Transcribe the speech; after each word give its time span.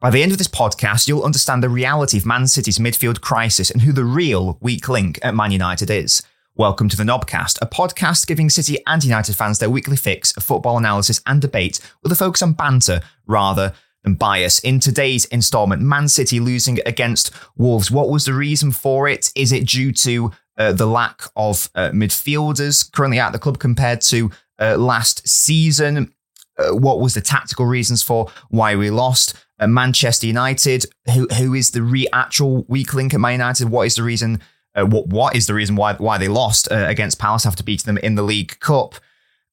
By 0.00 0.10
the 0.10 0.22
end 0.22 0.30
of 0.30 0.38
this 0.38 0.46
podcast, 0.46 1.08
you'll 1.08 1.24
understand 1.24 1.60
the 1.60 1.68
reality 1.68 2.18
of 2.18 2.24
Man 2.24 2.46
City's 2.46 2.78
midfield 2.78 3.20
crisis 3.20 3.68
and 3.68 3.82
who 3.82 3.92
the 3.92 4.04
real 4.04 4.56
weak 4.60 4.88
link 4.88 5.18
at 5.24 5.34
Man 5.34 5.50
United 5.50 5.90
is. 5.90 6.22
Welcome 6.54 6.88
to 6.90 6.96
the 6.96 7.02
Knobcast, 7.02 7.58
a 7.60 7.66
podcast 7.66 8.28
giving 8.28 8.48
City 8.48 8.78
and 8.86 9.02
United 9.02 9.34
fans 9.34 9.58
their 9.58 9.68
weekly 9.68 9.96
fix 9.96 10.30
of 10.36 10.44
football 10.44 10.78
analysis 10.78 11.20
and 11.26 11.42
debate 11.42 11.80
with 12.00 12.12
a 12.12 12.14
focus 12.14 12.42
on 12.42 12.52
banter 12.52 13.00
rather 13.26 13.72
than 14.04 14.14
bias. 14.14 14.60
In 14.60 14.78
today's 14.78 15.24
installment, 15.24 15.82
Man 15.82 16.06
City 16.06 16.38
losing 16.38 16.78
against 16.86 17.32
Wolves. 17.56 17.90
What 17.90 18.08
was 18.08 18.24
the 18.24 18.34
reason 18.34 18.70
for 18.70 19.08
it? 19.08 19.32
Is 19.34 19.50
it 19.50 19.66
due 19.66 19.90
to 19.94 20.30
uh, 20.56 20.70
the 20.74 20.86
lack 20.86 21.22
of 21.34 21.68
uh, 21.74 21.90
midfielders 21.90 22.88
currently 22.92 23.18
at 23.18 23.32
the 23.32 23.40
club 23.40 23.58
compared 23.58 24.02
to 24.02 24.30
uh, 24.60 24.76
last 24.76 25.26
season? 25.26 26.14
Uh, 26.56 26.76
what 26.76 27.00
was 27.00 27.14
the 27.14 27.20
tactical 27.20 27.66
reasons 27.66 28.00
for 28.00 28.30
why 28.48 28.76
we 28.76 28.90
lost? 28.90 29.34
Manchester 29.66 30.26
United, 30.26 30.84
who 31.12 31.26
who 31.28 31.54
is 31.54 31.70
the 31.72 31.82
re- 31.82 32.08
actual 32.12 32.64
weak 32.68 32.94
link 32.94 33.14
at 33.14 33.20
Man 33.20 33.32
United? 33.32 33.68
What 33.68 33.86
is 33.86 33.96
the 33.96 34.02
reason? 34.02 34.40
Uh, 34.74 34.84
what 34.84 35.08
what 35.08 35.34
is 35.34 35.46
the 35.46 35.54
reason 35.54 35.74
why 35.74 35.94
why 35.94 36.18
they 36.18 36.28
lost 36.28 36.70
uh, 36.70 36.84
against 36.86 37.18
Palace 37.18 37.46
after 37.46 37.62
beating 37.62 37.86
them 37.86 37.98
in 37.98 38.14
the 38.14 38.22
League 38.22 38.60
Cup? 38.60 38.94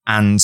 And 0.05 0.39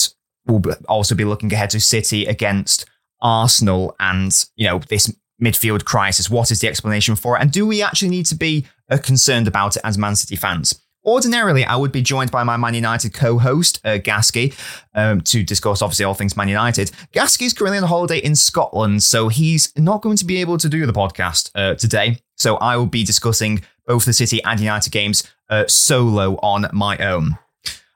we'll 0.45 0.63
also 0.87 1.13
be 1.13 1.25
looking 1.25 1.53
ahead 1.53 1.69
to 1.71 1.79
City 1.79 2.25
against 2.25 2.85
Arsenal, 3.21 3.95
and 3.99 4.45
you 4.55 4.67
know 4.67 4.79
this 4.79 5.13
midfield 5.41 5.85
crisis. 5.85 6.29
What 6.29 6.51
is 6.51 6.61
the 6.61 6.67
explanation 6.67 7.15
for 7.15 7.37
it? 7.37 7.41
And 7.41 7.51
do 7.51 7.67
we 7.67 7.81
actually 7.81 8.09
need 8.09 8.25
to 8.27 8.35
be 8.35 8.65
uh, 8.89 8.97
concerned 8.97 9.47
about 9.47 9.75
it 9.75 9.81
as 9.83 9.97
Man 9.97 10.15
City 10.15 10.35
fans? 10.35 10.81
Ordinarily, 11.03 11.65
I 11.65 11.77
would 11.77 11.91
be 11.91 12.03
joined 12.03 12.29
by 12.29 12.43
my 12.43 12.57
Man 12.57 12.75
United 12.75 13.13
co-host, 13.13 13.81
uh, 13.83 13.97
Gasky, 13.97 14.53
um, 14.93 15.21
to 15.21 15.41
discuss 15.41 15.81
obviously 15.81 16.05
all 16.05 16.13
things 16.13 16.37
Man 16.37 16.47
United. 16.47 16.91
Gasky's 17.11 17.53
currently 17.53 17.79
on 17.79 17.85
holiday 17.85 18.19
in 18.19 18.35
Scotland, 18.35 19.01
so 19.01 19.27
he's 19.27 19.73
not 19.75 20.03
going 20.03 20.17
to 20.17 20.25
be 20.25 20.37
able 20.41 20.59
to 20.59 20.69
do 20.69 20.85
the 20.85 20.93
podcast 20.93 21.49
uh, 21.55 21.73
today. 21.73 22.17
So 22.35 22.57
I 22.57 22.77
will 22.77 22.85
be 22.85 23.03
discussing 23.03 23.63
both 23.87 24.05
the 24.05 24.13
City 24.13 24.43
and 24.43 24.59
United 24.59 24.91
games 24.91 25.23
uh, 25.49 25.65
solo 25.67 26.35
on 26.43 26.67
my 26.71 26.97
own. 26.99 27.37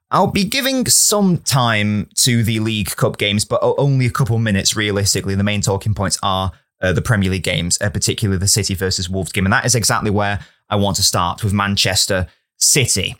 I'll 0.09 0.27
be 0.27 0.43
giving 0.43 0.87
some 0.87 1.37
time 1.37 2.09
to 2.15 2.43
the 2.43 2.59
League 2.59 2.95
Cup 2.95 3.17
games, 3.17 3.45
but 3.45 3.59
only 3.61 4.07
a 4.07 4.11
couple 4.11 4.39
minutes 4.39 4.75
realistically. 4.75 5.35
The 5.35 5.43
main 5.43 5.61
talking 5.61 5.93
points 5.93 6.17
are 6.23 6.53
uh, 6.81 6.93
the 6.93 7.01
Premier 7.01 7.29
League 7.29 7.43
games, 7.43 7.77
uh, 7.81 7.89
particularly 7.89 8.39
the 8.39 8.47
City 8.47 8.73
versus 8.73 9.09
Wolves 9.09 9.31
game. 9.31 9.45
And 9.45 9.53
that 9.53 9.65
is 9.65 9.75
exactly 9.75 10.09
where 10.11 10.39
I 10.69 10.75
want 10.75 10.95
to 10.97 11.03
start 11.03 11.43
with 11.43 11.53
Manchester 11.53 12.27
City. 12.57 13.15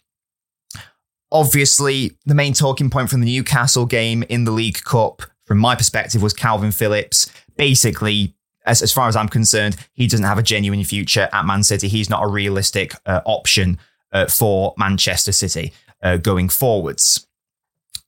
Obviously, 1.32 2.18
the 2.26 2.36
main 2.36 2.54
talking 2.54 2.90
point 2.90 3.10
from 3.10 3.22
the 3.22 3.26
Newcastle 3.26 3.86
game 3.86 4.24
in 4.24 4.46
the 4.46 4.52
League 4.52 4.84
Cup, 4.84 5.22
from 5.46 5.58
my 5.58 5.76
perspective, 5.76 6.22
was 6.22 6.34
Kalvin 6.34 6.74
Phillips. 6.74 7.30
Basically, 7.58 8.34
as, 8.66 8.82
as 8.82 8.94
far 8.94 9.08
as 9.08 9.16
I'm 9.16 9.28
concerned, 9.28 9.76
he 9.94 10.08
doesn't 10.08 10.26
have 10.26 10.38
a 10.38 10.44
genuine 10.44 10.84
future 10.84 11.30
at 11.34 11.46
Man 11.46 11.64
City. 11.64 11.88
He's 11.88 12.10
not 12.10 12.24
a 12.24 12.28
realistic 12.28 12.94
uh, 13.06 13.22
option 13.26 13.80
uh, 14.12 14.28
for 14.28 14.74
Manchester 14.78 15.32
City 15.32 15.74
uh, 16.02 16.18
going 16.18 16.50
forwards. 16.50 17.28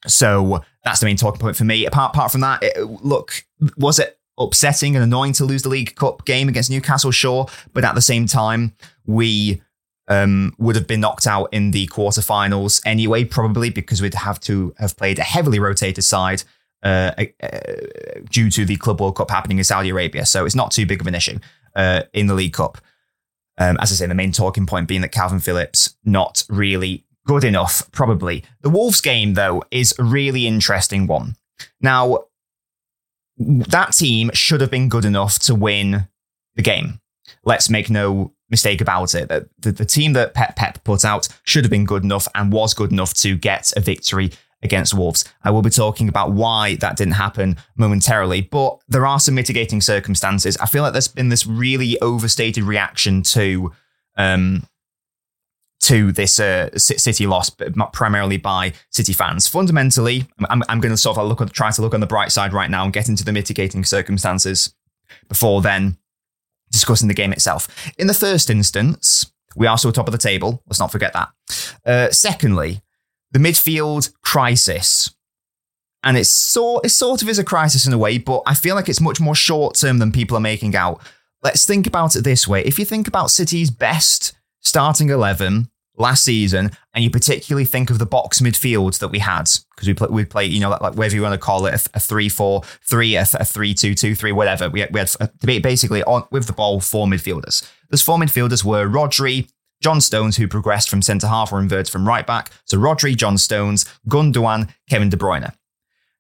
So 0.06 0.64
that's 0.84 1.00
the 1.00 1.06
main 1.06 1.18
talking 1.18 1.40
point 1.40 1.56
for 1.56 1.66
me. 1.66 1.86
Apart, 1.86 2.16
apart 2.16 2.32
from 2.32 2.42
that, 2.42 2.64
it, 2.64 2.80
look, 3.04 3.46
was 3.78 4.00
it 4.00 4.18
upsetting 4.38 4.96
and 4.96 5.04
annoying 5.04 5.34
to 5.34 5.44
lose 5.44 5.64
the 5.64 5.70
League 5.70 5.96
Cup 5.96 6.24
game 6.26 6.48
against 6.48 6.70
Newcastle? 6.70 7.12
Sure. 7.12 7.48
But 7.74 7.84
at 7.84 7.96
the 7.96 8.02
same 8.02 8.26
time, 8.26 8.74
we 9.06 9.62
um, 10.08 10.54
would 10.58 10.76
have 10.76 10.88
been 10.88 11.02
knocked 11.02 11.28
out 11.28 11.50
in 11.52 11.72
the 11.72 11.88
quarterfinals 11.88 12.82
anyway, 12.86 13.24
probably 13.24 13.70
because 13.70 14.02
we'd 14.02 14.14
have 14.14 14.40
to 14.42 14.74
have 14.78 14.96
played 14.96 15.20
a 15.20 15.24
heavily 15.24 15.60
rotated 15.60 16.04
side 16.04 16.44
uh, 16.84 17.12
uh, 17.42 17.50
due 18.30 18.50
to 18.52 18.66
the 18.66 18.78
Club 18.78 19.02
World 19.02 19.16
Cup 19.16 19.32
happening 19.32 19.58
in 19.58 19.64
Saudi 19.64 19.90
Arabia. 19.90 20.26
So 20.26 20.46
it's 20.46 20.56
not 20.56 20.72
too 20.72 20.86
big 20.86 21.02
of 21.02 21.08
an 21.08 21.16
issue 21.16 21.40
uh, 21.76 22.04
in 22.14 22.28
the 22.28 22.34
League 22.34 22.54
Cup. 22.54 22.78
Um, 23.58 23.78
as 23.82 23.92
I 23.92 23.96
say, 23.96 24.06
the 24.06 24.16
main 24.16 24.32
talking 24.32 24.66
point 24.66 24.88
being 24.88 25.02
that 25.02 25.12
Kalvin 25.12 25.44
Phillips 25.44 25.96
not 26.06 26.44
really 26.48 27.06
good 27.26 27.44
enough, 27.44 27.92
probably. 27.92 28.44
The 28.62 28.70
Wolves 28.70 29.02
game, 29.02 29.34
though, 29.34 29.64
is 29.72 29.94
a 30.00 30.04
really 30.04 30.48
interesting 30.48 31.08
one. 31.08 31.36
Now, 31.82 32.26
that 33.38 33.94
team 33.94 34.32
should 34.34 34.62
have 34.62 34.72
been 34.72 34.90
good 34.90 35.06
enough 35.06 35.40
to 35.40 35.56
win 35.56 36.08
the 36.56 36.62
game. 36.62 37.02
Let's 37.44 37.70
make 37.70 37.90
no 37.90 38.34
mistake 38.50 38.82
about 38.82 39.16
it. 39.16 39.30
That 39.30 39.48
the, 39.60 39.72
the 39.72 39.86
team 39.86 40.14
that 40.14 40.34
Pep 40.34 40.56
Pep 40.56 40.84
put 40.84 41.04
out 41.06 41.28
should 41.44 41.64
have 41.64 41.72
been 41.72 41.86
good 41.86 42.04
enough 42.04 42.28
and 42.36 42.52
was 42.52 42.74
good 42.74 42.92
enough 42.92 43.14
to 43.16 43.36
get 43.38 43.72
a 43.76 43.80
victory 43.80 44.32
against 44.64 44.94
Wolves. 44.94 45.24
I 45.44 45.52
will 45.52 45.62
be 45.62 45.70
talking 45.70 46.10
about 46.10 46.32
why 46.32 46.76
that 46.78 46.98
didn't 46.98 47.14
happen 47.14 47.58
momentarily, 47.76 48.42
but 48.42 48.80
there 48.88 49.06
are 49.06 49.20
some 49.20 49.36
mitigating 49.36 49.82
circumstances. 49.82 50.58
I 50.58 50.66
feel 50.66 50.84
like 50.84 50.94
there's 50.94 51.08
been 51.08 51.30
this 51.30 51.46
really 51.46 52.00
overstated 52.02 52.64
reaction 52.64 53.22
to 53.24 53.72
um, 54.16 54.64
to 55.82 56.12
this 56.12 56.40
uh, 56.40 56.76
City 56.78 57.28
loss, 57.28 57.52
primarily 57.94 58.38
by 58.38 58.74
City 58.90 59.14
fans. 59.14 59.48
Fundamentally, 59.48 60.26
I'm, 60.50 60.64
I'm 60.68 60.82
going 60.82 60.92
to 60.92 60.98
sort 60.98 61.18
of 61.20 61.28
look 61.28 61.40
at, 61.40 61.54
try 61.54 61.70
to 61.70 61.82
look 61.82 61.94
on 61.94 62.00
the 62.00 62.08
bright 62.08 62.32
side 62.32 62.52
right 62.52 62.70
now 62.70 62.84
and 62.84 62.92
get 62.92 63.10
into 63.10 63.24
the 63.24 63.32
mitigating 63.32 63.84
circumstances 63.84 64.74
before 65.30 65.62
then 65.62 65.98
discussing 66.78 67.08
the 67.08 67.14
game 67.14 67.34
itself. 67.34 67.68
In 67.98 68.08
the 68.08 68.14
first 68.14 68.50
instance, 68.50 69.32
we 69.56 69.68
are 69.68 69.78
still 69.78 69.92
top 69.92 70.08
of 70.08 70.12
the 70.12 70.18
table. 70.18 70.62
Let's 70.68 70.80
not 70.80 70.92
forget 70.92 71.14
that. 71.14 71.30
Uh, 71.86 72.12
secondly, 72.12 72.82
the 73.32 73.40
midfield 73.40 74.14
crisis. 74.22 75.12
And 76.04 76.16
it's 76.16 76.30
sort, 76.30 76.86
it 76.86 76.90
sort 76.90 77.22
of 77.22 77.30
is 77.30 77.40
a 77.40 77.44
crisis 77.44 77.86
in 77.88 77.94
a 77.94 77.98
way, 77.98 78.18
but 78.18 78.44
I 78.46 78.54
feel 78.54 78.76
like 78.76 78.88
it's 78.88 79.02
much 79.02 79.20
more 79.20 79.36
short 79.36 79.76
term 79.76 79.98
than 79.98 80.12
people 80.12 80.38
are 80.38 80.42
making 80.42 80.76
out. 80.76 81.02
Let's 81.44 81.66
think 81.66 81.88
about 81.88 82.16
it 82.16 82.24
this 82.24 82.48
way. 82.48 82.64
If 82.64 82.80
you 82.80 82.86
think 82.86 83.08
about 83.08 83.32
City's 83.32 83.72
best 83.72 84.34
starting 84.62 85.10
11 85.10 85.70
last 85.98 86.24
season, 86.24 86.72
and 86.94 87.04
you 87.04 87.10
particularly 87.10 87.66
think 87.66 87.90
of 87.90 88.00
the 88.00 88.06
box 88.06 88.40
midfield 88.40 89.00
that 89.00 89.08
we 89.08 89.20
had, 89.20 89.50
because 89.76 89.88
we 89.88 89.94
play, 89.94 90.08
we 90.10 90.26
play, 90.26 90.46
you 90.46 90.60
know, 90.60 90.70
like, 90.70 90.82
like 90.82 90.96
whatever 90.96 91.16
you 91.16 91.22
want 91.22 91.34
to 91.34 91.40
call 91.40 91.66
it, 91.66 91.74
a, 91.74 91.98
a 91.98 92.00
three 92.00 92.30
four 92.30 92.62
three, 92.88 93.16
a, 93.16 93.26
a 93.34 93.46
three 93.46 93.74
two 93.74 93.96
two 93.96 94.16
three, 94.16 94.32
whatever. 94.32 94.70
We 94.70 94.82
had, 94.82 94.94
we 94.94 95.00
had 95.00 95.16
uh, 95.20 95.28
basically 95.62 96.04
on 96.04 96.26
with 96.32 96.46
the 96.46 96.54
ball 96.54 96.80
four 96.80 97.08
midfielders. 97.08 97.68
Those 97.90 98.02
four 98.02 98.18
midfielders 98.18 98.64
were 98.64 98.88
Rodri, 98.88 99.50
John 99.82 100.02
Stones, 100.02 100.38
who 100.38 100.48
progressed 100.48 100.90
from 100.90 101.02
centre 101.02 101.28
half 101.28 101.52
or 101.52 101.60
inverted 101.60 101.92
from 101.92 102.08
right 102.08 102.26
back. 102.26 102.52
So 102.66 102.78
Rodri, 102.78 103.16
John 103.16 103.38
Stones, 103.38 103.86
Gundogan, 104.08 104.70
Kevin 104.90 105.10
De 105.10 105.18
Bruyne. 105.18 105.54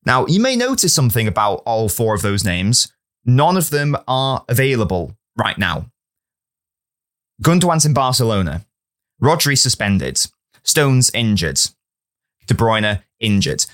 Now 0.05 0.25
you 0.27 0.39
may 0.39 0.55
notice 0.55 0.93
something 0.93 1.27
about 1.27 1.63
all 1.65 1.89
four 1.89 2.15
of 2.15 2.21
those 2.21 2.43
names. 2.43 2.91
None 3.25 3.57
of 3.57 3.69
them 3.69 3.97
are 4.07 4.45
available 4.47 5.15
right 5.35 5.57
now. 5.57 5.91
Gundogan's 7.43 7.85
in 7.85 7.93
Barcelona. 7.93 8.65
Rodri 9.21 9.57
suspended. 9.57 10.21
Stones 10.63 11.09
injured. 11.13 11.59
De 12.45 12.53
Bruyne 12.53 13.03
injured. 13.19 13.65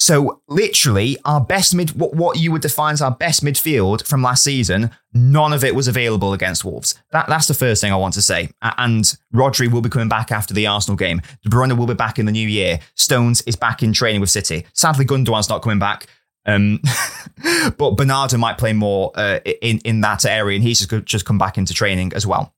So 0.00 0.42
literally, 0.46 1.18
our 1.24 1.40
best 1.40 1.74
mid, 1.74 1.90
what, 1.90 2.14
what 2.14 2.38
you 2.38 2.52
would 2.52 2.62
define 2.62 2.92
as 2.92 3.02
our 3.02 3.10
best 3.10 3.44
midfield 3.44 4.06
from 4.06 4.22
last 4.22 4.44
season, 4.44 4.92
none 5.12 5.52
of 5.52 5.64
it 5.64 5.74
was 5.74 5.88
available 5.88 6.32
against 6.32 6.64
Wolves. 6.64 6.94
That, 7.10 7.26
that's 7.26 7.48
the 7.48 7.54
first 7.54 7.80
thing 7.80 7.92
I 7.92 7.96
want 7.96 8.14
to 8.14 8.22
say. 8.22 8.48
And 8.62 9.04
Rodri 9.34 9.70
will 9.70 9.80
be 9.80 9.88
coming 9.88 10.08
back 10.08 10.30
after 10.30 10.54
the 10.54 10.68
Arsenal 10.68 10.96
game. 10.96 11.20
De 11.42 11.50
Bruyne 11.50 11.76
will 11.76 11.86
be 11.86 11.94
back 11.94 12.20
in 12.20 12.26
the 12.26 12.32
new 12.32 12.46
year. 12.46 12.78
Stones 12.94 13.42
is 13.42 13.56
back 13.56 13.82
in 13.82 13.92
training 13.92 14.20
with 14.20 14.30
City. 14.30 14.64
Sadly, 14.72 15.04
Gundogan's 15.04 15.48
not 15.48 15.62
coming 15.62 15.80
back. 15.80 16.06
Um, 16.46 16.80
but 17.76 17.96
Bernardo 17.96 18.38
might 18.38 18.56
play 18.56 18.72
more 18.72 19.10
uh, 19.16 19.40
in 19.60 19.78
in 19.78 20.00
that 20.00 20.24
area, 20.24 20.54
and 20.54 20.64
he's 20.64 20.78
just 20.78 21.04
just 21.04 21.24
come 21.26 21.36
back 21.36 21.58
into 21.58 21.74
training 21.74 22.12
as 22.14 22.26
well. 22.26 22.54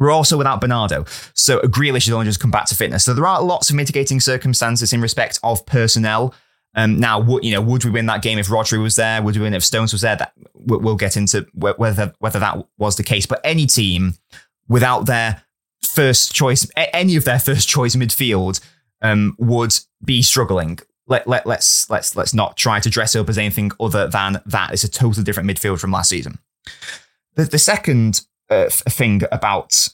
We're 0.00 0.10
also 0.10 0.36
without 0.36 0.60
Bernardo. 0.60 1.04
So 1.34 1.60
Grealish 1.60 2.06
has 2.06 2.10
only 2.10 2.26
just 2.26 2.40
come 2.40 2.50
back 2.50 2.66
to 2.66 2.74
fitness. 2.74 3.04
So 3.04 3.14
there 3.14 3.26
are 3.26 3.40
lots 3.40 3.70
of 3.70 3.76
mitigating 3.76 4.18
circumstances 4.18 4.92
in 4.92 5.00
respect 5.00 5.38
of 5.44 5.64
personnel. 5.66 6.34
Um, 6.74 6.98
now, 6.98 7.20
would, 7.20 7.44
you 7.44 7.52
know, 7.52 7.60
would 7.60 7.84
we 7.84 7.90
win 7.90 8.06
that 8.06 8.22
game 8.22 8.38
if 8.38 8.48
Rodri 8.48 8.82
was 8.82 8.96
there? 8.96 9.22
Would 9.22 9.36
we 9.36 9.42
win 9.42 9.54
if 9.54 9.62
Stones 9.62 9.92
was 9.92 10.00
there? 10.00 10.16
That 10.16 10.32
we'll 10.54 10.96
get 10.96 11.16
into 11.16 11.46
whether 11.52 12.14
whether 12.18 12.38
that 12.38 12.66
was 12.78 12.96
the 12.96 13.04
case. 13.04 13.26
But 13.26 13.40
any 13.44 13.66
team 13.66 14.14
without 14.68 15.06
their 15.06 15.42
first 15.82 16.34
choice, 16.34 16.66
any 16.76 17.16
of 17.16 17.24
their 17.24 17.38
first 17.38 17.68
choice 17.68 17.94
midfield, 17.94 18.60
um, 19.02 19.36
would 19.38 19.74
be 20.04 20.22
struggling. 20.22 20.78
Let, 21.06 21.26
let, 21.26 21.44
let's 21.44 21.90
let's 21.90 22.14
let's 22.14 22.32
not 22.32 22.56
try 22.56 22.78
to 22.80 22.88
dress 22.88 23.16
up 23.16 23.28
as 23.28 23.36
anything 23.36 23.72
other 23.80 24.06
than 24.06 24.40
that. 24.46 24.72
It's 24.72 24.84
a 24.84 24.90
totally 24.90 25.24
different 25.24 25.50
midfield 25.50 25.80
from 25.80 25.90
last 25.90 26.08
season. 26.08 26.38
The, 27.34 27.44
the 27.44 27.58
second 27.58 28.22
uh, 28.50 28.68
thing 28.68 29.22
about 29.32 29.88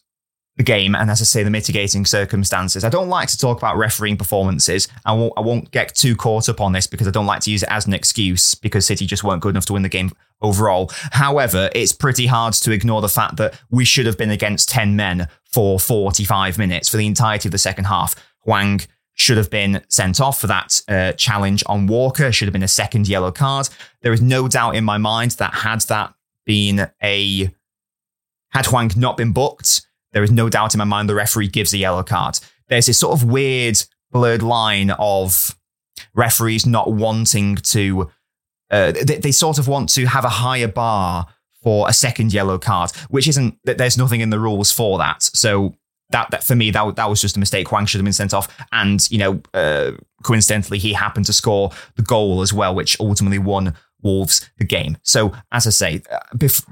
the 0.57 0.63
game 0.63 0.95
and 0.95 1.11
as 1.11 1.21
I 1.21 1.25
say, 1.25 1.43
the 1.43 1.51
mitigating 1.51 2.07
circumstances. 2.07 2.83
I 2.83 2.89
don't 2.89 3.09
like 3.09 3.29
to 3.29 3.39
talk 3.39 3.59
about 3.59 3.77
refereeing 3.77 4.17
performances. 4.17 4.89
I 5.05 5.13
won't, 5.13 5.35
I 5.37 5.41
won't 5.41 5.71
get 5.71 5.95
too 5.95 6.17
caught 6.17 6.49
up 6.49 6.61
on 6.61 6.73
this 6.73 6.87
because 6.87 7.07
I 7.07 7.11
don't 7.11 7.27
like 7.27 7.43
to 7.43 7.51
use 7.51 7.63
it 7.63 7.69
as 7.71 7.87
an 7.87 7.93
excuse 7.93 8.55
because 8.55 8.87
City 8.87 9.07
just 9.07 9.23
weren't 9.23 9.43
good 9.43 9.51
enough 9.51 9.67
to 9.67 9.75
win 9.75 9.83
the 9.83 9.91
game 9.91 10.13
overall. 10.41 10.91
However, 11.13 11.71
it's 11.75 11.93
pretty 11.93 12.27
hard 12.27 12.55
to 12.55 12.71
ignore 12.71 13.03
the 13.03 13.09
fact 13.09 13.37
that 13.37 13.61
we 13.71 13.85
should 13.85 14.07
have 14.07 14.17
been 14.17 14.31
against 14.31 14.71
10 14.71 14.97
men 14.97 15.29
for 15.45 15.79
45 15.79 16.59
minutes 16.59 16.89
for 16.89 16.97
the 16.97 17.07
entirety 17.07 17.49
of 17.49 17.53
the 17.53 17.59
second 17.59 17.85
half. 17.85 18.15
Hwang 18.41 18.81
should 19.13 19.37
have 19.37 19.51
been 19.51 19.83
sent 19.89 20.21
off 20.21 20.41
for 20.41 20.47
that 20.47 20.83
uh, 20.89 21.13
challenge 21.13 21.63
on 21.67 21.87
Walker, 21.87 22.33
should 22.33 22.47
have 22.47 22.53
been 22.53 22.63
a 22.63 22.69
second 22.69 23.09
yellow 23.09 23.33
card. 23.33 23.69
There 24.03 24.13
is 24.13 24.23
no 24.23 24.49
doubt 24.49 24.77
in 24.77 24.85
my 24.85 24.99
mind 24.99 25.33
that 25.33 25.53
had 25.55 25.81
that 25.83 26.15
been 26.45 26.91
a 27.03 27.51
had 28.51 28.67
Hwang 28.67 28.91
not 28.97 29.17
been 29.17 29.33
booked, 29.33 29.83
there 30.13 30.23
is 30.23 30.31
no 30.31 30.49
doubt 30.49 30.75
in 30.75 30.79
my 30.79 30.85
mind 30.85 31.09
the 31.09 31.15
referee 31.15 31.49
gives 31.49 31.73
a 31.75 31.79
yellow 31.79 32.03
card. 32.03 32.39
There's 32.69 32.87
this 32.87 32.99
sort 32.99 33.13
of 33.13 33.25
weird 33.29 33.83
blurred 34.11 34.43
line 34.43 34.91
of 34.93 35.57
referees 36.15 36.67
not 36.67 36.93
wanting 36.93 37.57
to. 37.57 38.11
Uh, 38.71 38.93
they, 38.93 39.19
they 39.19 39.31
sort 39.31 39.59
of 39.59 39.69
want 39.69 39.89
to 39.91 40.07
have 40.07 40.25
a 40.25 40.29
higher 40.29 40.69
bar 40.69 41.27
for 41.63 41.89
a 41.89 41.93
second 41.93 42.33
yellow 42.33 42.59
card, 42.59 42.91
which 43.11 43.29
isn't 43.29 43.59
that 43.65 43.79
there's 43.79 43.99
nothing 43.99 44.21
in 44.21 44.31
the 44.31 44.39
rules 44.39 44.73
for 44.73 44.99
that. 44.99 45.23
So 45.23 45.75
that, 46.11 46.31
that 46.31 46.45
for 46.45 46.55
me 46.55 46.71
that 46.71 46.97
that 46.97 47.11
was 47.11 47.21
just 47.21 47.37
a 47.37 47.41
mistake. 47.41 47.69
Hwang 47.69 47.87
should 47.87 47.99
have 47.99 48.05
been 48.05 48.13
sent 48.13 48.35
off, 48.35 48.49
and 48.73 49.09
you 49.11 49.19
know, 49.19 49.41
uh, 49.55 49.93
coincidentally, 50.23 50.79
he 50.79 50.93
happened 50.93 51.27
to 51.27 51.33
score 51.33 51.71
the 51.97 52.03
goal 52.03 52.43
as 52.43 52.53
well, 52.53 52.75
which 52.75 52.99
ultimately 53.01 53.39
won 53.39 53.75
Wolves 54.03 54.49
the 54.59 54.65
game. 54.65 54.99
So 55.03 55.35
as 55.53 55.67
I 55.67 55.71
say, 55.71 56.03
uh, 56.11 56.19
bef- 56.35 56.65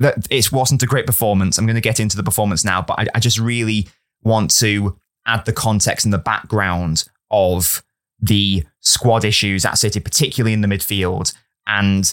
that 0.00 0.26
it 0.30 0.50
wasn't 0.50 0.82
a 0.82 0.86
great 0.86 1.06
performance. 1.06 1.58
I'm 1.58 1.66
going 1.66 1.76
to 1.76 1.80
get 1.80 2.00
into 2.00 2.16
the 2.16 2.22
performance 2.22 2.64
now, 2.64 2.82
but 2.82 2.98
I, 2.98 3.06
I 3.14 3.20
just 3.20 3.38
really 3.38 3.88
want 4.22 4.50
to 4.58 4.98
add 5.26 5.44
the 5.44 5.52
context 5.52 6.04
and 6.04 6.12
the 6.12 6.18
background 6.18 7.04
of 7.30 7.82
the 8.20 8.64
squad 8.80 9.24
issues 9.24 9.64
at 9.64 9.78
City, 9.78 10.00
particularly 10.00 10.52
in 10.52 10.62
the 10.62 10.68
midfield, 10.68 11.34
and 11.66 12.12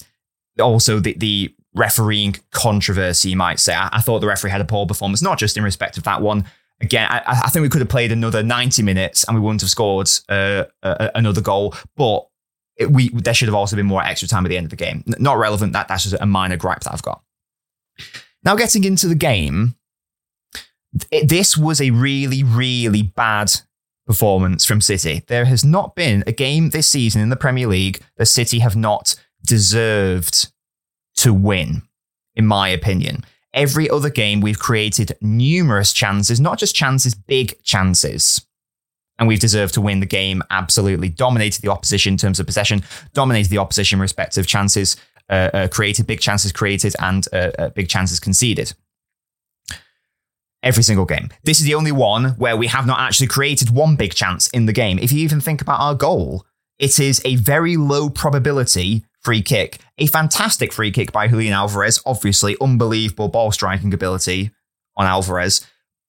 also 0.60 1.00
the, 1.00 1.14
the 1.14 1.54
refereeing 1.76 2.36
controversy, 2.52 3.32
you 3.32 3.38
might 3.38 3.60
say. 3.60 3.74
I, 3.74 3.90
I, 3.94 4.02
thought 4.02 4.20
the 4.20 4.28
referee 4.28 4.52
had 4.52 4.62
a 4.62 4.66
poor 4.66 4.86
performance, 4.86 5.22
not 5.22 5.38
just 5.38 5.58
in 5.58 5.64
respect 5.64 5.98
of 5.98 6.04
that 6.04 6.22
one. 6.22 6.46
Again, 6.82 7.08
I, 7.10 7.42
I 7.46 7.50
think 7.50 7.64
we 7.64 7.70
could 7.70 7.82
have 7.82 7.90
played 7.90 8.12
another 8.12 8.44
90 8.44 8.84
minutes 8.84 9.24
and 9.24 9.36
we 9.36 9.42
wouldn't 9.42 9.62
have 9.62 9.70
scored 9.70 10.10
uh, 10.30 10.66
another 10.84 11.42
goal, 11.42 11.74
but 11.96 12.28
it, 12.78 12.92
we 12.92 13.10
there 13.10 13.34
should 13.34 13.48
have 13.48 13.56
also 13.56 13.76
been 13.76 13.88
more 13.88 14.04
extra 14.04 14.28
time 14.28 14.46
at 14.46 14.50
the 14.50 14.58
end 14.58 14.66
of 14.66 14.70
the 14.70 14.76
game. 14.76 15.04
Not 15.08 15.38
relevant. 15.38 15.74
That 15.74 15.88
that's 15.88 16.04
just 16.04 16.16
a 16.20 16.26
minor 16.26 16.58
gripe 16.58 16.82
that 16.82 16.94
I've 16.94 17.02
got. 17.02 17.24
Now, 18.44 18.56
getting 18.56 18.84
into 18.84 19.08
the 19.08 19.16
game, 19.16 19.76
it, 21.12 21.30
this 21.30 21.58
was 21.58 21.82
a 21.82 21.92
really, 21.92 22.44
really 22.44 23.02
bad 23.02 23.52
performance 24.06 24.66
from 24.66 24.82
City. 24.82 25.24
There 25.28 25.46
has 25.46 25.66
not 25.66 25.96
been 25.96 26.24
a 26.26 26.32
game 26.32 26.70
this 26.70 26.88
season 26.88 27.22
in 27.22 27.30
the 27.30 27.36
Premier 27.36 27.68
League 27.68 28.02
that 28.16 28.28
City 28.28 28.60
have 28.60 28.76
not 28.76 29.16
deserved 29.46 30.52
to 31.18 31.34
win, 31.34 31.84
in 32.36 32.48
my 32.48 32.70
opinion. 32.70 33.26
Every 33.54 33.90
other 33.90 34.10
game, 34.10 34.40
we've 34.40 34.60
created 34.60 35.18
numerous 35.22 35.92
chances, 35.92 36.40
not 36.40 36.58
just 36.58 36.76
chances, 36.76 37.16
big 37.16 37.62
chances. 37.64 38.46
And 39.20 39.28
we've 39.28 39.40
deserved 39.40 39.74
to 39.74 39.82
win 39.82 40.00
the 40.00 40.06
game 40.06 40.44
absolutely. 40.52 41.10
Dominated 41.10 41.62
the 41.64 41.72
opposition 41.72 42.14
in 42.14 42.18
terms 42.18 42.40
of 42.40 42.46
possession, 42.46 42.84
dominated 43.14 43.50
the 43.50 43.58
opposition 43.58 43.98
in 43.98 44.02
respect 44.02 44.38
of 44.38 44.46
chances 44.46 44.96
uh, 45.30 45.50
uh, 45.54 45.68
created, 45.68 46.08
big 46.08 46.20
chances 46.20 46.52
created, 46.52 46.96
and 47.00 47.28
uh, 47.34 47.52
uh, 47.60 47.70
big 47.70 47.90
chances 47.90 48.20
conceded. 48.20 48.74
Every 50.64 50.84
single 50.84 51.06
game. 51.06 51.30
This 51.44 51.60
is 51.60 51.66
the 51.66 51.76
only 51.76 51.92
one 51.92 52.32
where 52.32 52.58
we 52.58 52.68
have 52.68 52.88
not 52.88 53.00
actually 53.00 53.28
created 53.28 53.70
one 53.70 53.96
big 53.96 54.14
chance 54.14 54.48
in 54.50 54.66
the 54.66 54.74
game. 54.74 55.00
If 55.00 55.12
you 55.12 55.20
even 55.20 55.40
think 55.40 55.62
about 55.62 55.80
our 55.80 55.96
goal, 55.96 56.46
it 56.80 57.00
is 57.00 57.22
a 57.26 57.36
very 57.36 57.78
low 57.78 58.10
probability 58.10 59.06
free 59.22 59.42
kick. 59.42 59.80
A 59.98 60.08
fantastic 60.08 60.72
free 60.74 60.92
kick 60.92 61.12
by 61.12 61.28
Julian 61.28 61.54
Alvarez, 61.54 62.02
obviously 62.06 62.56
unbelievable 62.62 63.28
ball 63.28 63.52
striking 63.52 63.94
ability 63.94 64.52
on 64.96 65.06
Alvarez, 65.06 65.66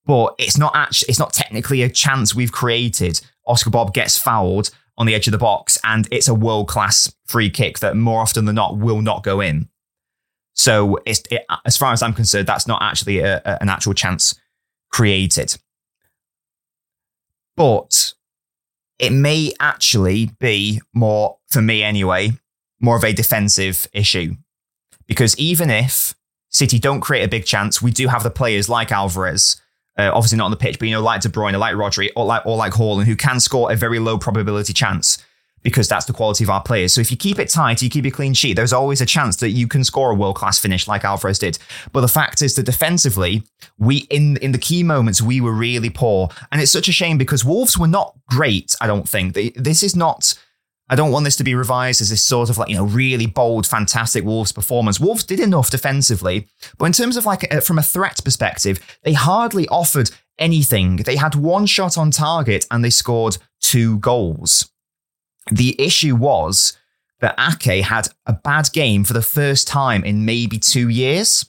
but 0.07 0.35
it's 0.39 0.57
not 0.57 0.73
actually 0.75 1.09
it's 1.09 1.19
not 1.19 1.33
technically 1.33 1.83
a 1.83 1.89
chance 1.89 2.35
we've 2.35 2.53
created. 2.53 3.21
Oscar 3.47 3.71
Bobb 3.71 3.93
gets 3.93 4.17
fouled 4.17 4.71
on 4.99 5.07
the 5.07 5.15
edge 5.15 5.27
of 5.27 5.33
the 5.33 5.39
box 5.39 5.79
and 5.85 6.07
it's 6.11 6.29
a 6.29 6.35
world 6.35 6.69
class 6.69 7.11
free 7.25 7.49
kick 7.49 7.79
that 7.79 7.97
more 7.97 8.21
often 8.21 8.45
than 8.45 8.57
not 8.57 8.77
will 8.77 9.01
not 9.01 9.23
go 9.23 9.41
in. 9.41 9.69
So 10.55 10.99
it, 11.07 11.27
as 11.65 11.77
far 11.77 11.93
as 11.93 12.03
I'm 12.03 12.13
concerned, 12.13 12.49
that's 12.49 12.67
not 12.67 12.83
actually 12.83 13.21
a, 13.21 13.41
a, 13.45 13.63
an 13.63 13.69
actual 13.69 13.95
chance 13.95 14.35
created. 14.91 15.57
But 17.57 18.15
it 18.99 19.11
may 19.11 19.53
actually 19.61 20.31
be 20.41 20.81
more, 20.93 21.39
for 21.49 21.63
me 21.63 21.85
anyway, 21.85 22.33
more 22.81 22.97
of 22.97 23.05
a 23.05 23.13
defensive 23.13 23.87
issue. 23.93 24.35
Because 25.07 25.39
even 25.39 25.71
if 25.71 26.15
City 26.51 26.81
don't 26.81 27.01
create 27.01 27.25
a 27.25 27.29
big 27.29 27.45
chance, 27.45 27.81
we 27.81 27.93
do 27.93 28.09
have 28.09 28.25
the 28.25 28.31
players 28.31 28.69
like 28.69 28.91
Alvarez, 28.91 29.61
uh, 29.99 30.11
obviously 30.15 30.39
not 30.39 30.47
on 30.47 30.51
the 30.51 30.57
pitch, 30.57 30.79
but 30.79 30.87
you 30.87 30.95
know, 30.95 31.03
like 31.03 31.21
De 31.21 31.29
Bruyne, 31.29 31.59
like 31.59 31.75
Rodri, 31.75 32.11
or 32.17 32.25
like 32.25 32.47
or 32.47 32.57
like 32.57 32.73
Haaland, 32.73 33.05
who 33.05 33.17
can 33.17 33.41
score 33.41 33.73
a 33.73 33.77
very 33.77 33.99
low 33.99 34.19
probability 34.19 34.73
chance 34.73 35.19
because 35.63 35.89
that's 35.89 36.07
the 36.07 36.13
quality 36.13 36.45
of 36.45 36.51
our 36.51 36.63
players. 36.63 36.95
So 36.95 37.01
if 37.01 37.11
you 37.11 37.17
keep 37.17 37.39
it 37.39 37.49
tight, 37.49 37.83
you 37.83 37.91
keep 37.91 38.05
a 38.05 38.11
clean 38.11 38.33
sheet, 38.33 38.55
there's 38.55 38.73
always 38.73 39.01
a 39.01 39.07
chance 39.07 39.37
that 39.37 39.51
you 39.51 39.67
can 39.67 39.83
score 39.83 40.11
a 40.11 40.15
world 40.15 40.37
class 40.37 40.59
finish 40.59 40.87
like 40.87 41.05
Alvarez 41.05 41.39
did. 41.39 41.59
But 41.93 42.03
the 42.03 42.09
fact 42.09 42.43
is 42.43 42.55
that 42.55 42.63
defensively, 42.63 43.43
we 43.77 44.07
in 44.11 44.37
in 44.39 44.53
the 44.53 44.59
key 44.59 44.83
moments 44.83 45.21
we 45.21 45.41
were 45.41 45.53
really 45.53 45.91
poor, 45.91 46.29
and 46.53 46.61
it's 46.61 46.73
such 46.73 46.89
a 46.89 46.93
shame 46.93 47.19
because 47.19 47.45
Wolves 47.45 47.77
were 47.77 47.89
not 47.89 48.15
great. 48.29 48.77
I 48.81 48.87
don't 48.87 49.09
think 49.09 49.35
this 49.57 49.83
is 49.83 49.97
not 49.97 50.39
I 50.91 50.97
don't 50.97 51.13
want 51.13 51.25
this 51.25 51.37
to 51.37 51.45
be 51.45 51.55
revised 51.55 52.01
as 52.01 52.11
this 52.11 52.23
sort 52.23 52.51
of 52.51 52.59
like, 52.59 52.69
you 52.69 52.77
know, 52.77 52.85
really 52.85 53.27
bold, 53.27 53.67
fantastic 53.67 54.25
Wolves 54.25 54.53
performance. 54.53 54.99
Wolves 54.99 55.25
did 55.25 55.41
enough 55.41 55.71
defensively, 55.71 56.49
but 56.79 56.87
in 56.87 56.93
terms 56.93 57.17
of 57.17 57.27
like, 57.27 57.45
a, 57.53 57.61
from 57.61 57.79
a 57.79 57.83
threat 57.83 58.21
perspective, 58.25 58.81
they 59.03 59.13
hardly 59.13 59.69
offered 59.69 60.11
anything. 60.39 60.97
They 60.97 61.17
had 61.17 61.35
one 61.35 61.67
shot 61.67 61.99
on 61.99 62.11
target 62.11 62.67
and 62.71 62.85
they 62.85 62.91
scored 62.91 63.39
two 63.61 63.99
goals. 63.99 64.71
The 65.51 65.77
issue 65.79 66.17
was 66.17 66.77
that 67.21 67.39
Ake 67.39 67.85
had 67.85 68.09
a 68.27 68.33
bad 68.33 68.71
game 68.73 69.05
for 69.05 69.13
the 69.13 69.23
first 69.23 69.67
time 69.67 70.05
in 70.05 70.25
maybe 70.25 70.59
two 70.59 70.89
years 70.89 71.49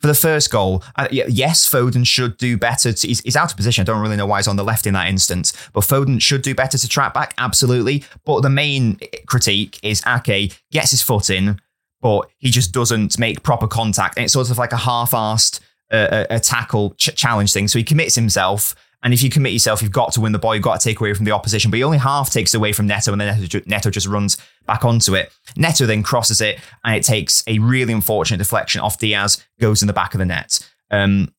for 0.00 0.08
the 0.08 0.14
first 0.14 0.50
goal, 0.50 0.82
yes, 1.10 1.68
Foden 1.68 2.06
should 2.06 2.36
do 2.36 2.56
better. 2.58 2.92
To, 2.92 3.06
he's, 3.06 3.20
he's, 3.20 3.36
out 3.36 3.50
of 3.50 3.56
position. 3.56 3.82
I 3.82 3.84
don't 3.84 4.00
really 4.00 4.16
know 4.16 4.26
why 4.26 4.38
he's 4.38 4.48
on 4.48 4.56
the 4.56 4.64
left 4.64 4.86
in 4.86 4.94
that 4.94 5.08
instance, 5.08 5.52
but 5.72 5.84
Foden 5.84 6.20
should 6.20 6.42
do 6.42 6.54
better 6.54 6.76
to 6.76 6.88
track 6.88 7.14
back, 7.14 7.34
absolutely. 7.38 8.04
But 8.24 8.42
the 8.42 8.50
main 8.50 8.98
critique 9.26 9.80
is 9.82 10.02
Ake 10.06 10.60
gets 10.70 10.90
his 10.90 11.02
foot 11.02 11.30
in, 11.30 11.60
but 12.02 12.28
he 12.38 12.50
just 12.50 12.72
doesn't 12.72 13.18
make 13.18 13.42
proper 13.42 13.66
contact. 13.66 14.16
And 14.16 14.24
it's 14.24 14.34
sort 14.34 14.50
of 14.50 14.58
like 14.58 14.72
a 14.72 14.76
half-assed 14.76 15.60
uh, 15.60 15.62
a, 15.90 16.26
a, 16.30 16.40
tackle 16.40 16.94
ch- 16.94 17.14
challenge 17.14 17.52
thing. 17.52 17.68
So 17.68 17.78
he 17.78 17.84
commits 17.84 18.14
himself 18.14 18.74
and 19.02 19.14
if 19.14 19.22
you 19.22 19.30
commit 19.30 19.52
yourself, 19.52 19.82
you've 19.82 19.92
got 19.92 20.12
to 20.14 20.20
win 20.20 20.32
the 20.32 20.38
ball. 20.40 20.54
You've 20.54 20.64
got 20.64 20.80
to 20.80 20.88
take 20.88 20.98
away 20.98 21.14
from 21.14 21.26
the 21.26 21.30
opposition. 21.30 21.70
But 21.70 21.76
he 21.76 21.84
only 21.84 21.98
half 21.98 22.30
takes 22.30 22.54
away 22.54 22.72
from 22.72 22.88
Neto, 22.88 23.12
and 23.12 23.20
then 23.20 23.40
Neto, 23.40 23.60
Neto 23.66 23.90
just 23.90 24.08
runs 24.08 24.36
back 24.66 24.84
onto 24.84 25.14
it. 25.14 25.32
Neto 25.56 25.86
then 25.86 26.02
crosses 26.02 26.40
it, 26.40 26.58
and 26.84 26.96
it 26.96 27.04
takes 27.04 27.44
a 27.46 27.60
really 27.60 27.92
unfortunate 27.92 28.38
deflection 28.38 28.80
off 28.80 28.98
Dias, 28.98 29.44
goes 29.60 29.80
in 29.80 29.86
the 29.86 29.92
back 29.92 30.14
of 30.14 30.18
the 30.18 30.24
net. 30.24 30.58
Um, 30.90 31.32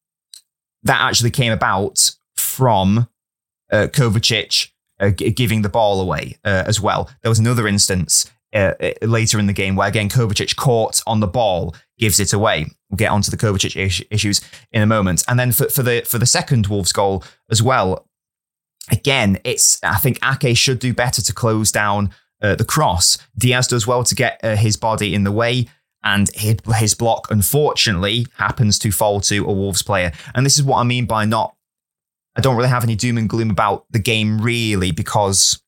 that 0.84 1.02
actually 1.02 1.32
came 1.32 1.52
about 1.52 2.12
from 2.36 3.10
uh, 3.72 3.88
Kovacic 3.92 4.70
uh, 5.02 5.10
g- 5.10 5.32
giving 5.32 5.62
the 5.62 5.70
ball 5.70 6.00
away 6.00 6.38
uh, 6.46 6.64
as 6.68 6.80
well. 6.80 7.10
There 7.22 7.30
was 7.30 7.40
another 7.40 7.68
instance 7.68 8.32
uh, 8.54 8.74
later 9.02 9.40
in 9.40 9.48
the 9.48 9.54
game 9.54 9.76
where 9.76 9.90
again 9.90 10.08
Kovacic 10.08 10.56
caught 10.56 11.02
on 11.06 11.20
the 11.20 11.28
ball 11.28 11.76
gives 12.00 12.20
it 12.20 12.32
away. 12.32 12.68
We'll 12.90 12.98
get 12.98 13.12
onto 13.12 13.32
the 13.32 13.38
Kovacic 13.38 13.76
is- 13.76 14.06
issues 14.10 14.42
in 14.72 14.82
a 14.82 14.86
moment. 14.88 15.24
And 15.28 15.40
then 15.40 15.52
for, 15.52 15.70
for 15.70 15.84
the 15.84 16.02
for 16.06 16.18
the 16.18 16.26
second 16.26 16.68
Wolves 16.68 16.94
goal 16.94 17.24
as 17.52 17.62
well, 17.62 18.08
again, 18.92 19.40
it's 19.44 19.80
I 19.84 19.98
think 19.98 20.20
Ake 20.24 20.58
should 20.58 20.80
do 20.80 20.94
better 20.94 21.22
to 21.22 21.34
close 21.34 21.72
down 21.72 22.12
uh, 22.42 22.56
the 22.56 22.66
cross. 22.66 23.18
Dias 23.38 23.68
does 23.68 23.88
well 23.88 24.04
to 24.04 24.16
get 24.16 24.40
uh, 24.44 24.56
his 24.56 24.78
body 24.78 25.14
in 25.14 25.24
the 25.24 25.32
way. 25.32 25.68
And 26.04 26.30
his 26.36 26.94
block, 26.94 27.28
unfortunately, 27.32 28.28
happens 28.38 28.80
to 28.80 28.92
fall 28.92 29.20
to 29.22 29.44
a 29.44 29.52
Wolves 29.52 29.82
player. 29.82 30.14
And 30.34 30.46
this 30.46 30.56
is 30.56 30.64
what 30.64 30.78
I 30.78 30.84
mean 30.84 31.06
by 31.06 31.26
not, 31.26 31.54
I 32.38 32.40
don't 32.40 32.56
really 32.56 32.70
have 32.70 32.84
any 32.84 32.96
doom 32.96 33.18
and 33.18 33.28
gloom 33.28 33.50
about 33.50 33.86
the 33.90 34.00
game, 34.00 34.40
really, 34.40 34.92
because 34.92 35.62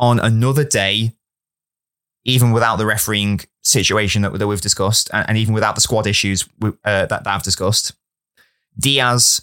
on 0.00 0.18
another 0.18 0.64
day, 0.64 1.12
even 2.28 2.52
without 2.52 2.76
the 2.76 2.84
refereeing 2.84 3.40
situation 3.62 4.20
that, 4.20 4.38
that 4.38 4.46
we've 4.46 4.60
discussed, 4.60 5.08
and, 5.14 5.30
and 5.30 5.38
even 5.38 5.54
without 5.54 5.74
the 5.74 5.80
squad 5.80 6.06
issues 6.06 6.46
uh, 6.62 6.70
that, 6.84 7.08
that 7.08 7.26
I've 7.26 7.42
discussed, 7.42 7.94
Dias 8.78 9.40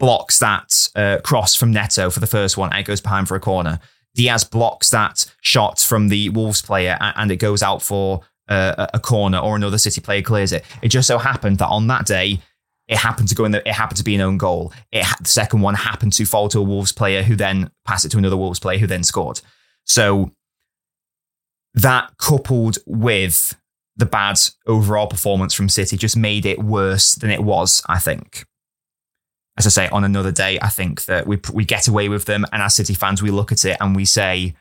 blocks 0.00 0.40
that 0.40 0.90
uh, 0.96 1.18
cross 1.22 1.54
from 1.54 1.72
Neto 1.72 2.10
for 2.10 2.18
the 2.18 2.26
first 2.26 2.58
one, 2.58 2.70
and 2.70 2.80
it 2.80 2.86
goes 2.86 3.00
behind 3.00 3.28
for 3.28 3.36
a 3.36 3.40
corner. 3.40 3.78
Dias 4.16 4.42
blocks 4.42 4.90
that 4.90 5.32
shot 5.42 5.78
from 5.78 6.08
the 6.08 6.28
Wolves 6.30 6.60
player, 6.60 6.98
and 7.00 7.30
it 7.30 7.36
goes 7.36 7.62
out 7.62 7.82
for 7.82 8.22
uh, 8.48 8.88
a 8.92 8.98
corner, 8.98 9.38
or 9.38 9.54
another 9.54 9.78
City 9.78 10.00
player 10.00 10.22
clears 10.22 10.52
it. 10.52 10.64
It 10.82 10.88
just 10.88 11.06
so 11.06 11.18
happened 11.18 11.58
that 11.58 11.68
on 11.68 11.86
that 11.86 12.04
day, 12.04 12.40
it 12.88 12.98
happened 12.98 13.28
to 13.28 13.36
go 13.36 13.44
in 13.44 13.52
the, 13.52 13.66
it 13.66 13.74
happened 13.74 13.98
to 13.98 14.04
be 14.04 14.16
an 14.16 14.20
own 14.20 14.38
goal. 14.38 14.72
It 14.90 15.06
the 15.20 15.28
second 15.28 15.60
one 15.60 15.74
happened 15.74 16.14
to 16.14 16.24
fall 16.26 16.48
to 16.48 16.58
a 16.58 16.62
Wolves 16.62 16.90
player 16.90 17.22
who 17.22 17.36
then 17.36 17.70
passed 17.84 18.04
it 18.04 18.10
to 18.10 18.18
another 18.18 18.36
Wolves 18.36 18.58
player 18.58 18.78
who 18.78 18.88
then 18.88 19.04
scored. 19.04 19.40
So 19.84 20.32
that 21.74 22.16
coupled 22.18 22.78
with 22.86 23.56
the 23.96 24.06
bad 24.06 24.38
overall 24.66 25.06
performance 25.06 25.54
from 25.54 25.68
City 25.68 25.96
just 25.96 26.16
made 26.16 26.46
it 26.46 26.62
worse 26.62 27.14
than 27.14 27.30
it 27.30 27.42
was, 27.42 27.82
I 27.88 27.98
think. 27.98 28.44
As 29.58 29.66
I 29.66 29.70
say, 29.70 29.88
on 29.88 30.04
another 30.04 30.32
day, 30.32 30.58
I 30.62 30.68
think 30.68 31.04
that 31.04 31.26
we 31.26 31.38
we 31.52 31.64
get 31.64 31.88
away 31.88 32.08
with 32.08 32.24
them, 32.24 32.46
and 32.52 32.62
as 32.62 32.74
City 32.74 32.94
fans, 32.94 33.22
we 33.22 33.30
look 33.30 33.52
at 33.52 33.64
it 33.64 33.76
and 33.80 33.94
we 33.94 34.06
say, 34.06 34.54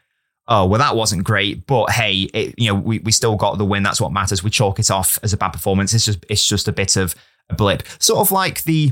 oh 0.47 0.65
well 0.65 0.79
that 0.79 0.95
wasn't 0.95 1.23
great 1.23 1.65
but 1.67 1.91
hey 1.91 2.27
it, 2.33 2.55
you 2.57 2.67
know 2.67 2.73
we, 2.73 2.99
we 2.99 3.11
still 3.11 3.35
got 3.35 3.57
the 3.57 3.65
win. 3.65 3.83
That's 3.83 4.01
what 4.01 4.11
matters. 4.11 4.43
We 4.43 4.49
chalk 4.49 4.79
it 4.79 4.91
off 4.91 5.17
as 5.23 5.33
a 5.33 5.37
bad 5.37 5.49
performance. 5.49 5.93
It's 5.93 6.05
just 6.05 6.25
it's 6.29 6.45
just 6.45 6.67
a 6.67 6.71
bit 6.71 6.97
of 6.97 7.15
a 7.49 7.55
blip. 7.55 7.83
Sort 7.99 8.19
of 8.19 8.31
like 8.31 8.63
the 8.63 8.91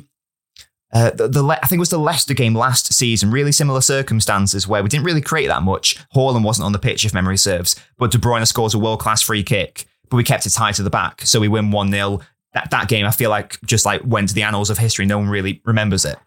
uh, 0.92 1.12
the, 1.12 1.28
the 1.28 1.44
I 1.46 1.68
think 1.68 1.78
it 1.78 1.80
was 1.80 1.90
the 1.90 2.00
Leicester 2.00 2.34
game 2.34 2.56
last 2.56 2.92
season. 2.94 3.32
Really 3.32 3.52
similar 3.52 3.82
circumstances 3.82 4.68
where 4.68 4.82
we 4.82 4.90
didn't 4.90 5.06
really 5.06 5.22
create 5.22 5.48
that 5.48 5.62
much. 5.62 5.98
Haaland 6.16 6.44
wasn't 6.44 6.66
on 6.66 6.72
the 6.72 6.80
pitch, 6.80 7.06
if 7.06 7.14
memory 7.14 7.38
serves, 7.38 7.76
but 7.98 8.12
De 8.12 8.18
Bruyne 8.18 8.46
scores 8.48 8.74
a 8.74 8.80
world 8.80 9.00
class 9.00 9.22
free 9.22 9.44
kick, 9.44 9.86
but 10.10 10.18
we 10.18 10.24
kept 10.24 10.46
it 10.46 10.50
tight 10.52 10.76
to 10.76 10.84
the 10.84 10.90
back, 10.90 11.22
so 11.22 11.40
we 11.40 11.48
win 11.48 11.72
one 11.72 11.92
0 11.92 12.22
That 12.54 12.72
that 12.72 12.88
game, 12.88 13.06
I 13.06 13.12
feel 13.12 13.30
like, 13.30 13.62
just 13.62 13.86
like 13.86 14.02
went 14.04 14.30
to 14.30 14.36
the 14.36 14.44
annals 14.44 14.72
of 14.72 14.80
history. 14.80 15.06
No 15.06 15.20
one 15.20 15.30
really 15.30 15.62
remembers 15.64 16.06
it. 16.06 16.18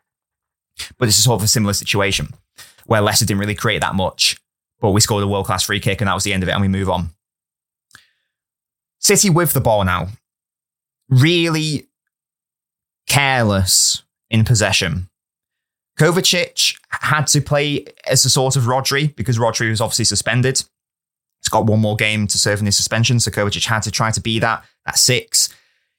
But 0.96 1.06
this 1.06 1.18
is 1.18 1.24
sort 1.24 1.40
of 1.40 1.44
a 1.44 1.48
similar 1.48 1.74
situation 1.74 2.28
where 2.86 3.00
Leicester 3.00 3.24
didn't 3.24 3.40
really 3.40 3.54
create 3.54 3.80
that 3.80 3.94
much, 3.94 4.40
but 4.80 4.92
we 4.92 5.00
scored 5.00 5.24
a 5.24 5.28
world 5.28 5.46
class 5.46 5.64
free 5.64 5.80
kick, 5.80 6.00
and 6.00 6.08
that 6.08 6.14
was 6.14 6.24
the 6.24 6.32
end 6.32 6.44
of 6.44 6.48
it, 6.48 6.52
and 6.52 6.62
we 6.62 6.68
move 6.68 6.88
on. 6.88 7.10
City 9.00 9.28
with 9.28 9.52
the 9.52 9.60
ball 9.60 9.84
now, 9.84 10.08
really 11.08 11.88
careless 13.08 14.02
in 14.32 14.44
possession. 14.44 15.08
Kovacic 15.98 16.74
had 16.88 17.26
to 17.28 17.40
play 17.40 17.84
as 18.06 18.24
a 18.24 18.30
sort 18.30 18.56
of 18.56 18.64
Rodri 18.64 19.14
because 19.14 19.38
Rodri 19.38 19.68
was 19.68 19.80
obviously 19.80 20.06
suspended. 20.06 20.64
He's 21.40 21.48
got 21.48 21.66
one 21.66 21.80
more 21.80 21.96
game 21.96 22.26
to 22.28 22.38
serve 22.38 22.60
in 22.60 22.66
his 22.66 22.76
suspension, 22.76 23.20
so 23.20 23.30
Kovacic 23.30 23.66
had 23.66 23.82
to 23.82 23.90
try 23.90 24.10
to 24.10 24.20
be 24.20 24.38
that 24.38 24.64
at 24.86 24.96
six. 24.96 25.54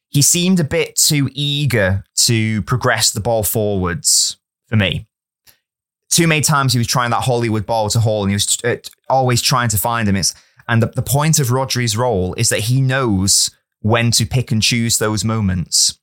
He 0.09 0.21
seemed 0.21 0.59
a 0.59 0.63
bit 0.63 0.95
too 0.95 1.29
eager 1.33 2.03
to 2.15 2.61
progress 2.63 3.11
the 3.11 3.19
ball 3.19 3.43
forwards 3.43 4.37
for 4.67 4.75
me. 4.75 5.07
Too 6.09 6.27
many 6.27 6.41
times 6.41 6.73
he 6.73 6.79
was 6.79 6.87
trying 6.87 7.11
that 7.11 7.23
Hollywood 7.23 7.65
ball 7.65 7.89
to 7.89 7.99
Hall, 7.99 8.23
and 8.23 8.31
he 8.31 8.35
was 8.35 8.57
uh, 8.63 8.77
always 9.09 9.41
trying 9.41 9.69
to 9.69 9.77
find 9.77 10.07
him. 10.07 10.15
It's, 10.15 10.33
and 10.67 10.81
the, 10.81 10.87
the 10.87 11.01
point 11.01 11.39
of 11.39 11.47
Rodri's 11.47 11.97
role 11.97 12.33
is 12.35 12.49
that 12.49 12.61
he 12.61 12.81
knows 12.81 13.51
when 13.81 14.11
to 14.11 14.25
pick 14.25 14.51
and 14.51 14.61
choose 14.61 14.97
those 14.97 15.25
moments 15.25 15.99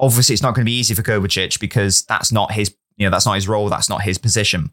obviously 0.00 0.32
it's 0.32 0.42
not 0.42 0.54
going 0.54 0.64
to 0.64 0.70
be 0.70 0.76
easy 0.78 0.94
for 0.94 1.02
Kovacic 1.02 1.60
because 1.60 2.02
that's 2.02 2.32
not 2.32 2.52
his, 2.52 2.74
you 2.96 3.06
know, 3.06 3.10
that's 3.10 3.26
not 3.26 3.34
his 3.34 3.48
role, 3.48 3.68
that's 3.68 3.88
not 3.88 4.02
his 4.02 4.18
position. 4.18 4.72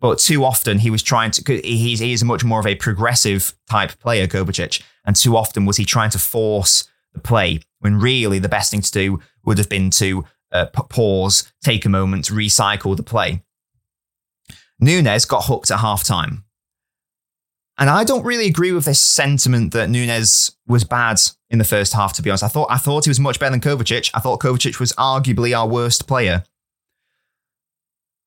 But 0.00 0.18
too 0.18 0.44
often 0.44 0.78
he 0.78 0.90
was 0.90 1.02
trying 1.02 1.30
to, 1.32 1.60
he's, 1.62 2.00
he 2.00 2.12
is 2.12 2.22
much 2.22 2.44
more 2.44 2.60
of 2.60 2.66
a 2.66 2.74
progressive 2.74 3.54
type 3.68 3.98
player, 3.98 4.26
Kovacic. 4.26 4.82
And 5.04 5.16
too 5.16 5.36
often 5.36 5.64
was 5.64 5.78
he 5.78 5.84
trying 5.84 6.10
to 6.10 6.18
force 6.18 6.88
the 7.14 7.20
play 7.20 7.60
when 7.80 7.98
really 7.98 8.38
the 8.38 8.48
best 8.48 8.70
thing 8.70 8.82
to 8.82 8.92
do 8.92 9.20
would 9.44 9.58
have 9.58 9.68
been 9.68 9.90
to 9.90 10.24
uh, 10.52 10.66
pause, 10.66 11.50
take 11.62 11.84
a 11.84 11.88
moment, 11.88 12.26
recycle 12.26 12.96
the 12.96 13.02
play. 13.02 13.42
Nunes 14.78 15.24
got 15.24 15.44
hooked 15.44 15.70
at 15.70 15.80
half 15.80 16.04
time. 16.04 16.44
And 17.78 17.90
I 17.90 18.04
don't 18.04 18.24
really 18.24 18.46
agree 18.46 18.72
with 18.72 18.86
this 18.86 19.00
sentiment 19.00 19.72
that 19.74 19.90
Nunes 19.90 20.56
was 20.66 20.84
bad 20.84 21.20
in 21.50 21.58
the 21.58 21.64
first 21.64 21.92
half, 21.92 22.14
to 22.14 22.22
be 22.22 22.30
honest. 22.30 22.44
I 22.44 22.48
thought 22.48 22.68
I 22.70 22.78
thought 22.78 23.04
he 23.04 23.10
was 23.10 23.20
much 23.20 23.38
better 23.38 23.50
than 23.50 23.60
Kovacic. 23.60 24.10
I 24.14 24.20
thought 24.20 24.40
Kovacic 24.40 24.80
was 24.80 24.92
arguably 24.92 25.56
our 25.56 25.68
worst 25.68 26.08
player. 26.08 26.44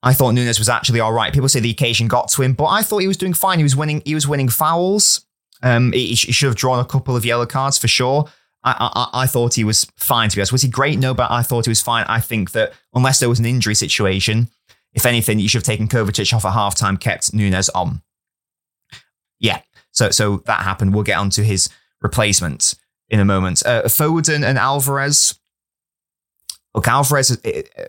I 0.02 0.14
thought 0.14 0.32
Nunes 0.32 0.60
was 0.60 0.70
actually 0.70 1.00
all 1.00 1.12
right. 1.12 1.34
People 1.34 1.50
say 1.50 1.60
the 1.60 1.72
occasion 1.72 2.08
got 2.08 2.30
to 2.30 2.42
him, 2.42 2.54
but 2.54 2.68
I 2.68 2.84
thought 2.84 3.00
he 3.00 3.08
was 3.08 3.18
doing 3.18 3.34
fine. 3.34 3.58
He 3.58 3.64
was 3.64 3.76
winning. 3.76 4.02
He 4.06 4.16
was 4.16 4.28
winning 4.28 4.50
fouls. 4.50 5.26
Um, 5.62 5.92
he, 5.92 6.08
he 6.08 6.16
should 6.16 6.48
have 6.48 6.56
drawn 6.56 6.80
a 6.80 6.86
couple 6.86 7.18
of 7.18 7.26
yellow 7.26 7.46
cards 7.46 7.78
for 7.78 7.88
sure. 7.88 8.26
I, 8.64 9.10
I, 9.14 9.24
I, 9.24 9.28
thought 9.28 9.54
he 9.54 9.64
was 9.64 9.86
fine 9.98 10.30
to 10.30 10.36
be 10.36 10.42
honest. 10.42 10.52
Was 10.52 10.62
he 10.62 10.70
great? 10.70 11.00
No, 11.00 11.14
but 11.14 11.32
I 11.32 11.44
thought 11.44 11.66
he 11.66 11.70
was 11.70 11.82
fine. 11.82 12.06
I 12.08 12.20
think 12.20 12.52
that 12.52 12.74
unless 12.94 13.20
there 13.20 13.30
was 13.30 13.40
an 13.40 13.46
injury 13.46 13.76
situation, 13.76 14.50
if 14.94 15.06
anything, 15.06 15.40
you 15.40 15.48
should 15.48 15.60
have 15.60 15.64
taken 15.64 15.88
Kovacic 15.88 16.34
off 16.34 16.46
at 16.46 16.54
halftime, 16.54 17.00
kept 17.00 17.34
Nunes 17.34 17.70
on 17.70 18.02
yeah, 19.40 19.62
so 19.92 20.10
so 20.12 20.38
that 20.46 20.64
happened. 20.64 20.94
We'll 20.94 21.04
get 21.04 21.18
onto 21.18 21.44
his 21.44 21.70
replacement 22.02 22.76
in 23.10 23.20
a 23.20 23.26
moment. 23.26 23.64
Uh, 23.66 23.84
Foden 23.84 24.46
and 24.46 24.58
Alvarez. 24.58 25.38
Look, 26.74 26.88
Alvarez. 26.88 27.38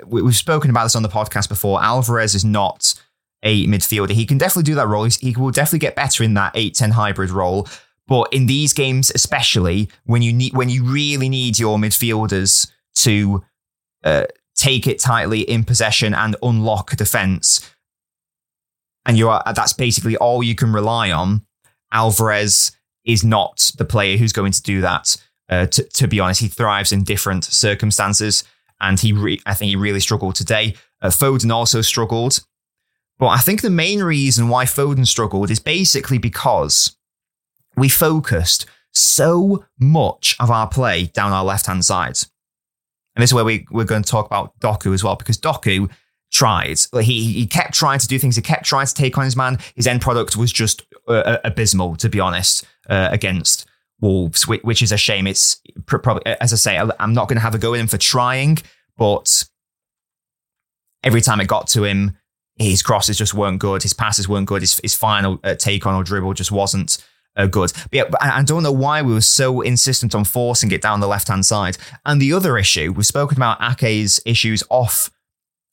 we've 0.06 0.36
spoken 0.36 0.70
about 0.70 0.84
this 0.84 0.96
on 0.96 1.02
the 1.02 1.08
podcast 1.08 1.48
before. 1.48 1.82
Alvarez 1.82 2.34
is 2.34 2.44
not 2.44 2.94
a 3.42 3.66
midfielder. 3.66 4.10
He 4.10 4.26
can 4.26 4.38
definitely 4.38 4.64
do 4.64 4.74
that 4.76 4.88
role. 4.88 5.04
he 5.04 5.34
will 5.36 5.50
definitely 5.50 5.80
get 5.80 5.94
better 5.94 6.24
in 6.24 6.34
that 6.34 6.54
8-10 6.54 6.92
hybrid 6.92 7.30
role. 7.30 7.68
But 8.06 8.32
in 8.32 8.46
these 8.46 8.72
games, 8.72 9.12
especially 9.14 9.88
when 10.04 10.20
you 10.22 10.32
need 10.32 10.52
when 10.54 10.68
you 10.68 10.84
really 10.84 11.28
need 11.28 11.58
your 11.58 11.78
midfielders 11.78 12.68
to 12.96 13.44
uh, 14.02 14.24
take 14.56 14.88
it 14.88 14.98
tightly 14.98 15.42
in 15.42 15.62
possession 15.62 16.12
and 16.12 16.34
unlock 16.42 16.96
defense, 16.96 17.70
and 19.10 19.18
you 19.18 19.28
are 19.28 19.42
that's 19.56 19.72
basically 19.72 20.16
all 20.18 20.40
you 20.40 20.54
can 20.54 20.72
rely 20.72 21.10
on. 21.10 21.44
Alvarez 21.90 22.70
is 23.04 23.24
not 23.24 23.72
the 23.76 23.84
player 23.84 24.16
who's 24.16 24.32
going 24.32 24.52
to 24.52 24.62
do 24.62 24.80
that. 24.82 25.16
Uh, 25.48 25.66
to, 25.66 25.82
to, 25.82 26.06
be 26.06 26.20
honest, 26.20 26.40
he 26.40 26.46
thrives 26.46 26.92
in 26.92 27.02
different 27.02 27.42
circumstances, 27.42 28.44
and 28.80 29.00
he 29.00 29.12
re- 29.12 29.40
I 29.44 29.54
think 29.54 29.70
he 29.70 29.74
really 29.74 29.98
struggled 29.98 30.36
today. 30.36 30.76
Uh, 31.02 31.08
Foden 31.08 31.50
also 31.50 31.80
struggled, 31.80 32.38
but 33.18 33.26
I 33.26 33.38
think 33.38 33.62
the 33.62 33.68
main 33.68 34.00
reason 34.00 34.48
why 34.48 34.64
Foden 34.64 35.08
struggled 35.08 35.50
is 35.50 35.58
basically 35.58 36.18
because 36.18 36.96
we 37.76 37.88
focused 37.88 38.66
so 38.92 39.64
much 39.80 40.36
of 40.38 40.52
our 40.52 40.68
play 40.68 41.06
down 41.06 41.32
our 41.32 41.44
left 41.44 41.66
hand 41.66 41.84
side. 41.84 42.18
And 43.16 43.22
this 43.24 43.30
is 43.30 43.34
where 43.34 43.44
we, 43.44 43.66
we're 43.72 43.82
going 43.82 44.04
to 44.04 44.08
talk 44.08 44.26
about 44.26 44.56
Doku 44.60 44.94
as 44.94 45.02
well, 45.02 45.16
because 45.16 45.36
Doku 45.36 45.90
tried. 46.30 46.78
Like 46.92 47.04
he 47.04 47.32
he 47.32 47.46
kept 47.46 47.74
trying 47.74 47.98
to 47.98 48.06
do 48.06 48.18
things. 48.18 48.36
He 48.36 48.42
kept 48.42 48.64
trying 48.64 48.86
to 48.86 48.94
take 48.94 49.18
on 49.18 49.24
his 49.24 49.36
man. 49.36 49.58
His 49.74 49.86
end 49.86 50.00
product 50.00 50.36
was 50.36 50.52
just 50.52 50.82
uh, 51.08 51.12
uh 51.12 51.38
abysmal, 51.44 51.96
to 51.96 52.08
be 52.08 52.20
honest, 52.20 52.64
uh, 52.88 53.08
against 53.10 53.66
Wolves, 54.00 54.46
which, 54.46 54.62
which, 54.62 54.82
is 54.82 54.92
a 54.92 54.96
shame. 54.96 55.26
It's 55.26 55.60
probably, 55.86 56.24
as 56.40 56.52
I 56.52 56.56
say, 56.56 56.78
I'm 56.98 57.12
not 57.12 57.28
going 57.28 57.36
to 57.36 57.42
have 57.42 57.54
a 57.54 57.58
go 57.58 57.74
at 57.74 57.80
him 57.80 57.86
for 57.86 57.98
trying, 57.98 58.58
but 58.96 59.44
every 61.02 61.20
time 61.20 61.40
it 61.40 61.48
got 61.48 61.68
to 61.68 61.84
him, 61.84 62.16
his 62.56 62.82
crosses 62.82 63.18
just 63.18 63.34
weren't 63.34 63.58
good. 63.58 63.82
His 63.82 63.94
passes 63.94 64.28
weren't 64.28 64.46
good. 64.46 64.62
His, 64.62 64.78
his 64.82 64.94
final 64.94 65.38
uh, 65.44 65.54
take 65.54 65.86
on 65.86 65.94
or 65.94 66.04
dribble 66.04 66.34
just 66.34 66.52
wasn't 66.52 67.04
uh, 67.36 67.46
good. 67.46 67.72
But 67.74 67.94
yeah, 67.94 68.04
but 68.10 68.22
I 68.22 68.42
don't 68.42 68.62
know 68.62 68.72
why 68.72 69.02
we 69.02 69.12
were 69.12 69.20
so 69.20 69.60
insistent 69.60 70.14
on 70.14 70.24
forcing 70.24 70.70
it 70.72 70.82
down 70.82 71.00
the 71.00 71.08
left 71.08 71.28
hand 71.28 71.46
side. 71.46 71.78
And 72.04 72.20
the 72.20 72.32
other 72.32 72.58
issue, 72.58 72.92
we've 72.92 73.06
spoken 73.06 73.38
about 73.38 73.58
Ake's 73.60 74.20
issues 74.26 74.62
off 74.68 75.10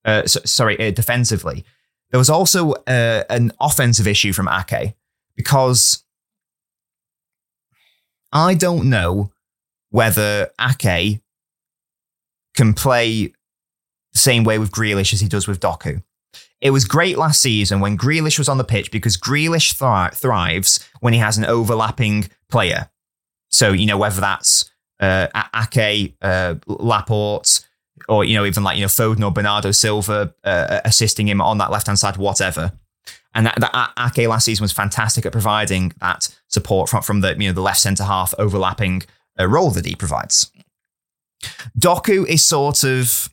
uh, 0.07 0.25
so, 0.25 0.39
sorry, 0.45 0.79
uh, 0.79 0.91
defensively. 0.91 1.65
There 2.09 2.17
was 2.17 2.29
also 2.29 2.71
uh, 2.71 3.23
an 3.29 3.51
offensive 3.59 4.07
issue 4.07 4.31
from 4.33 4.47
Ake 4.47 4.95
because 5.35 6.03
I 8.31 8.53
don't 8.53 8.89
know 8.89 9.31
whether 9.89 10.49
Ake 10.59 11.19
can 12.55 12.73
play 12.73 13.33
the 14.13 14.19
same 14.19 14.45
way 14.45 14.57
with 14.57 14.71
Grealish 14.71 15.13
as 15.13 15.19
he 15.19 15.27
does 15.27 15.47
with 15.47 15.59
Doku. 15.59 16.01
It 16.61 16.71
was 16.71 16.85
great 16.85 17.17
last 17.17 17.41
season 17.41 17.81
when 17.81 17.97
Grealish 17.97 18.39
was 18.39 18.49
on 18.49 18.57
the 18.57 18.63
pitch 18.63 18.91
because 18.91 19.17
Grealish 19.17 19.73
thri- 19.73 20.15
thrives 20.15 20.79
when 21.01 21.13
he 21.13 21.19
has 21.19 21.37
an 21.37 21.45
overlapping 21.45 22.29
player. 22.49 22.89
So, 23.49 23.73
you 23.73 23.85
know, 23.85 23.97
whether 23.97 24.21
that's 24.21 24.71
uh, 24.99 25.27
Ake, 25.53 26.15
uh, 26.21 26.55
Laporte, 26.65 27.66
or 28.07 28.23
you 28.23 28.35
know 28.35 28.45
even 28.45 28.63
like 28.63 28.77
you 28.77 28.83
know 28.83 28.87
Foden 28.87 29.23
or 29.23 29.31
Bernardo 29.31 29.71
Silva 29.71 30.33
uh, 30.43 30.81
assisting 30.85 31.27
him 31.27 31.41
on 31.41 31.57
that 31.57 31.71
left 31.71 31.87
hand 31.87 31.99
side, 31.99 32.17
whatever. 32.17 32.71
And 33.33 33.45
that, 33.45 33.59
that 33.59 33.91
Ake 33.99 34.27
last 34.27 34.45
season 34.45 34.63
was 34.63 34.71
fantastic 34.71 35.25
at 35.25 35.31
providing 35.31 35.93
that 35.99 36.35
support 36.47 36.89
from 36.89 37.03
from 37.03 37.21
the 37.21 37.35
you 37.37 37.49
know 37.49 37.53
the 37.53 37.61
left 37.61 37.79
centre 37.79 38.03
half 38.03 38.33
overlapping 38.39 39.03
uh, 39.39 39.47
role 39.47 39.71
that 39.71 39.85
he 39.85 39.95
provides. 39.95 40.51
Doku 41.77 42.25
is 42.25 42.43
sort 42.43 42.83
of 42.83 43.29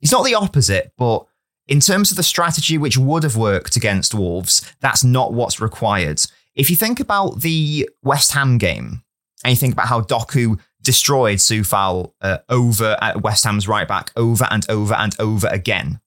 he's 0.00 0.12
not 0.12 0.24
the 0.24 0.34
opposite, 0.34 0.92
but 0.96 1.26
in 1.68 1.80
terms 1.80 2.10
of 2.10 2.16
the 2.16 2.22
strategy 2.22 2.78
which 2.78 2.96
would 2.96 3.22
have 3.22 3.36
worked 3.36 3.76
against 3.76 4.14
Wolves, 4.14 4.72
that's 4.80 5.04
not 5.04 5.34
what's 5.34 5.60
required. 5.60 6.20
If 6.54 6.70
you 6.70 6.76
think 6.76 6.98
about 6.98 7.42
the 7.42 7.88
West 8.02 8.32
Ham 8.32 8.58
game 8.58 9.02
and 9.44 9.50
you 9.50 9.56
think 9.56 9.74
about 9.74 9.86
how 9.86 10.00
Doku 10.00 10.58
destroyed 10.82 11.38
Coufal 11.38 12.12
uh, 12.20 12.38
over 12.48 12.96
at 13.00 13.22
West 13.22 13.44
Ham's 13.44 13.68
right 13.68 13.86
back 13.86 14.10
over 14.16 14.46
and 14.50 14.68
over 14.70 14.94
and 14.94 15.14
over 15.18 15.48
again. 15.48 16.00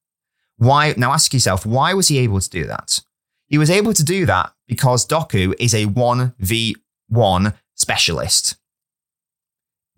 Why? 0.58 0.94
Now 0.98 1.12
ask 1.12 1.34
yourself, 1.34 1.66
why 1.66 1.94
was 1.94 2.08
he 2.08 2.20
able 2.20 2.40
to 2.40 2.50
do 2.50 2.66
that? 2.66 3.00
He 3.48 3.58
was 3.58 3.70
able 3.70 3.94
to 3.94 4.04
do 4.04 4.26
that 4.28 4.54
because 4.68 5.06
Doku 5.06 5.54
is 5.60 5.74
a 5.74 5.86
1v1 5.86 7.54
specialist. 7.76 8.56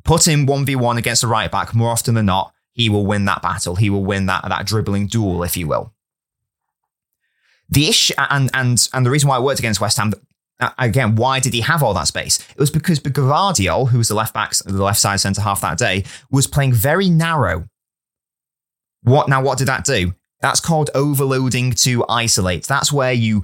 Put 0.04 0.28
him 0.28 0.48
1v1 0.48 0.98
against 0.98 1.24
a 1.24 1.28
right 1.28 1.52
back, 1.52 1.74
more 1.76 1.92
often 1.92 2.16
than 2.16 2.26
not, 2.26 2.54
he 2.72 2.90
will 2.90 3.06
win 3.06 3.26
that 3.26 3.42
battle. 3.42 3.76
He 3.76 3.90
will 3.90 4.04
win 4.04 4.26
that, 4.26 4.44
that 4.48 4.66
dribbling 4.66 5.08
duel, 5.08 5.44
if 5.44 5.56
you 5.56 5.68
will. 5.68 5.94
The 7.70 7.88
issue, 7.88 8.14
and, 8.18 8.50
and, 8.54 8.90
and 8.92 9.06
the 9.06 9.12
reason 9.12 9.30
why 9.30 9.38
it 9.38 9.44
worked 9.44 9.60
against 9.60 9.80
West 9.80 9.98
Ham, 9.98 10.14
again, 10.78 11.16
why 11.16 11.40
did 11.40 11.54
he 11.54 11.62
have 11.62 11.84
all 11.84 11.94
that 11.94 12.08
space? 12.08 12.40
It 12.52 12.60
was 12.60 12.72
because 12.72 13.00
Gvardiol, 13.00 13.90
who 13.90 13.98
was 13.98 14.08
the 14.08 14.16
left 14.16 14.34
back, 14.34 14.54
the 14.54 14.84
left 14.84 15.00
side 15.00 15.20
centre 15.20 15.42
half 15.42 15.62
that 15.62 15.78
day, 15.78 16.06
was 16.32 16.48
playing 16.48 16.74
very 16.74 17.10
narrow. 17.10 17.68
What 19.02 19.28
now? 19.30 19.42
What 19.42 19.58
did 19.58 19.68
that 19.68 19.84
do? 19.84 20.14
That's 20.42 20.60
called 20.60 20.90
overloading 20.94 21.72
to 21.72 22.06
isolate. 22.08 22.66
That's 22.66 22.92
where 22.92 23.14
you 23.14 23.44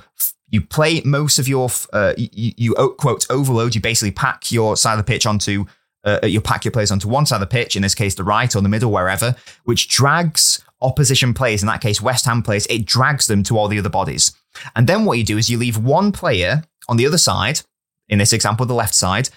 you 0.51 0.61
play 0.61 1.01
most 1.05 1.39
of 1.39 1.47
your, 1.47 1.69
uh, 1.93 2.13
you, 2.17 2.53
you, 2.57 2.95
quote, 2.97 3.25
overload. 3.29 3.75
You 3.75 3.81
basically 3.81 4.11
pack 4.11 4.51
your 4.51 4.75
side 4.75 4.93
of 4.93 4.97
the 4.97 5.03
pitch 5.03 5.25
onto, 5.25 5.65
uh, 6.03 6.19
you 6.23 6.41
pack 6.41 6.65
your 6.65 6.71
players 6.71 6.91
onto 6.91 7.07
one 7.07 7.25
side 7.25 7.35
of 7.35 7.41
the 7.41 7.47
pitch, 7.47 7.75
in 7.75 7.83
this 7.83 7.93
case, 7.93 8.15
the 8.15 8.23
right 8.23 8.55
or 8.55 8.61
the 8.61 8.69
middle, 8.69 8.91
wherever, 8.91 9.35
which 9.65 9.87
drags 9.87 10.63
opposition 10.81 11.33
players, 11.33 11.61
in 11.61 11.67
that 11.67 11.81
case, 11.81 12.01
West 12.01 12.25
Ham 12.25 12.41
players, 12.41 12.65
it 12.67 12.85
drags 12.85 13.27
them 13.27 13.43
to 13.43 13.57
all 13.57 13.67
the 13.67 13.79
other 13.79 13.89
bodies. 13.89 14.33
And 14.75 14.87
then 14.87 15.05
what 15.05 15.17
you 15.17 15.23
do 15.23 15.37
is 15.37 15.49
you 15.49 15.57
leave 15.57 15.77
one 15.77 16.11
player 16.11 16.63
on 16.87 16.97
the 16.97 17.05
other 17.05 17.17
side, 17.17 17.61
in 18.07 18.19
this 18.19 18.33
example, 18.33 18.65
the 18.65 18.73
left 18.73 18.95
side, 18.95 19.29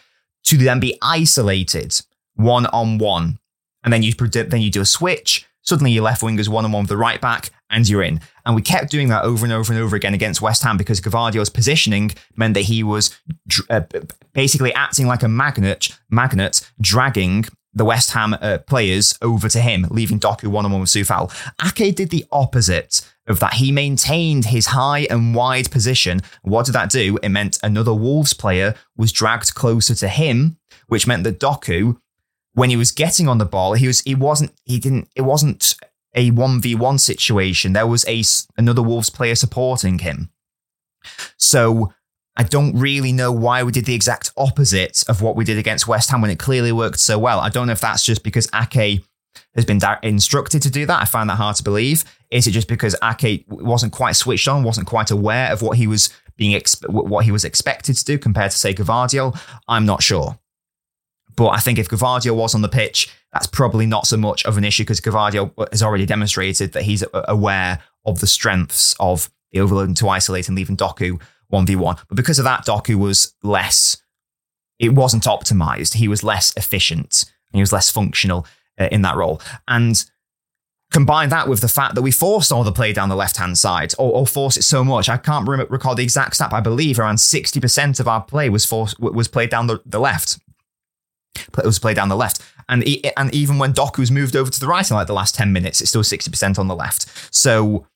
to 0.44 0.56
then 0.56 0.80
be 0.80 0.98
isolated 1.02 2.00
one 2.34 2.66
on 2.66 2.98
one. 2.98 3.38
And 3.84 3.92
then 3.92 4.02
you 4.02 4.12
then 4.12 4.60
you 4.60 4.70
do 4.70 4.80
a 4.80 4.86
switch. 4.86 5.46
Suddenly 5.62 5.92
your 5.92 6.04
left 6.04 6.22
wing 6.22 6.38
is 6.38 6.48
one 6.48 6.64
on 6.64 6.72
one 6.72 6.82
with 6.82 6.88
the 6.88 6.96
right 6.96 7.20
back, 7.20 7.50
and 7.70 7.88
you're 7.88 8.02
in. 8.02 8.20
And 8.44 8.56
we 8.56 8.62
kept 8.62 8.90
doing 8.90 9.08
that 9.08 9.24
over 9.24 9.44
and 9.44 9.52
over 9.52 9.72
and 9.72 9.80
over 9.80 9.94
again 9.94 10.14
against 10.14 10.42
West 10.42 10.62
Ham 10.62 10.76
because 10.76 11.00
Gvardiol's 11.00 11.50
positioning 11.50 12.12
meant 12.36 12.54
that 12.54 12.62
he 12.62 12.82
was 12.82 13.16
uh, 13.70 13.82
basically 14.32 14.74
acting 14.74 15.06
like 15.06 15.22
a 15.22 15.28
magnet, 15.28 15.96
magnet 16.10 16.68
dragging 16.80 17.44
the 17.74 17.84
West 17.84 18.12
Ham 18.12 18.34
uh, 18.34 18.58
players 18.66 19.18
over 19.22 19.48
to 19.48 19.60
him, 19.60 19.86
leaving 19.90 20.20
Doku 20.20 20.48
one 20.48 20.64
on 20.64 20.72
one 20.72 20.80
with 20.82 20.90
Coufal. 20.90 21.32
Ake 21.64 21.94
did 21.94 22.10
the 22.10 22.26
opposite 22.30 23.00
of 23.26 23.40
that. 23.40 23.54
He 23.54 23.72
maintained 23.72 24.46
his 24.46 24.66
high 24.66 25.06
and 25.10 25.34
wide 25.34 25.70
position. 25.70 26.20
What 26.42 26.66
did 26.66 26.72
that 26.72 26.90
do? 26.90 27.18
It 27.22 27.30
meant 27.30 27.58
another 27.62 27.94
Wolves 27.94 28.34
player 28.34 28.74
was 28.96 29.12
dragged 29.12 29.54
closer 29.54 29.94
to 29.94 30.08
him, 30.08 30.58
which 30.88 31.06
meant 31.06 31.24
that 31.24 31.40
Doku, 31.40 31.98
when 32.54 32.70
he 32.70 32.76
was 32.76 32.90
getting 32.90 33.28
on 33.28 33.38
the 33.38 33.46
ball, 33.46 33.74
he 33.74 33.86
was 33.86 34.00
he 34.02 34.14
wasn't 34.14 34.52
he 34.64 34.78
didn't 34.78 35.08
it 35.16 35.22
wasn't 35.22 35.74
a 36.14 36.30
one 36.30 36.60
v 36.60 36.74
one 36.74 36.98
situation. 36.98 37.72
There 37.72 37.86
was 37.86 38.04
a 38.06 38.22
another 38.58 38.82
Wolves 38.82 39.10
player 39.10 39.34
supporting 39.34 40.00
him. 40.00 40.30
So 41.36 41.92
I 42.36 42.44
don't 42.44 42.78
really 42.78 43.12
know 43.12 43.30
why 43.30 43.62
we 43.62 43.72
did 43.72 43.84
the 43.84 43.94
exact 43.94 44.32
opposite 44.36 45.04
of 45.08 45.20
what 45.20 45.36
we 45.36 45.44
did 45.44 45.58
against 45.58 45.86
West 45.86 46.10
Ham 46.10 46.22
when 46.22 46.30
it 46.30 46.38
clearly 46.38 46.72
worked 46.72 47.00
so 47.00 47.18
well. 47.18 47.40
I 47.40 47.50
don't 47.50 47.66
know 47.66 47.74
if 47.74 47.80
that's 47.80 48.04
just 48.04 48.22
because 48.22 48.48
Ake 48.54 49.02
has 49.54 49.64
been 49.64 49.80
instructed 50.02 50.62
to 50.62 50.70
do 50.70 50.86
that. 50.86 51.02
I 51.02 51.04
find 51.04 51.28
that 51.28 51.36
hard 51.36 51.56
to 51.56 51.62
believe. 51.62 52.04
Is 52.30 52.46
it 52.46 52.52
just 52.52 52.68
because 52.68 52.96
Ake 53.02 53.44
wasn't 53.48 53.92
quite 53.92 54.16
switched 54.16 54.48
on, 54.48 54.62
wasn't 54.62 54.86
quite 54.86 55.10
aware 55.10 55.52
of 55.52 55.60
what 55.60 55.76
he 55.76 55.86
was 55.86 56.08
being 56.36 56.58
what 56.86 57.24
he 57.24 57.32
was 57.32 57.44
expected 57.44 57.96
to 57.96 58.04
do 58.04 58.18
compared 58.18 58.50
to 58.50 58.56
say 58.56 58.72
Gvardiol? 58.72 59.38
I'm 59.68 59.84
not 59.84 60.02
sure. 60.02 60.38
But 61.36 61.48
I 61.48 61.58
think 61.58 61.78
if 61.78 61.88
Gvardiol 61.88 62.36
was 62.36 62.54
on 62.54 62.62
the 62.62 62.68
pitch, 62.68 63.10
that's 63.32 63.46
probably 63.46 63.86
not 63.86 64.06
so 64.06 64.16
much 64.16 64.44
of 64.44 64.56
an 64.56 64.64
issue 64.64 64.84
because 64.84 65.00
Gvardiol 65.00 65.52
has 65.70 65.82
already 65.82 66.06
demonstrated 66.06 66.72
that 66.72 66.82
he's 66.82 67.04
aware 67.12 67.80
of 68.04 68.20
the 68.20 68.26
strengths 68.26 68.94
of 69.00 69.30
the 69.52 69.60
overloading 69.60 69.94
to 69.96 70.08
isolate 70.08 70.48
and 70.48 70.56
leaving 70.56 70.76
Doku 70.76 71.20
1v1. 71.52 71.98
But 72.08 72.16
because 72.16 72.38
of 72.38 72.44
that, 72.44 72.66
Doku 72.66 72.96
was 72.96 73.34
less, 73.42 73.98
it 74.78 74.94
wasn't 74.94 75.24
optimized. 75.24 75.94
He 75.94 76.08
was 76.08 76.24
less 76.24 76.52
efficient 76.56 77.24
and 77.52 77.58
he 77.58 77.62
was 77.62 77.72
less 77.72 77.90
functional 77.90 78.46
uh, 78.78 78.88
in 78.90 79.02
that 79.02 79.16
role. 79.16 79.40
And 79.68 80.04
combine 80.92 81.30
that 81.30 81.48
with 81.48 81.60
the 81.60 81.68
fact 81.68 81.94
that 81.94 82.02
we 82.02 82.10
forced 82.10 82.52
all 82.52 82.64
the 82.64 82.72
play 82.72 82.92
down 82.92 83.08
the 83.08 83.16
left 83.16 83.38
hand 83.38 83.56
side 83.56 83.94
or, 83.98 84.12
or 84.12 84.26
forced 84.26 84.58
it 84.58 84.62
so 84.62 84.84
much. 84.84 85.08
I 85.08 85.16
can't 85.16 85.48
re- 85.48 85.66
recall 85.68 85.94
the 85.94 86.02
exact 86.02 86.36
stat, 86.36 86.52
I 86.52 86.60
believe 86.60 86.98
around 86.98 87.16
60% 87.16 87.98
of 87.98 88.06
our 88.06 88.22
play 88.22 88.48
was 88.50 88.64
forced, 88.64 89.00
was 89.00 89.28
played 89.28 89.50
down 89.50 89.66
the, 89.66 89.80
the 89.86 89.98
left. 89.98 90.38
It 91.34 91.64
was 91.64 91.78
played 91.78 91.96
down 91.96 92.10
the 92.10 92.16
left. 92.16 92.42
And, 92.68 92.84
and 93.16 93.34
even 93.34 93.58
when 93.58 93.72
Doku's 93.72 94.10
moved 94.10 94.36
over 94.36 94.50
to 94.50 94.60
the 94.60 94.66
right 94.66 94.88
in 94.88 94.94
like 94.94 95.06
the 95.06 95.14
last 95.14 95.34
10 95.34 95.52
minutes, 95.52 95.80
it's 95.80 95.90
still 95.90 96.02
60% 96.02 96.58
on 96.58 96.68
the 96.68 96.76
left. 96.76 97.34
So 97.34 97.86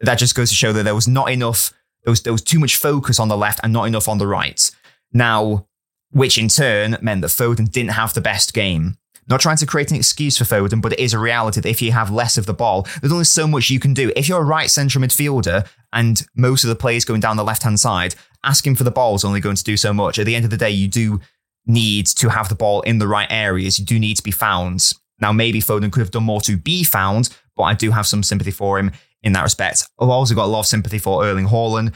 that 0.00 0.16
just 0.16 0.34
goes 0.34 0.50
to 0.50 0.56
show 0.56 0.72
that 0.72 0.82
there 0.82 0.94
was 0.94 1.06
not 1.06 1.30
enough 1.30 1.72
there 2.04 2.10
was, 2.10 2.22
there 2.22 2.32
was 2.32 2.42
too 2.42 2.58
much 2.58 2.76
focus 2.76 3.20
on 3.20 3.28
the 3.28 3.36
left 3.36 3.60
and 3.62 3.72
not 3.72 3.84
enough 3.84 4.08
on 4.08 4.18
the 4.18 4.26
right. 4.26 4.70
Now, 5.12 5.66
which 6.10 6.38
in 6.38 6.48
turn 6.48 6.96
meant 7.00 7.22
that 7.22 7.28
Foden 7.28 7.70
didn't 7.70 7.92
have 7.92 8.14
the 8.14 8.20
best 8.20 8.52
game. 8.54 8.96
Not 9.28 9.40
trying 9.40 9.58
to 9.58 9.66
create 9.66 9.90
an 9.90 9.96
excuse 9.96 10.36
for 10.36 10.44
Foden, 10.44 10.82
but 10.82 10.94
it 10.94 10.98
is 10.98 11.14
a 11.14 11.18
reality 11.18 11.60
that 11.60 11.68
if 11.68 11.80
you 11.80 11.92
have 11.92 12.10
less 12.10 12.36
of 12.36 12.46
the 12.46 12.54
ball, 12.54 12.86
there's 13.00 13.12
only 13.12 13.24
so 13.24 13.46
much 13.46 13.70
you 13.70 13.78
can 13.78 13.94
do. 13.94 14.12
If 14.16 14.28
you're 14.28 14.40
a 14.40 14.44
right 14.44 14.68
central 14.68 15.04
midfielder 15.04 15.68
and 15.92 16.26
most 16.34 16.64
of 16.64 16.68
the 16.68 16.74
players 16.74 17.04
going 17.04 17.20
down 17.20 17.36
the 17.36 17.44
left 17.44 17.62
hand 17.62 17.78
side, 17.78 18.16
asking 18.42 18.74
for 18.74 18.84
the 18.84 18.90
ball 18.90 19.14
is 19.14 19.24
only 19.24 19.40
going 19.40 19.56
to 19.56 19.64
do 19.64 19.76
so 19.76 19.92
much. 19.92 20.18
At 20.18 20.26
the 20.26 20.34
end 20.34 20.44
of 20.44 20.50
the 20.50 20.56
day, 20.56 20.70
you 20.70 20.88
do 20.88 21.20
need 21.66 22.06
to 22.06 22.30
have 22.30 22.48
the 22.48 22.54
ball 22.54 22.80
in 22.82 22.98
the 22.98 23.06
right 23.06 23.28
areas. 23.30 23.78
You 23.78 23.84
do 23.84 24.00
need 24.00 24.16
to 24.16 24.22
be 24.22 24.30
found. 24.32 24.92
Now, 25.20 25.32
maybe 25.32 25.60
Foden 25.60 25.92
could 25.92 26.00
have 26.00 26.10
done 26.10 26.24
more 26.24 26.40
to 26.40 26.56
be 26.56 26.82
found, 26.82 27.28
but 27.54 27.64
I 27.64 27.74
do 27.74 27.90
have 27.90 28.06
some 28.06 28.22
sympathy 28.22 28.50
for 28.50 28.78
him 28.78 28.90
in 29.22 29.32
that 29.32 29.42
respect. 29.42 29.88
I've 29.98 30.08
also 30.08 30.34
got 30.34 30.44
a 30.44 30.52
lot 30.52 30.60
of 30.60 30.66
sympathy 30.66 30.98
for 30.98 31.24
Erling 31.24 31.48
Haaland. 31.48 31.94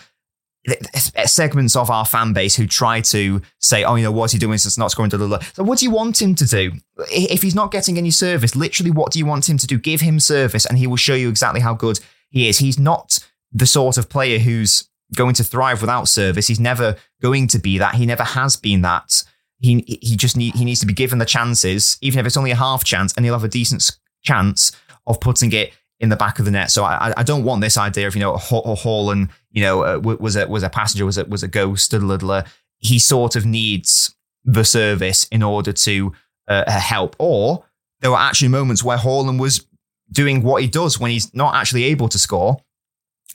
Segments 1.27 1.77
of 1.77 1.91
our 1.91 2.07
fan 2.07 2.33
base 2.33 2.57
who 2.57 2.67
try 2.67 3.03
to 3.03 3.43
say, 3.61 3.85
"Oh, 3.85 3.97
you 3.97 4.03
know, 4.03 4.13
what's 4.13 4.33
he 4.33 4.39
doing 4.39 4.57
since 4.57 4.79
not 4.79 4.91
scoring?" 4.91 5.11
Blah, 5.11 5.19
blah, 5.19 5.29
blah. 5.29 5.41
So, 5.53 5.63
what 5.63 5.79
do 5.79 5.85
you 5.85 5.91
want 5.91 6.23
him 6.23 6.35
to 6.37 6.47
do? 6.47 6.73
If 7.11 7.43
he's 7.43 7.55
not 7.55 7.71
getting 7.71 7.99
any 7.99 8.11
service, 8.11 8.57
literally, 8.57 8.91
what 8.91 9.13
do 9.13 9.19
you 9.19 9.27
want 9.27 9.49
him 9.49 9.59
to 9.59 9.67
do? 9.67 9.77
Give 9.77 10.01
him 10.01 10.19
service, 10.19 10.65
and 10.65 10.79
he 10.79 10.87
will 10.87 10.97
show 10.97 11.15
you 11.15 11.29
exactly 11.29 11.61
how 11.61 11.75
good 11.75 12.01
he 12.31 12.49
is. 12.49 12.59
He's 12.59 12.79
not 12.79 13.19
the 13.53 13.67
sort 13.67 13.99
of 13.99 14.09
player 14.09 14.39
who's 14.39 14.89
going 15.15 15.35
to 15.35 15.45
thrive 15.45 15.83
without 15.83 16.09
service. 16.09 16.47
He's 16.47 16.61
never 16.61 16.97
going 17.21 17.47
to 17.49 17.59
be 17.59 17.77
that. 17.79 17.97
He 17.97 18.07
never 18.07 18.25
has 18.25 18.57
been 18.57 18.81
that. 18.83 19.23
He 19.61 19.85
he 19.87 20.17
just 20.17 20.37
need 20.37 20.55
he 20.55 20.65
needs 20.65 20.81
to 20.81 20.87
be 20.87 20.95
given 20.95 21.19
the 21.19 21.27
chances, 21.27 21.99
even 22.01 22.21
if 22.21 22.27
it's 22.27 22.37
only 22.39 22.51
a 22.53 22.57
half 22.57 22.85
chance, 22.85 23.13
and 23.15 23.25
he'll 23.27 23.35
have 23.35 23.45
a 23.45 23.49
decent 23.49 23.99
chance 24.23 24.73
of 25.07 25.21
putting 25.21 25.53
it 25.53 25.73
in 26.01 26.09
the 26.09 26.17
back 26.17 26.39
of 26.39 26.45
the 26.45 26.51
net. 26.51 26.71
So 26.71 26.85
I, 26.85 27.13
I 27.17 27.23
don't 27.23 27.45
want 27.45 27.61
this 27.61 27.77
idea 27.77 28.07
of 28.07 28.15
you 28.15 28.21
know 28.21 28.35
Haaland, 28.35 29.31
you 29.51 29.63
know, 29.63 29.83
uh, 29.83 29.99
was 29.99 30.37
a 30.37 30.47
was 30.47 30.63
a 30.63 30.71
passenger, 30.71 31.07
was 31.07 31.19
a 31.19 31.25
was 31.25 31.43
a 31.43 31.49
ghost, 31.49 31.95
a 31.95 32.45
He 32.79 32.99
sort 32.99 33.37
of 33.37 33.47
needs 33.47 34.15
the 34.45 34.65
service 34.65 35.25
in 35.31 35.43
order 35.43 35.73
to 35.73 36.13
uh, 36.49 36.71
help. 36.71 37.17
Or 37.19 37.65
there 38.01 38.11
were 38.11 38.19
actually 38.19 38.49
moments 38.49 38.85
where 38.85 38.99
Haaland 38.99 39.41
was 39.41 39.67
doing 40.13 40.43
what 40.43 40.63
he 40.63 40.69
does 40.69 40.99
when 40.99 41.11
he's 41.11 41.33
not 41.35 41.55
actually 41.55 41.85
able 41.85 42.09
to 42.09 42.19
score. 42.19 42.59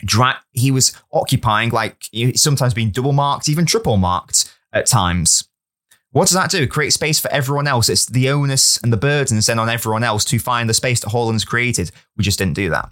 Dra- 0.05 0.41
he 0.51 0.71
was 0.71 0.95
occupying 1.11 1.71
like 1.71 2.07
sometimes 2.35 2.73
being 2.73 2.91
double 2.91 3.11
marked, 3.11 3.49
even 3.49 3.65
triple 3.65 3.97
marked 3.97 4.55
at 4.71 4.85
times. 4.85 5.48
What 6.11 6.27
does 6.27 6.35
that 6.35 6.49
do? 6.49 6.65
Create 6.67 6.91
space 6.91 7.19
for 7.19 7.31
everyone 7.31 7.67
else. 7.67 7.87
It's 7.87 8.05
the 8.07 8.29
onus 8.29 8.77
and 8.81 8.91
the 8.91 8.97
burdens 8.97 9.45
then 9.45 9.59
on 9.59 9.69
everyone 9.69 10.03
else 10.03 10.25
to 10.25 10.39
find 10.39 10.67
the 10.67 10.73
space 10.73 11.01
that 11.01 11.09
Haaland's 11.09 11.45
created. 11.45 11.91
We 12.17 12.23
just 12.23 12.39
didn't 12.39 12.55
do 12.55 12.69
that. 12.71 12.89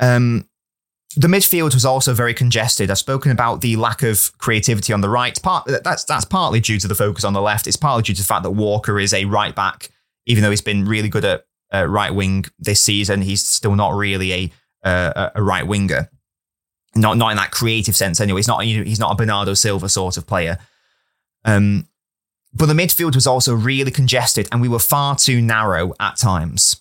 Um, 0.00 0.48
the 1.16 1.28
midfield 1.28 1.74
was 1.74 1.84
also 1.84 2.12
very 2.12 2.34
congested. 2.34 2.90
I've 2.90 2.98
spoken 2.98 3.30
about 3.30 3.60
the 3.60 3.76
lack 3.76 4.02
of 4.02 4.36
creativity 4.38 4.92
on 4.92 5.00
the 5.00 5.08
right. 5.08 5.40
Part 5.40 5.66
that's 5.84 6.04
that's 6.04 6.24
partly 6.24 6.58
due 6.60 6.80
to 6.80 6.88
the 6.88 6.94
focus 6.96 7.22
on 7.22 7.32
the 7.32 7.42
left. 7.42 7.68
It's 7.68 7.76
partly 7.76 8.02
due 8.02 8.14
to 8.14 8.22
the 8.22 8.26
fact 8.26 8.42
that 8.42 8.50
Walker 8.50 8.98
is 8.98 9.14
a 9.14 9.24
right 9.24 9.54
back, 9.54 9.90
even 10.26 10.42
though 10.42 10.50
he's 10.50 10.60
been 10.60 10.84
really 10.84 11.08
good 11.08 11.24
at 11.24 11.46
uh, 11.72 11.86
right 11.86 12.12
wing 12.12 12.46
this 12.58 12.80
season. 12.80 13.22
He's 13.22 13.46
still 13.46 13.76
not 13.76 13.94
really 13.94 14.32
a 14.32 14.52
uh, 14.82 15.30
a 15.36 15.42
right 15.42 15.66
winger. 15.66 16.10
Not 16.96 17.16
not 17.16 17.30
in 17.30 17.36
that 17.36 17.52
creative 17.52 17.94
sense. 17.94 18.20
Anyway, 18.20 18.38
he's 18.38 18.48
not 18.48 18.64
he's 18.64 18.98
not 18.98 19.12
a 19.12 19.14
Bernardo 19.14 19.54
Silva 19.54 19.88
sort 19.88 20.16
of 20.16 20.26
player. 20.26 20.58
Um, 21.44 21.88
but 22.52 22.66
the 22.66 22.74
midfield 22.74 23.14
was 23.14 23.26
also 23.26 23.54
really 23.54 23.90
congested 23.90 24.48
and 24.52 24.60
we 24.60 24.68
were 24.68 24.78
far 24.78 25.16
too 25.16 25.42
narrow 25.42 25.92
at 25.98 26.16
times. 26.16 26.80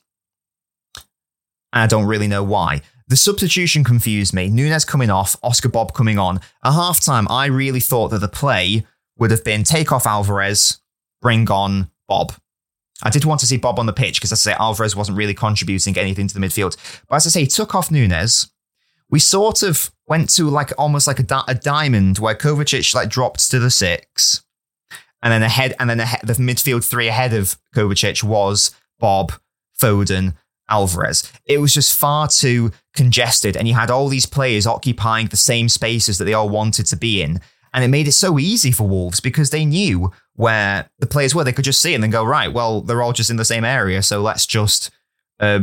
I 1.74 1.88
don't 1.88 2.06
really 2.06 2.28
know 2.28 2.44
why. 2.44 2.82
The 3.08 3.18
substitution 3.18 3.84
confused 3.84 4.34
me. 4.34 4.50
Nunes 4.50 4.86
coming 4.86 5.10
off, 5.10 5.36
Oscar 5.44 5.70
Bobb 5.70 5.94
coming 5.94 6.18
on. 6.20 6.38
At 6.64 6.74
halftime, 6.74 7.26
I 7.30 7.48
really 7.48 7.80
thought 7.80 8.10
that 8.10 8.20
the 8.20 8.28
play 8.28 8.86
would 9.18 9.32
have 9.32 9.44
been 9.44 9.64
take 9.64 9.92
off 9.92 10.06
Alvarez, 10.06 10.80
bring 11.22 11.50
on 11.50 11.90
Bobb. 12.08 12.34
I 13.02 13.10
did 13.10 13.26
want 13.26 13.42
to 13.42 13.48
see 13.48 13.58
Bobb 13.58 13.80
on 13.80 13.88
the 13.88 13.94
pitch 13.94 14.20
because, 14.20 14.32
as 14.32 14.46
I 14.48 14.52
say, 14.52 14.58
Alvarez 14.58 14.96
wasn't 14.96 15.18
really 15.18 15.34
contributing 15.34 15.98
anything 15.98 16.28
to 16.28 16.34
the 16.34 16.40
midfield. 16.40 16.78
But 17.10 17.18
as 17.18 17.28
I 17.28 17.30
say, 17.32 17.42
he 17.42 17.48
took 17.48 17.76
off 17.76 17.92
Nunes. 17.92 18.50
We 19.10 19.20
sort 19.20 19.64
of 19.64 19.92
went 20.08 20.30
to 20.36 20.50
like 20.50 20.72
almost 20.78 21.08
like 21.08 21.20
a, 21.20 21.24
di- 21.24 21.44
a 21.48 21.56
diamond 21.56 22.20
where 22.20 22.36
Kovacic 22.36 22.96
like 22.96 23.10
dropped 23.10 23.52
to 23.52 23.60
the 23.60 23.70
six 23.70 24.44
and 25.24 25.32
then 25.32 25.42
ahead, 25.42 25.74
and 25.80 25.90
then 25.90 26.02
ahead, 26.02 26.20
the 26.24 26.34
midfield 26.34 26.84
three 26.86 27.08
ahead 27.08 27.34
of 27.34 27.58
Kovacic 27.74 28.24
was 28.24 28.72
Bobb, 29.00 29.32
Foden, 29.80 30.36
Alvarez. 30.70 31.32
It 31.46 31.60
was 31.60 31.74
just 31.74 31.98
far 31.98 32.28
too 32.28 32.72
congested, 32.94 33.56
and 33.56 33.68
you 33.68 33.74
had 33.74 33.90
all 33.90 34.10
these 34.10 34.26
players 34.26 34.68
occupying 34.68 35.28
the 35.28 35.38
same 35.38 35.70
spaces 35.70 36.18
that 36.18 36.26
they 36.26 36.34
all 36.34 36.50
wanted 36.50 36.86
to 36.88 36.98
be 36.98 37.22
in. 37.22 37.40
And 37.74 37.84
it 37.84 37.88
made 37.88 38.08
it 38.08 38.12
so 38.12 38.38
easy 38.38 38.72
for 38.72 38.88
Wolves 38.88 39.20
because 39.20 39.50
they 39.50 39.66
knew 39.66 40.12
where 40.36 40.90
the 41.00 41.08
players 41.08 41.34
were. 41.34 41.44
They 41.44 41.54
could 41.54 41.66
just 41.66 41.82
see 41.82 41.94
and 41.94 42.04
then 42.04 42.12
go, 42.12 42.24
right, 42.24 42.52
well, 42.52 42.82
they're 42.82 43.02
all 43.02 43.14
just 43.14 43.32
in 43.32 43.38
the 43.38 43.46
same 43.46 43.64
area. 43.64 44.04
So 44.04 44.22
let's 44.22 44.46
just 44.46 44.92
uh, 45.40 45.62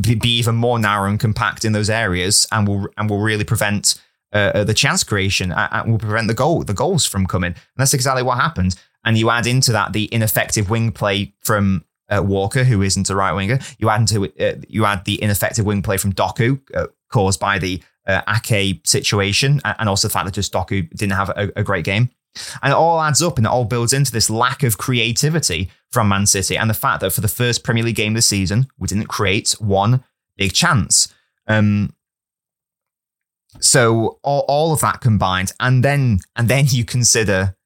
be, 0.00 0.14
be, 0.14 0.36
even 0.38 0.54
more 0.54 0.78
narrow 0.78 1.08
and 1.08 1.18
compact 1.18 1.64
in 1.64 1.72
those 1.72 1.90
areas 1.90 2.46
and 2.52 2.68
we'll, 2.68 2.86
and 2.96 3.10
we'll 3.10 3.18
really 3.18 3.42
prevent 3.42 4.00
uh, 4.32 4.52
uh 4.54 4.64
the 4.64 4.74
chance 4.74 5.02
creation 5.02 5.50
and 5.50 5.90
will 5.90 5.98
prevent 5.98 6.28
the 6.28 6.34
goal, 6.34 6.62
the 6.62 6.72
goals 6.72 7.04
from 7.04 7.26
coming. 7.26 7.52
And 7.52 7.76
that's 7.76 7.94
exactly 7.94 8.22
what 8.22 8.38
happened 8.38 8.76
and 9.04 9.16
you 9.18 9.30
add 9.30 9.46
into 9.46 9.72
that 9.72 9.92
the 9.92 10.12
ineffective 10.12 10.70
wing 10.70 10.92
play 10.92 11.34
from 11.40 11.84
uh, 12.08 12.22
Walker, 12.22 12.64
who 12.64 12.82
isn't 12.82 13.08
a 13.08 13.14
right 13.14 13.32
winger. 13.32 13.58
You 13.78 13.88
add 13.88 14.00
into 14.00 14.24
uh, 14.24 14.60
you 14.68 14.84
add 14.84 15.04
the 15.04 15.22
ineffective 15.22 15.64
wing 15.64 15.82
play 15.82 15.96
from 15.96 16.12
Doku, 16.12 16.60
uh, 16.74 16.88
caused 17.10 17.40
by 17.40 17.58
the 17.58 17.82
uh, 18.06 18.22
Ake 18.28 18.80
situation 18.84 19.60
and 19.64 19.88
also 19.88 20.08
the 20.08 20.12
fact 20.12 20.26
that 20.26 20.34
just 20.34 20.52
Doku 20.52 20.88
didn't 20.90 21.12
have 21.12 21.30
a, 21.30 21.50
a 21.56 21.62
great 21.62 21.84
game. 21.84 22.10
And 22.62 22.72
it 22.72 22.76
all 22.76 23.00
adds 23.00 23.22
up 23.22 23.38
and 23.38 23.46
it 23.46 23.50
all 23.50 23.64
builds 23.64 23.92
into 23.92 24.12
this 24.12 24.30
lack 24.30 24.62
of 24.62 24.78
creativity 24.78 25.70
from 25.90 26.08
Man 26.08 26.26
City 26.26 26.56
and 26.56 26.70
the 26.70 26.74
fact 26.74 27.00
that 27.00 27.12
for 27.12 27.20
the 27.20 27.28
first 27.28 27.64
Premier 27.64 27.82
League 27.82 27.96
game 27.96 28.14
this 28.14 28.26
season, 28.26 28.68
we 28.78 28.86
didn't 28.86 29.08
create 29.08 29.52
one 29.58 30.04
big 30.36 30.52
chance. 30.52 31.12
Um, 31.48 31.92
so 33.58 34.20
all, 34.22 34.44
all 34.46 34.72
of 34.72 34.80
that 34.80 35.00
combined, 35.00 35.52
and 35.58 35.84
then 35.84 36.20
and 36.36 36.48
then 36.48 36.66
you 36.68 36.84
consider 36.84 37.56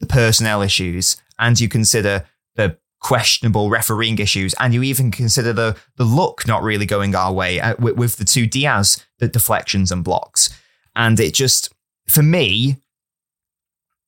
the 0.00 0.06
personnel 0.06 0.62
issues, 0.62 1.16
and 1.38 1.58
you 1.58 1.68
consider 1.68 2.24
the 2.56 2.78
questionable 3.00 3.70
refereeing 3.70 4.18
issues, 4.18 4.54
and 4.60 4.74
you 4.74 4.82
even 4.82 5.10
consider 5.10 5.52
the 5.52 5.76
the 5.96 6.04
luck 6.04 6.46
not 6.46 6.62
really 6.62 6.86
going 6.86 7.14
our 7.14 7.32
way 7.32 7.60
uh, 7.60 7.74
with, 7.78 7.96
with 7.96 8.16
the 8.16 8.24
two 8.24 8.46
Dias 8.46 9.04
the 9.18 9.28
deflections 9.28 9.92
and 9.92 10.04
blocks, 10.04 10.50
and 10.94 11.18
it 11.20 11.34
just 11.34 11.72
for 12.06 12.22
me 12.22 12.78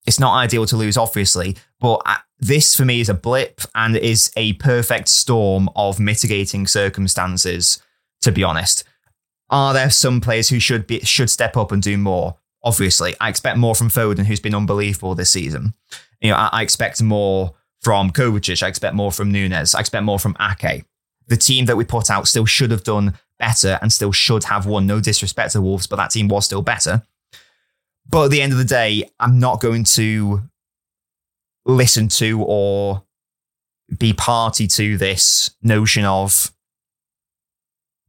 it's 0.07 0.19
not 0.19 0.35
ideal 0.35 0.67
to 0.67 0.77
lose, 0.77 0.97
obviously, 0.97 1.57
but 1.79 2.01
uh, 2.07 2.17
this 2.39 2.75
for 2.75 2.85
me 2.85 3.01
is 3.01 3.09
a 3.09 3.15
blip 3.15 3.61
and 3.75 3.97
is 3.97 4.33
a 4.37 4.55
perfect 4.55 5.09
storm 5.09 5.69
of 5.77 6.01
mitigating 6.01 6.67
circumstances. 6.67 7.83
To 8.23 8.33
be 8.33 8.45
honest, 8.45 8.85
are 9.49 9.73
there 9.73 9.91
some 9.91 10.21
players 10.21 10.49
who 10.49 10.61
should 10.61 10.87
be 10.87 11.01
should 11.01 11.31
step 11.31 11.57
up 11.57 11.73
and 11.73 11.83
do 11.83 11.97
more? 11.97 12.37
Obviously, 12.63 13.15
I 13.21 13.29
expect 13.29 13.57
more 13.57 13.75
from 13.75 13.89
Foden, 13.89 14.27
who's 14.27 14.41
been 14.41 14.55
unbelievable 14.55 15.15
this 15.15 15.33
season. 15.33 15.75
You 16.21 16.31
know, 16.31 16.37
I, 16.37 16.51
I 16.53 16.63
expect 16.63 17.03
more 17.03 17.55
from 17.81 18.11
Kovacic. 18.11 18.63
I 18.63 18.69
expect 18.69 18.95
more 18.95 19.13
from 19.13 19.33
Nunes. 19.33 19.75
I 19.75 19.81
expect 19.81 20.05
more 20.05 20.19
from 20.19 20.37
Ake. 20.41 20.85
The 21.29 21.37
team 21.37 21.67
that 21.67 21.77
we 21.77 21.85
put 21.85 22.11
out 22.11 22.29
still 22.29 22.45
should 22.45 22.71
have 22.71 22.85
done 22.85 23.15
better 23.39 23.79
and 23.81 23.93
still 23.93 24.13
should 24.13 24.45
have 24.45 24.67
won. 24.67 24.87
No 24.87 25.01
disrespect 25.01 25.53
to 25.53 25.63
Wolves, 25.63 25.87
but 25.87 25.97
that 25.97 26.11
team 26.11 26.29
was 26.29 26.45
still 26.45 26.63
better. 26.63 27.03
But 28.09 28.25
at 28.25 28.31
the 28.31 28.43
end 28.43 28.53
of 28.53 28.59
the 28.59 28.65
day, 28.65 29.09
I'm 29.19 29.39
not 29.39 29.61
going 29.61 29.85
to 29.85 30.43
listen 31.65 32.09
to 32.09 32.43
or 32.43 33.05
be 33.99 34.13
party 34.13 34.67
to 34.67 34.97
this 34.97 35.51
notion 35.63 36.05
of 36.05 36.53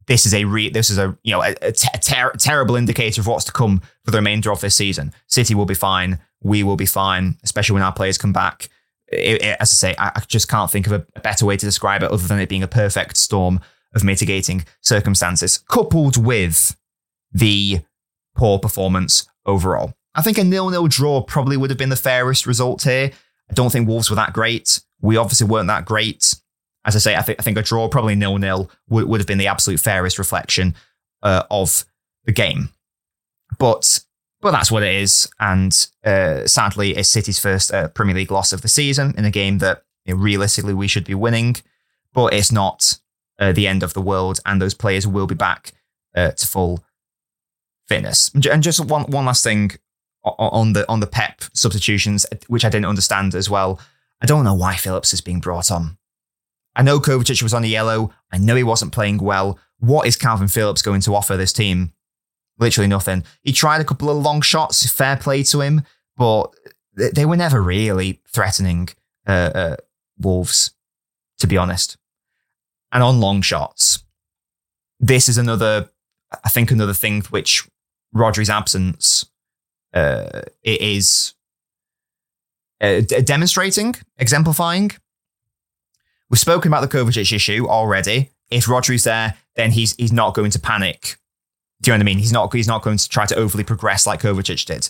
this 0.06 0.26
is 0.26 0.34
a 0.34 0.44
re- 0.44 0.70
this 0.70 0.90
is 0.90 0.98
a 0.98 1.16
you 1.22 1.32
know 1.32 1.42
a, 1.42 1.54
a 1.62 1.72
ter- 1.72 2.32
terrible 2.32 2.76
indicator 2.76 3.20
of 3.20 3.26
what's 3.26 3.44
to 3.44 3.52
come 3.52 3.82
for 4.04 4.10
the 4.10 4.18
remainder 4.18 4.50
of 4.50 4.60
this 4.60 4.74
season. 4.74 5.12
City 5.26 5.54
will 5.54 5.66
be 5.66 5.74
fine. 5.74 6.18
We 6.42 6.62
will 6.62 6.76
be 6.76 6.86
fine, 6.86 7.38
especially 7.44 7.74
when 7.74 7.82
our 7.82 7.92
players 7.92 8.18
come 8.18 8.32
back. 8.32 8.68
It, 9.08 9.42
it, 9.42 9.56
as 9.60 9.72
I 9.72 9.74
say, 9.74 9.94
I, 9.98 10.12
I, 10.16 10.20
just 10.26 10.48
can't 10.48 10.70
think 10.70 10.86
of 10.86 10.92
a, 10.92 11.06
a 11.14 11.20
better 11.20 11.44
way 11.44 11.56
to 11.56 11.66
describe 11.66 12.02
it 12.02 12.10
other 12.10 12.26
than 12.26 12.40
it 12.40 12.48
being 12.48 12.62
a 12.62 12.68
perfect 12.68 13.18
storm 13.18 13.60
of 13.94 14.02
mitigating 14.02 14.64
circumstances, 14.80 15.58
coupled 15.58 16.16
with 16.16 16.74
the 17.30 17.80
poor 18.34 18.58
performance 18.58 19.26
overall. 19.44 19.92
I 20.14 20.22
think 20.22 20.38
a 20.38 20.44
nil-nil 20.44 20.88
draw 20.88 21.22
probably 21.22 21.56
would 21.56 21.70
have 21.70 21.78
been 21.78 21.88
the 21.88 21.96
fairest 21.96 22.46
result 22.46 22.82
here. 22.82 23.10
I 23.50 23.54
don't 23.54 23.70
think 23.70 23.88
Wolves 23.88 24.10
were 24.10 24.16
that 24.16 24.32
great. 24.32 24.80
We 25.00 25.16
obviously 25.16 25.46
weren't 25.46 25.68
that 25.68 25.84
great. 25.84 26.34
As 26.84 26.96
I 26.96 26.98
say, 26.98 27.14
I 27.16 27.22
think 27.22 27.38
I 27.38 27.42
think 27.42 27.58
a 27.58 27.62
draw, 27.62 27.88
probably 27.88 28.14
nil-nil, 28.14 28.70
would, 28.88 29.06
would 29.06 29.20
have 29.20 29.26
been 29.26 29.38
the 29.38 29.46
absolute 29.46 29.80
fairest 29.80 30.18
reflection 30.18 30.74
uh, 31.22 31.44
of 31.50 31.84
the 32.24 32.32
game. 32.32 32.70
But 33.58 34.00
but 34.40 34.50
that's 34.50 34.70
what 34.70 34.82
it 34.82 34.94
is. 34.96 35.28
And 35.38 35.72
uh, 36.04 36.46
sadly, 36.46 36.96
it's 36.96 37.08
City's 37.08 37.38
first 37.38 37.72
uh, 37.72 37.88
Premier 37.88 38.14
League 38.14 38.32
loss 38.32 38.52
of 38.52 38.62
the 38.62 38.68
season 38.68 39.14
in 39.16 39.24
a 39.24 39.30
game 39.30 39.58
that 39.58 39.84
you 40.04 40.14
know, 40.14 40.20
realistically 40.20 40.74
we 40.74 40.88
should 40.88 41.04
be 41.04 41.14
winning. 41.14 41.56
But 42.12 42.34
it's 42.34 42.52
not 42.52 42.98
uh, 43.38 43.52
the 43.52 43.66
end 43.68 43.82
of 43.82 43.94
the 43.94 44.02
world, 44.02 44.40
and 44.44 44.60
those 44.60 44.74
players 44.74 45.06
will 45.06 45.26
be 45.26 45.34
back 45.34 45.72
uh, 46.14 46.32
to 46.32 46.46
full 46.46 46.84
fitness. 47.88 48.30
And 48.34 48.62
just 48.62 48.84
one 48.84 49.04
one 49.04 49.26
last 49.26 49.44
thing 49.44 49.72
on 50.24 50.72
the 50.72 50.88
on 50.88 51.00
the 51.00 51.06
Pep 51.06 51.42
substitutions, 51.54 52.26
which 52.48 52.64
I 52.64 52.68
didn't 52.68 52.86
understand 52.86 53.34
as 53.34 53.48
well. 53.48 53.80
I 54.20 54.26
don't 54.26 54.44
know 54.44 54.54
why 54.54 54.76
Phillips 54.76 55.12
is 55.12 55.20
being 55.20 55.40
brought 55.40 55.70
on. 55.70 55.98
I 56.74 56.82
know 56.82 57.00
Kovacic 57.00 57.42
was 57.42 57.54
on 57.54 57.62
the 57.62 57.68
yellow. 57.68 58.12
I 58.30 58.38
know 58.38 58.56
he 58.56 58.62
wasn't 58.62 58.92
playing 58.92 59.18
well. 59.18 59.58
What 59.78 60.06
is 60.06 60.16
Kalvin 60.16 60.52
Phillips 60.52 60.82
going 60.82 61.00
to 61.02 61.14
offer 61.14 61.36
this 61.36 61.52
team? 61.52 61.92
Literally 62.58 62.88
nothing. 62.88 63.24
He 63.42 63.52
tried 63.52 63.80
a 63.80 63.84
couple 63.84 64.08
of 64.08 64.16
long 64.22 64.40
shots, 64.40 64.90
fair 64.90 65.16
play 65.16 65.42
to 65.44 65.60
him, 65.60 65.82
but 66.16 66.54
they 66.94 67.26
were 67.26 67.36
never 67.36 67.60
really 67.60 68.20
threatening 68.28 68.88
uh, 69.26 69.50
uh, 69.54 69.76
Wolves, 70.18 70.72
to 71.38 71.46
be 71.46 71.56
honest. 71.56 71.96
And 72.92 73.02
on 73.02 73.20
long 73.20 73.42
shots, 73.42 74.04
this 75.00 75.28
is 75.28 75.38
another, 75.38 75.88
I 76.44 76.48
think, 76.48 76.70
another 76.70 76.94
thing 76.94 77.22
which 77.30 77.66
Rodri's 78.12 78.50
absence 78.50 79.26
uh, 79.94 80.42
is 80.62 81.34
uh, 82.80 83.00
demonstrating, 83.00 83.94
exemplifying. 84.18 84.92
We've 86.32 86.38
spoken 86.38 86.72
about 86.72 86.80
the 86.80 86.98
Kovacic 86.98 87.30
issue 87.30 87.68
already. 87.68 88.30
If 88.50 88.64
Rodri's 88.64 89.04
there, 89.04 89.34
then 89.54 89.70
he's 89.72 89.94
he's 89.96 90.12
not 90.12 90.34
going 90.34 90.50
to 90.52 90.58
panic. 90.58 91.18
Do 91.82 91.90
you 91.90 91.92
know 91.92 91.98
what 91.98 92.04
I 92.04 92.06
mean? 92.06 92.18
He's 92.18 92.32
not 92.32 92.52
he's 92.54 92.66
not 92.66 92.82
going 92.82 92.96
to 92.96 93.08
try 93.08 93.26
to 93.26 93.36
overly 93.36 93.64
progress 93.64 94.06
like 94.06 94.22
Kovacic 94.22 94.64
did. 94.64 94.88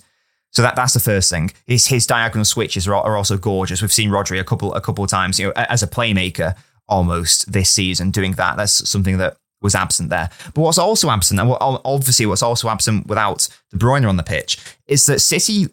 So 0.52 0.62
that 0.62 0.76
that's 0.76 0.94
the 0.94 1.00
first 1.00 1.28
thing. 1.31 1.50
His 1.66 1.88
his 1.88 2.07
diagonal 2.07 2.44
switches 2.44 2.87
are, 2.87 2.94
are 2.94 3.16
also 3.16 3.37
gorgeous. 3.37 3.83
We've 3.83 3.92
seen 3.92 4.11
Rodri 4.11 4.38
a 4.38 4.44
couple 4.44 4.72
a 4.74 4.81
couple 4.81 5.02
of 5.02 5.11
times, 5.11 5.40
you 5.40 5.46
know, 5.46 5.52
as 5.57 5.83
a 5.83 5.88
playmaker 5.88 6.55
almost 6.88 7.50
this 7.50 7.70
season 7.70 8.12
doing 8.12 8.33
that. 8.33 8.57
That's 8.57 8.88
something 8.88 9.18
that 9.18 9.37
was 9.61 9.74
absent 9.74 10.11
there. 10.11 10.31
But 10.55 10.61
what's 10.61 10.78
also 10.78 11.11
absent, 11.11 11.40
and 11.40 11.48
what, 11.48 11.59
obviously 11.61 12.26
what's 12.26 12.42
also 12.42 12.68
absent 12.68 13.07
without 13.09 13.48
De 13.70 13.78
Bruyne 13.78 14.09
on 14.09 14.16
the 14.16 14.22
pitch, 14.22 14.59
is 14.87 15.07
that 15.07 15.20
City 15.20 15.68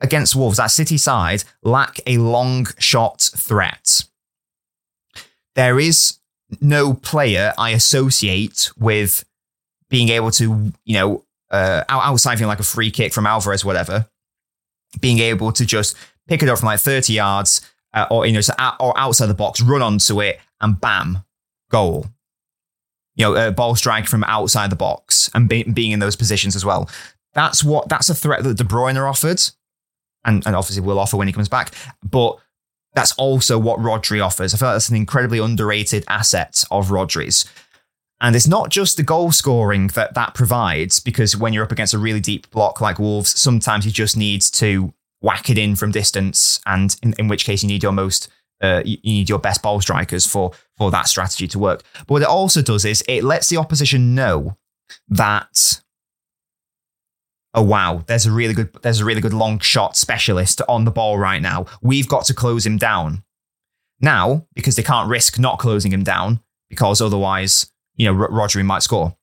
against 0.00 0.36
Wolves, 0.36 0.58
that 0.58 0.70
City 0.70 0.98
side, 0.98 1.44
lack 1.62 1.98
a 2.06 2.18
long 2.18 2.66
shot 2.78 3.30
threat. 3.36 4.04
There 5.60 5.78
is 5.78 6.16
no 6.62 6.94
player 6.94 7.52
I 7.58 7.72
associate 7.72 8.70
with 8.78 9.26
being 9.90 10.08
able 10.08 10.30
to, 10.30 10.72
you 10.86 10.94
know, 10.94 11.24
uh, 11.50 11.84
outside 11.90 12.40
of 12.40 12.46
like 12.46 12.60
a 12.60 12.62
free 12.62 12.90
kick 12.90 13.12
from 13.12 13.26
Alvarez, 13.26 13.62
whatever, 13.62 14.06
being 15.00 15.18
able 15.18 15.52
to 15.52 15.66
just 15.66 15.98
pick 16.28 16.42
it 16.42 16.48
up 16.48 16.58
from 16.58 16.68
like 16.68 16.80
30 16.80 17.12
yards 17.12 17.60
uh, 17.92 18.06
or, 18.10 18.24
you 18.24 18.32
know, 18.32 18.40
or 18.80 18.96
outside 18.98 19.26
the 19.26 19.34
box, 19.34 19.60
run 19.60 19.82
onto 19.82 20.22
it 20.22 20.40
and 20.62 20.80
bam, 20.80 21.24
goal 21.70 22.06
you 23.16 23.26
know, 23.26 23.48
a 23.48 23.52
ball 23.52 23.74
strike 23.74 24.06
from 24.06 24.24
outside 24.24 24.70
the 24.70 24.76
box 24.76 25.28
and 25.34 25.46
be, 25.46 25.62
being 25.64 25.90
in 25.90 25.98
those 25.98 26.16
positions 26.16 26.56
as 26.56 26.64
well. 26.64 26.88
That's 27.34 27.62
what 27.62 27.86
that's 27.90 28.08
a 28.08 28.14
threat 28.14 28.44
that 28.44 28.56
De 28.56 28.64
Bruyne 28.64 28.96
are 28.96 29.06
offered, 29.06 29.42
and, 30.24 30.42
and 30.46 30.56
obviously 30.56 30.82
will 30.82 30.98
offer 30.98 31.18
when 31.18 31.26
he 31.26 31.34
comes 31.34 31.50
back. 31.50 31.74
But 32.02 32.38
that's 32.94 33.12
also 33.12 33.58
what 33.58 33.78
Rodri 33.78 34.24
offers. 34.24 34.52
I 34.52 34.58
feel 34.58 34.68
like 34.68 34.74
that's 34.74 34.88
an 34.88 34.96
incredibly 34.96 35.38
underrated 35.38 36.04
asset 36.08 36.64
of 36.70 36.88
Rodri's. 36.88 37.44
And 38.20 38.36
it's 38.36 38.48
not 38.48 38.68
just 38.68 38.96
the 38.96 39.02
goal 39.02 39.32
scoring 39.32 39.88
that 39.88 40.14
that 40.14 40.34
provides, 40.34 41.00
because 41.00 41.36
when 41.36 41.52
you're 41.52 41.64
up 41.64 41.72
against 41.72 41.94
a 41.94 41.98
really 41.98 42.20
deep 42.20 42.50
block 42.50 42.80
like 42.80 42.98
Wolves, 42.98 43.38
sometimes 43.40 43.86
you 43.86 43.92
just 43.92 44.16
need 44.16 44.42
to 44.42 44.92
whack 45.22 45.48
it 45.48 45.58
in 45.58 45.76
from 45.76 45.90
distance, 45.90 46.60
and 46.66 46.96
in, 47.02 47.14
in 47.18 47.28
which 47.28 47.44
case 47.44 47.62
you 47.62 47.68
need 47.68 47.82
your 47.82 47.92
most 47.92 48.28
uh, 48.60 48.82
you, 48.84 48.98
need 49.04 49.28
your 49.28 49.38
best 49.38 49.62
ball 49.62 49.80
strikers 49.80 50.26
for 50.26 50.52
for 50.76 50.90
that 50.90 51.08
strategy 51.08 51.48
to 51.48 51.58
work. 51.58 51.82
But 52.00 52.10
what 52.10 52.22
it 52.22 52.28
also 52.28 52.60
does 52.60 52.84
is 52.84 53.02
it 53.08 53.24
lets 53.24 53.48
the 53.48 53.56
opposition 53.56 54.14
know 54.14 54.56
that 55.08 55.80
oh 57.54 57.62
wow, 57.62 58.04
there's 58.06 58.26
a 58.26 58.32
really 58.32 58.54
good 58.54 58.72
there's 58.82 59.00
a 59.00 59.04
really 59.04 59.20
good 59.20 59.34
long 59.34 59.58
shot 59.58 59.96
specialist 59.96 60.62
on 60.68 60.84
the 60.84 60.90
ball 60.90 61.18
right 61.18 61.42
now. 61.42 61.66
We've 61.82 62.08
got 62.08 62.24
to 62.26 62.34
close 62.34 62.66
him 62.66 62.78
down. 62.78 63.22
Now, 64.00 64.46
because 64.54 64.76
they 64.76 64.82
can't 64.82 65.10
risk 65.10 65.38
not 65.38 65.58
closing 65.58 65.92
him 65.92 66.04
down, 66.04 66.40
because 66.70 67.02
otherwise, 67.02 67.70
you 67.96 68.06
know, 68.06 68.14
Rodri 68.14 68.64
might 68.64 68.82
score. 68.82 69.16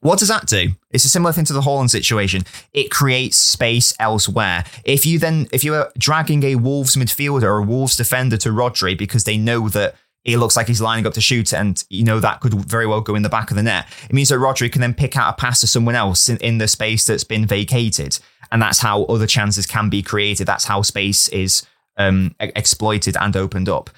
What 0.00 0.20
does 0.20 0.28
that 0.28 0.46
do? 0.46 0.68
It's 0.90 1.04
a 1.04 1.08
similar 1.08 1.32
thing 1.32 1.46
to 1.46 1.52
the 1.52 1.62
Haaland 1.62 1.90
situation. 1.90 2.44
It 2.72 2.90
creates 2.90 3.36
space 3.36 3.92
elsewhere. 3.98 4.64
If 4.84 5.04
you 5.04 5.18
then, 5.18 5.48
if 5.52 5.64
you 5.64 5.74
are 5.74 5.90
dragging 5.98 6.44
a 6.44 6.54
Wolves 6.54 6.94
midfielder 6.94 7.42
or 7.42 7.58
a 7.58 7.62
Wolves 7.62 7.96
defender 7.96 8.36
to 8.36 8.50
Rodri 8.50 8.96
because 8.96 9.24
they 9.24 9.36
know 9.36 9.68
that 9.70 9.96
it 10.26 10.38
looks 10.38 10.56
like 10.56 10.66
he's 10.66 10.80
lining 10.80 11.06
up 11.06 11.14
to 11.14 11.20
shoot 11.20 11.54
and 11.54 11.84
you 11.88 12.02
know 12.02 12.18
that 12.18 12.40
could 12.40 12.52
very 12.52 12.86
well 12.86 13.00
go 13.00 13.14
in 13.14 13.22
the 13.22 13.28
back 13.28 13.50
of 13.50 13.56
the 13.56 13.62
net, 13.62 13.86
it 14.10 14.12
means 14.12 14.28
that 14.28 14.40
Rodri 14.40 14.70
can 14.70 14.80
then 14.80 14.92
pick 14.92 15.16
out 15.16 15.32
a 15.32 15.36
pass 15.36 15.60
to 15.60 15.68
someone 15.68 15.94
else 15.94 16.28
in, 16.28 16.36
in 16.38 16.58
the 16.58 16.66
space 16.66 17.06
that's 17.06 17.24
been 17.24 17.46
vacated. 17.46 18.18
And 18.50 18.60
that's 18.60 18.80
how 18.80 19.04
other 19.04 19.26
chances 19.26 19.66
can 19.66 19.88
be 19.88 20.02
created. 20.02 20.46
That's 20.46 20.64
how 20.64 20.82
space 20.82 21.28
is 21.28 21.64
um, 21.96 22.34
exploited 22.40 23.16
and 23.16 23.36
opened 23.36 23.68
up. 23.68 23.88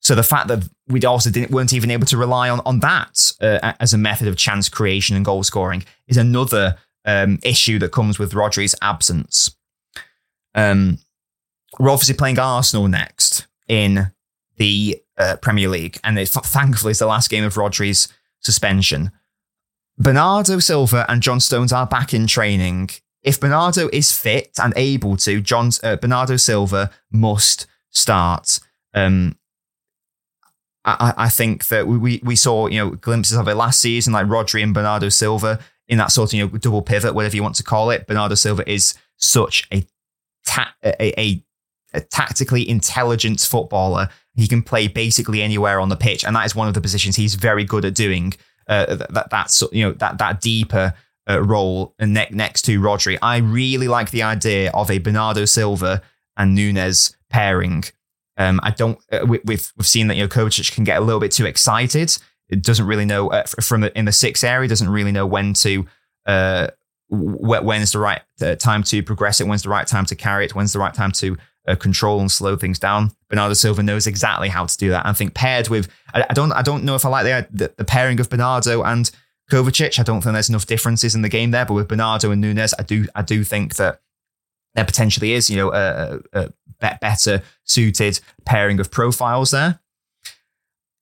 So 0.00 0.14
the 0.14 0.22
fact 0.22 0.48
that 0.48 0.68
we 0.86 1.02
also 1.04 1.30
didn't 1.30 1.50
weren't 1.50 1.72
even 1.72 1.90
able 1.90 2.06
to 2.06 2.16
rely 2.16 2.50
on 2.50 2.60
on 2.64 2.80
that 2.80 3.32
uh, 3.40 3.72
as 3.80 3.92
a 3.92 3.98
method 3.98 4.28
of 4.28 4.36
chance 4.36 4.68
creation 4.68 5.16
and 5.16 5.24
goal 5.24 5.42
scoring 5.42 5.84
is 6.06 6.16
another 6.16 6.76
um, 7.04 7.38
issue 7.42 7.78
that 7.80 7.92
comes 7.92 8.18
with 8.18 8.32
Rodri's 8.32 8.74
absence. 8.82 9.56
Um, 10.54 10.98
we're 11.78 11.90
obviously 11.90 12.14
playing 12.14 12.38
Arsenal 12.38 12.88
next 12.88 13.46
in 13.66 14.12
the 14.56 15.02
uh, 15.18 15.36
Premier 15.36 15.68
League, 15.68 15.98
and 16.04 16.18
it, 16.18 16.28
thankfully 16.28 16.92
it's 16.92 17.00
the 17.00 17.06
last 17.06 17.30
game 17.30 17.44
of 17.44 17.54
Rodri's 17.54 18.08
suspension. 18.40 19.10
Bernardo 19.98 20.60
Silva 20.60 21.04
and 21.08 21.22
John 21.22 21.40
Stones 21.40 21.72
are 21.72 21.86
back 21.86 22.14
in 22.14 22.26
training. 22.26 22.90
If 23.22 23.40
Bernardo 23.40 23.88
is 23.92 24.12
fit 24.12 24.52
and 24.62 24.72
able 24.76 25.16
to, 25.18 25.40
John 25.40 25.70
uh, 25.82 25.96
Bernardo 25.96 26.36
Silva 26.36 26.90
must 27.10 27.66
start. 27.90 28.60
Um, 28.94 29.36
I, 30.84 31.12
I 31.16 31.28
think 31.28 31.68
that 31.68 31.86
we 31.86 32.20
we 32.22 32.36
saw 32.36 32.68
you 32.68 32.78
know 32.78 32.90
glimpses 32.90 33.36
of 33.36 33.48
it 33.48 33.56
last 33.56 33.80
season, 33.80 34.12
like 34.12 34.26
Rodri 34.26 34.62
and 34.62 34.72
Bernardo 34.72 35.08
Silva 35.08 35.58
in 35.88 35.98
that 35.98 36.12
sort 36.12 36.30
of 36.30 36.38
you 36.38 36.46
know 36.46 36.58
double 36.58 36.82
pivot, 36.82 37.14
whatever 37.14 37.36
you 37.36 37.42
want 37.42 37.56
to 37.56 37.64
call 37.64 37.90
it. 37.90 38.06
Bernardo 38.06 38.34
Silva 38.34 38.68
is 38.70 38.94
such 39.16 39.66
a 39.72 39.84
ta- 40.46 40.74
a, 40.84 41.20
a, 41.20 41.44
a 41.92 42.00
tactically 42.00 42.68
intelligent 42.68 43.40
footballer. 43.40 44.08
He 44.38 44.46
can 44.46 44.62
play 44.62 44.86
basically 44.86 45.42
anywhere 45.42 45.80
on 45.80 45.88
the 45.88 45.96
pitch, 45.96 46.24
and 46.24 46.36
that 46.36 46.46
is 46.46 46.54
one 46.54 46.68
of 46.68 46.74
the 46.74 46.80
positions 46.80 47.16
he's 47.16 47.34
very 47.34 47.64
good 47.64 47.84
at 47.84 47.94
doing. 47.94 48.34
Uh, 48.68 48.94
that 49.10 49.28
that's 49.30 49.64
you 49.72 49.84
know 49.84 49.92
that 49.94 50.18
that 50.18 50.40
deeper 50.40 50.94
uh, 51.28 51.42
role 51.42 51.92
ne- 52.00 52.28
next 52.30 52.62
to 52.62 52.80
Rodri. 52.80 53.18
I 53.20 53.38
really 53.38 53.88
like 53.88 54.12
the 54.12 54.22
idea 54.22 54.70
of 54.72 54.92
a 54.92 54.98
Bernardo 54.98 55.44
Silva 55.44 56.02
and 56.36 56.54
Nunes 56.54 57.16
pairing. 57.30 57.82
Um, 58.36 58.60
I 58.62 58.70
don't. 58.70 59.00
Uh, 59.10 59.26
we, 59.26 59.40
we've 59.44 59.72
we've 59.76 59.86
seen 59.88 60.06
that 60.06 60.14
you 60.14 60.22
know 60.22 60.28
Kovacic 60.28 60.72
can 60.72 60.84
get 60.84 60.98
a 60.98 61.04
little 61.04 61.20
bit 61.20 61.32
too 61.32 61.46
excited. 61.46 62.16
It 62.48 62.62
doesn't 62.62 62.86
really 62.86 63.04
know 63.04 63.30
uh, 63.30 63.42
from 63.44 63.80
the, 63.80 63.98
in 63.98 64.04
the 64.04 64.12
six 64.12 64.44
area. 64.44 64.68
Doesn't 64.68 64.88
really 64.88 65.10
know 65.10 65.26
when 65.26 65.52
to 65.54 65.84
uh, 66.26 66.68
when's 67.10 67.90
the 67.90 67.98
right 67.98 68.22
uh, 68.40 68.54
time 68.54 68.84
to 68.84 69.02
progress 69.02 69.40
it. 69.40 69.48
When's 69.48 69.64
the 69.64 69.68
right 69.68 69.86
time 69.86 70.06
to 70.06 70.14
carry 70.14 70.44
it. 70.44 70.54
When's 70.54 70.72
the 70.72 70.78
right 70.78 70.94
time 70.94 71.10
to 71.12 71.36
uh, 71.68 71.76
control 71.76 72.20
and 72.20 72.30
slow 72.30 72.56
things 72.56 72.78
down. 72.78 73.12
Bernardo 73.28 73.54
Silva 73.54 73.82
knows 73.82 74.06
exactly 74.06 74.48
how 74.48 74.66
to 74.66 74.76
do 74.76 74.90
that. 74.90 75.06
I 75.06 75.12
think 75.12 75.34
paired 75.34 75.68
with, 75.68 75.88
I, 76.14 76.24
I 76.30 76.32
don't, 76.32 76.52
I 76.52 76.62
don't 76.62 76.84
know 76.84 76.94
if 76.94 77.04
I 77.04 77.08
like 77.08 77.24
the, 77.24 77.46
the, 77.56 77.74
the 77.76 77.84
pairing 77.84 78.18
of 78.20 78.30
Bernardo 78.30 78.82
and 78.82 79.10
Kovacic. 79.50 79.98
I 79.98 80.02
don't 80.02 80.22
think 80.22 80.32
there's 80.32 80.48
enough 80.48 80.66
differences 80.66 81.14
in 81.14 81.22
the 81.22 81.28
game 81.28 81.50
there. 81.50 81.66
But 81.66 81.74
with 81.74 81.88
Bernardo 81.88 82.30
and 82.30 82.40
Nunes, 82.40 82.74
I 82.78 82.82
do, 82.82 83.06
I 83.14 83.22
do 83.22 83.44
think 83.44 83.76
that 83.76 84.00
there 84.74 84.84
potentially 84.84 85.32
is, 85.32 85.50
you 85.50 85.56
know, 85.56 85.72
a, 85.72 86.20
a, 86.32 86.52
a 86.80 86.98
better 87.00 87.42
suited 87.64 88.20
pairing 88.44 88.80
of 88.80 88.90
profiles 88.90 89.50
there. 89.50 89.80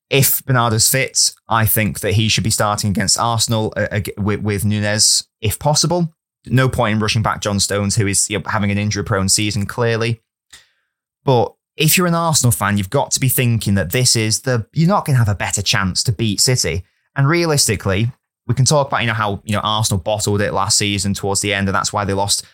If 0.09 0.44
Bernardo's 0.44 0.88
fit, 0.88 1.33
I 1.48 1.66
think 1.66 2.00
that 2.00 2.12
he 2.14 2.29
should 2.29 2.44
be 2.44 2.50
starting 2.50 2.90
against 2.90 3.18
Arsenal 3.18 3.72
uh, 3.76 4.00
with, 4.18 4.40
with 4.40 4.64
Nunes 4.64 5.29
if 5.40 5.59
possible. 5.59 6.12
No 6.46 6.68
point 6.68 6.94
in 6.94 7.00
rushing 7.00 7.22
back 7.22 7.40
John 7.40 7.59
Stones, 7.59 7.96
who 7.96 8.07
is 8.07 8.31
you 8.31 8.38
know, 8.38 8.44
having 8.46 8.70
an 8.70 8.79
injury 8.79 9.02
prone 9.02 9.29
season, 9.29 9.66
clearly. 9.66 10.22
But 11.26 11.54
if 11.76 11.98
you're 11.98 12.06
an 12.06 12.14
Arsenal 12.14 12.52
fan, 12.52 12.78
you've 12.78 12.88
got 12.88 13.10
to 13.10 13.20
be 13.20 13.28
thinking 13.28 13.74
that 13.74 13.92
this 13.92 14.16
is 14.16 14.40
the 14.42 14.66
you're 14.72 14.88
not 14.88 15.04
going 15.04 15.14
to 15.14 15.18
have 15.18 15.28
a 15.28 15.34
better 15.34 15.60
chance 15.60 16.02
to 16.04 16.12
beat 16.12 16.40
City. 16.40 16.84
And 17.16 17.28
realistically, 17.28 18.12
we 18.46 18.54
can 18.54 18.64
talk 18.64 18.88
about 18.88 19.02
you 19.02 19.08
know 19.08 19.12
how 19.12 19.42
you 19.44 19.54
know 19.54 19.60
Arsenal 19.60 20.00
bottled 20.00 20.40
it 20.40 20.54
last 20.54 20.78
season 20.78 21.12
towards 21.12 21.40
the 21.42 21.52
end, 21.52 21.68
and 21.68 21.74
that's 21.74 21.92
why 21.92 22.04
they 22.04 22.14
lost 22.14 22.46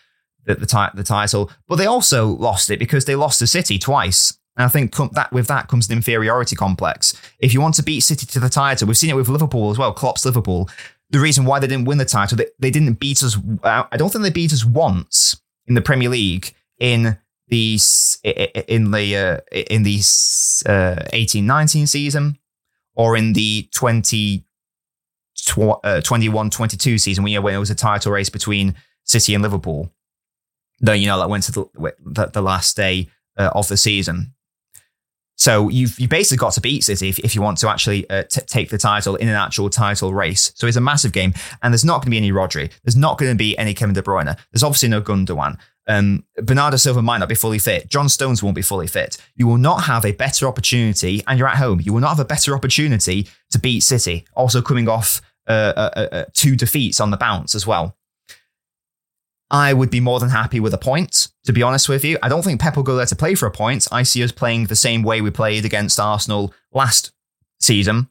the 0.45 0.55
the, 0.55 0.91
the 0.95 1.03
title. 1.03 1.51
But 1.67 1.77
they 1.77 1.85
also 1.85 2.27
lost 2.27 2.69
it 2.69 2.79
because 2.79 3.05
they 3.05 3.15
lost 3.15 3.39
to 3.39 3.47
City 3.47 3.79
twice. 3.79 4.37
And 4.55 4.65
I 4.65 4.67
think 4.67 4.95
that 5.13 5.31
with 5.31 5.47
that 5.47 5.67
comes 5.67 5.87
an 5.87 5.93
inferiority 5.93 6.55
complex. 6.55 7.19
If 7.39 7.53
you 7.53 7.61
want 7.61 7.75
to 7.75 7.83
beat 7.83 8.01
City 8.01 8.25
to 8.25 8.39
the 8.39 8.49
title, 8.49 8.87
we've 8.87 8.97
seen 8.97 9.09
it 9.09 9.15
with 9.15 9.29
Liverpool 9.29 9.71
as 9.71 9.77
well. 9.77 9.93
Klopp's 9.93 10.25
Liverpool. 10.25 10.69
The 11.09 11.19
reason 11.19 11.45
why 11.45 11.59
they 11.59 11.67
didn't 11.67 11.85
win 11.85 11.99
the 11.99 12.05
title, 12.05 12.37
they, 12.37 12.47
they 12.59 12.71
didn't 12.71 12.99
beat 12.99 13.23
us. 13.23 13.37
Uh, 13.63 13.83
I 13.91 13.97
don't 13.97 14.11
think 14.11 14.23
they 14.23 14.31
beat 14.31 14.53
us 14.53 14.65
once 14.65 15.39
in 15.67 15.75
the 15.75 15.81
Premier 15.81 16.09
League 16.09 16.53
in 16.79 17.17
the 17.53 17.79
in 18.67 18.91
the 18.91 19.15
uh, 19.15 19.37
in 19.51 19.83
the 19.83 19.99
uh, 20.65 21.03
eighteen 21.13 21.45
nineteen 21.45 21.87
season 21.87 22.37
or 22.95 23.17
in 23.17 23.33
the 23.33 23.67
20, 23.71 24.45
uh, 25.57 26.01
21 26.01 26.49
22 26.49 26.97
season 26.97 27.23
when, 27.23 27.33
you 27.33 27.39
know, 27.39 27.43
when 27.43 27.55
it 27.55 27.59
was 27.59 27.71
a 27.71 27.75
title 27.75 28.11
race 28.11 28.29
between 28.29 28.75
City 29.03 29.33
and 29.33 29.41
Liverpool. 29.41 29.91
Though, 30.79 30.93
you 30.93 31.07
know, 31.07 31.19
that 31.19 31.29
went 31.29 31.43
to 31.45 31.51
the, 31.51 31.93
the, 32.05 32.25
the 32.27 32.41
last 32.41 32.75
day 32.75 33.09
uh, 33.37 33.51
of 33.55 33.67
the 33.67 33.77
season. 33.77 34.33
So 35.35 35.69
you've 35.69 35.99
you 35.99 36.07
basically 36.07 36.37
got 36.37 36.53
to 36.53 36.61
beat 36.61 36.83
City 36.83 37.09
if, 37.09 37.19
if 37.19 37.35
you 37.35 37.41
want 37.41 37.57
to 37.59 37.69
actually 37.69 38.07
uh, 38.09 38.23
t- 38.23 38.41
take 38.41 38.69
the 38.69 38.77
title 38.77 39.15
in 39.15 39.27
an 39.27 39.35
actual 39.35 39.69
title 39.69 40.13
race. 40.13 40.51
So 40.55 40.67
it's 40.67 40.77
a 40.77 40.81
massive 40.81 41.11
game, 41.11 41.33
and 41.61 41.73
there's 41.73 41.83
not 41.83 41.95
going 41.95 42.05
to 42.05 42.11
be 42.11 42.17
any 42.17 42.31
Rodri. 42.31 42.71
There's 42.83 42.95
not 42.95 43.17
going 43.17 43.31
to 43.31 43.35
be 43.35 43.57
any 43.57 43.73
Kevin 43.73 43.95
De 43.95 44.01
Bruyne. 44.01 44.37
There's 44.51 44.63
obviously 44.63 44.89
no 44.89 45.01
Gundogan. 45.01 45.57
Um, 45.87 46.23
Bernardo 46.37 46.77
Silva 46.77 47.01
might 47.01 47.17
not 47.17 47.29
be 47.29 47.35
fully 47.35 47.59
fit. 47.59 47.89
John 47.89 48.07
Stones 48.07 48.41
won't 48.41 48.55
be 48.55 48.61
fully 48.61 48.87
fit. 48.87 49.17
You 49.35 49.47
will 49.47 49.57
not 49.57 49.83
have 49.83 50.05
a 50.05 50.13
better 50.13 50.47
opportunity, 50.47 51.23
and 51.27 51.37
you're 51.37 51.47
at 51.47 51.57
home. 51.57 51.81
You 51.81 51.93
will 51.93 51.99
not 51.99 52.09
have 52.09 52.19
a 52.19 52.25
better 52.25 52.55
opportunity 52.55 53.27
to 53.51 53.59
beat 53.59 53.81
City. 53.81 54.25
Also 54.35 54.61
coming 54.61 54.87
off 54.87 55.21
uh, 55.47 55.73
uh, 55.75 55.89
uh, 55.95 56.07
uh, 56.11 56.25
two 56.33 56.55
defeats 56.55 57.01
on 57.01 57.11
the 57.11 57.17
bounce 57.17 57.53
as 57.53 57.67
well. 57.67 57.97
I 59.51 59.73
would 59.73 59.91
be 59.91 59.99
more 59.99 60.19
than 60.19 60.29
happy 60.29 60.59
with 60.59 60.73
a 60.73 60.79
point, 60.79 61.27
to 61.43 61.53
be 61.53 61.61
honest 61.61 61.87
with 61.87 62.03
you. 62.03 62.17
I 62.23 62.29
don't 62.29 62.43
think 62.43 62.59
Pep 62.59 62.75
will 62.75 62.83
go 62.83 62.95
there 62.95 63.05
to 63.05 63.15
play 63.15 63.35
for 63.35 63.45
a 63.45 63.51
point. 63.51 63.87
I 63.91 64.03
see 64.03 64.23
us 64.23 64.31
playing 64.31 64.65
the 64.65 64.75
same 64.75 65.03
way 65.03 65.21
we 65.21 65.29
played 65.29 65.65
against 65.65 65.99
Arsenal 65.99 66.53
last 66.71 67.11
season, 67.59 68.07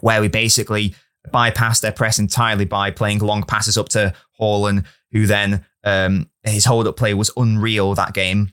where 0.00 0.20
we 0.20 0.28
basically 0.28 0.94
bypassed 1.32 1.80
their 1.80 1.92
press 1.92 2.18
entirely 2.18 2.66
by 2.66 2.90
playing 2.90 3.18
long 3.18 3.42
passes 3.42 3.78
up 3.78 3.88
to 3.90 4.14
Haaland, 4.38 4.84
who 5.14 5.26
then 5.26 5.64
um, 5.84 6.28
his 6.42 6.66
hold 6.66 6.86
up 6.86 6.96
play 6.98 7.14
was 7.14 7.30
unreal 7.36 7.94
that 7.94 8.12
game. 8.12 8.52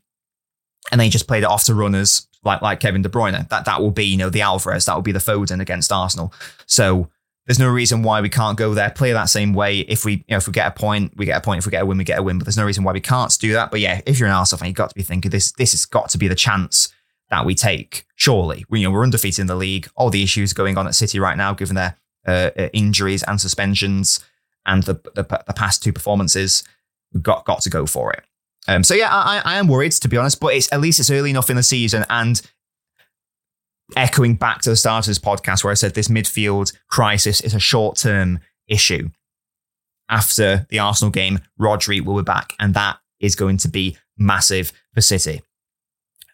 And 0.91 0.99
then 0.99 1.05
he 1.05 1.11
just 1.11 1.27
played 1.27 1.43
it 1.43 1.49
off 1.49 1.65
to 1.65 1.75
runners 1.75 2.27
like 2.43 2.61
like 2.61 2.79
Kevin 2.79 3.01
De 3.01 3.09
Bruyne. 3.09 3.49
That 3.49 3.65
that 3.65 3.81
will 3.81 3.91
be, 3.91 4.05
you 4.05 4.17
know, 4.17 4.29
the 4.29 4.41
Alvarez, 4.41 4.85
that 4.85 4.95
will 4.95 5.01
be 5.01 5.11
the 5.11 5.19
Foden 5.19 5.59
against 5.59 5.91
Arsenal. 5.91 6.33
So 6.65 7.09
there's 7.45 7.59
no 7.59 7.69
reason 7.69 8.03
why 8.03 8.21
we 8.21 8.29
can't 8.29 8.57
go 8.57 8.73
there, 8.73 8.91
play 8.91 9.11
that 9.11 9.29
same 9.29 9.53
way. 9.53 9.79
If 9.79 10.05
we, 10.05 10.13
you 10.13 10.23
know, 10.29 10.37
if 10.37 10.47
we 10.47 10.53
get 10.53 10.67
a 10.67 10.79
point, 10.79 11.13
we 11.17 11.25
get 11.25 11.37
a 11.37 11.41
point. 11.41 11.59
If 11.59 11.65
we 11.65 11.71
get 11.71 11.81
a 11.81 11.85
win, 11.85 11.97
we 11.97 12.03
get 12.03 12.19
a 12.19 12.23
win. 12.23 12.37
But 12.37 12.45
there's 12.45 12.57
no 12.57 12.65
reason 12.65 12.83
why 12.83 12.93
we 12.93 13.01
can't 13.01 13.35
do 13.39 13.53
that. 13.53 13.71
But 13.71 13.79
yeah, 13.79 14.01
if 14.05 14.19
you're 14.19 14.27
an 14.27 14.35
Arsenal 14.35 14.59
fan, 14.59 14.69
you've 14.69 14.75
got 14.75 14.89
to 14.89 14.95
be 14.95 15.03
thinking 15.03 15.31
this. 15.31 15.51
This 15.53 15.71
has 15.71 15.85
got 15.85 16.09
to 16.09 16.17
be 16.17 16.27
the 16.27 16.35
chance 16.35 16.93
that 17.29 17.45
we 17.45 17.55
take. 17.55 18.05
Surely, 18.15 18.65
we, 18.69 18.81
you 18.81 18.87
know, 18.87 18.91
we're 18.91 19.03
undefeated 19.03 19.39
in 19.39 19.47
the 19.47 19.55
league. 19.55 19.89
All 19.95 20.09
the 20.09 20.23
issues 20.23 20.53
going 20.53 20.77
on 20.77 20.87
at 20.87 20.95
City 20.95 21.19
right 21.19 21.37
now, 21.37 21.53
given 21.53 21.75
their 21.75 21.97
uh, 22.27 22.51
uh 22.57 22.69
injuries 22.73 23.23
and 23.23 23.41
suspensions 23.41 24.23
and 24.65 24.83
the, 24.83 24.93
the, 25.15 25.23
the 25.47 25.53
past 25.53 25.83
two 25.83 25.93
performances 25.93 26.63
got 27.21 27.45
got 27.45 27.61
to 27.61 27.69
go 27.69 27.85
for 27.85 28.11
it. 28.13 28.23
Um, 28.67 28.83
so 28.83 28.93
yeah, 28.93 29.09
I, 29.11 29.41
I 29.43 29.55
am 29.57 29.67
worried 29.67 29.91
to 29.93 30.07
be 30.07 30.17
honest, 30.17 30.39
but 30.39 30.53
it's 30.53 30.71
at 30.71 30.81
least 30.81 30.99
it's 30.99 31.09
early 31.09 31.29
enough 31.29 31.49
in 31.49 31.55
the 31.55 31.63
season 31.63 32.05
and 32.09 32.41
echoing 33.95 34.35
back 34.35 34.61
to 34.61 34.69
the 34.69 34.75
start 34.75 35.05
of 35.05 35.09
this 35.09 35.19
podcast 35.19 35.63
where 35.63 35.71
I 35.71 35.75
said 35.75 35.93
this 35.93 36.07
midfield 36.07 36.73
crisis 36.89 37.41
is 37.41 37.53
a 37.53 37.59
short 37.59 37.97
term 37.97 38.39
issue. 38.67 39.09
After 40.09 40.67
the 40.69 40.79
Arsenal 40.79 41.09
game, 41.09 41.39
Rodri 41.59 42.03
will 42.03 42.17
be 42.17 42.23
back, 42.23 42.53
and 42.59 42.73
that 42.73 42.97
is 43.21 43.35
going 43.35 43.55
to 43.57 43.69
be 43.69 43.97
massive 44.17 44.73
for 44.93 44.99
City 44.99 45.41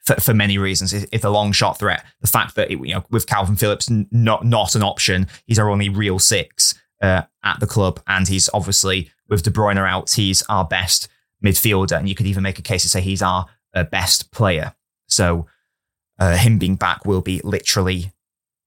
for, 0.08 0.16
for 0.16 0.34
many 0.34 0.58
reasons. 0.58 0.94
It's 0.94 1.26
a 1.26 1.30
long 1.30 1.52
shot 1.52 1.78
threat. 1.78 2.04
The 2.22 2.28
fact 2.28 2.56
that 2.56 2.72
it, 2.72 2.80
you 2.80 2.96
know 2.96 3.06
with 3.12 3.28
Kalvin 3.28 3.60
Phillips 3.60 3.90
not 3.90 4.46
not 4.46 4.74
an 4.74 4.82
option, 4.82 5.28
he's 5.46 5.60
our 5.60 5.70
only 5.70 5.90
real 5.90 6.18
six 6.18 6.74
uh, 7.02 7.24
at 7.44 7.60
the 7.60 7.68
club, 7.68 8.02
and 8.08 8.28
he's 8.28 8.50
obviously 8.54 9.12
with 9.30 9.44
De 9.44 9.52
Bruyne 9.52 9.78
out, 9.78 10.12
he's 10.12 10.44
our 10.44 10.66
best 10.66 11.08
midfielder, 11.44 11.98
and 11.98 12.10
you 12.10 12.16
could 12.16 12.26
even 12.26 12.44
make 12.44 12.60
a 12.60 12.64
case 12.64 12.84
to 12.84 12.90
say 12.90 13.02
he's 13.02 13.22
our 13.22 13.46
uh, 13.74 13.84
best 13.84 14.32
player. 14.32 14.74
So 15.08 15.48
uh, 16.20 16.38
him 16.38 16.58
being 16.58 16.76
back 16.76 17.06
will 17.06 17.22
be 17.22 17.42
literally 17.44 18.12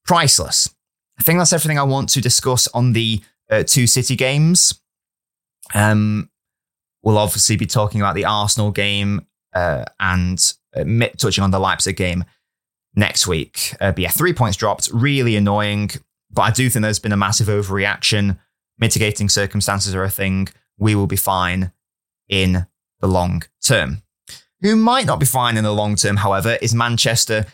priceless. 0.05 0.73
I 1.19 1.23
think 1.23 1.39
that's 1.39 1.53
everything 1.53 1.79
I 1.79 1.85
want 1.85 2.09
to 2.11 2.21
discuss 2.21 2.69
on 2.69 2.93
the 2.93 3.21
uh, 3.51 3.65
two 3.65 3.87
City 3.87 4.17
games. 4.17 4.81
Um, 5.75 6.31
we'll 7.03 7.19
obviously 7.19 7.57
be 7.57 7.67
talking 7.67 8.01
about 8.01 8.15
the 8.15 8.25
Arsenal 8.25 8.71
game 8.71 9.27
uh, 9.53 9.85
and 9.99 10.53
uh, 10.75 10.85
touching 11.19 11.45
on 11.45 11.51
the 11.51 11.59
Leipzig 11.59 11.97
game 11.97 12.25
next 12.95 13.27
week. 13.27 13.75
but 13.79 13.99
yeah, 13.99 14.11
three 14.11 14.33
points 14.33 14.57
dropped, 14.57 14.91
really 14.93 15.37
annoying. 15.37 15.91
But 16.31 16.43
I 16.43 16.51
do 16.51 16.71
think 16.71 16.83
there's 16.83 16.99
been 16.99 17.13
a 17.13 17.17
massive 17.17 17.49
overreaction 17.49 18.39
mitigating 18.81 19.29
circumstances 19.29 19.95
are 19.95 20.03
a 20.03 20.11
thing. 20.11 20.49
We 20.79 20.95
will 20.95 21.07
be 21.07 21.17
fine 21.17 21.73
in 22.29 22.67
the 23.01 23.07
long 23.07 23.43
term. 23.63 24.03
Who 24.63 24.75
might 24.75 25.07
not 25.07 25.21
be 25.21 25.27
fine 25.27 25.57
in 25.57 25.65
the 25.65 25.73
long 25.73 25.97
term, 25.97 26.17
however, 26.17 26.59
is 26.61 26.75
Manchester 26.75 27.47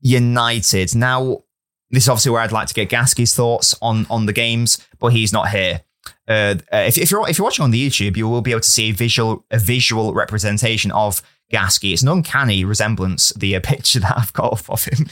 United. 0.00 0.94
Now, 0.94 1.44
this 1.90 2.04
is 2.04 2.08
obviously 2.08 2.32
where 2.32 2.40
I'd 2.42 2.52
like 2.52 2.68
to 2.68 2.74
get 2.74 2.88
Gasky's 2.88 3.34
thoughts 3.34 3.74
on, 3.80 4.06
on 4.10 4.26
the 4.26 4.32
games, 4.32 4.86
but 4.98 5.08
he's 5.08 5.32
not 5.32 5.50
here. 5.50 5.82
Uh, 6.26 6.56
uh 6.72 6.84
if, 6.86 6.96
if, 6.96 7.10
you're 7.10 7.28
if 7.28 7.36
you're 7.36 7.44
watching 7.44 7.62
on 7.62 7.70
the 7.70 7.88
YouTube, 7.88 8.16
you 8.16 8.28
will 8.28 8.40
be 8.40 8.52
able 8.52 8.60
to 8.60 8.70
see 8.70 8.90
a 8.90 8.92
visual 8.92 9.44
a 9.50 9.58
visual 9.58 10.14
representation 10.14 10.90
of 10.92 11.22
Gasky. 11.52 11.92
It's 11.92 12.02
an 12.02 12.08
uncanny 12.08 12.64
resemblance. 12.64 13.30
The 13.34 13.56
uh, 13.56 13.60
picture 13.60 14.00
that 14.00 14.16
I've 14.16 14.32
got 14.32 14.68
of 14.68 14.84
him. 14.84 15.08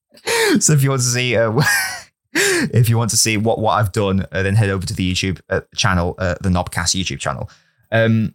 so 0.60 0.72
if 0.72 0.82
you 0.82 0.90
want 0.90 1.02
to 1.02 1.08
see 1.08 1.36
uh, 1.36 1.52
if 2.72 2.88
you 2.88 2.98
want 2.98 3.10
to 3.10 3.16
see 3.16 3.36
what, 3.36 3.58
what 3.58 3.72
I've 3.72 3.92
done, 3.92 4.26
uh, 4.32 4.42
then 4.42 4.54
head 4.54 4.70
over 4.70 4.86
to 4.86 4.94
the 4.94 5.12
YouTube 5.12 5.40
uh, 5.48 5.62
channel, 5.74 6.14
uh, 6.18 6.34
the 6.40 6.48
Knobcast 6.48 7.00
YouTube 7.00 7.18
channel. 7.18 7.50
Um, 7.90 8.34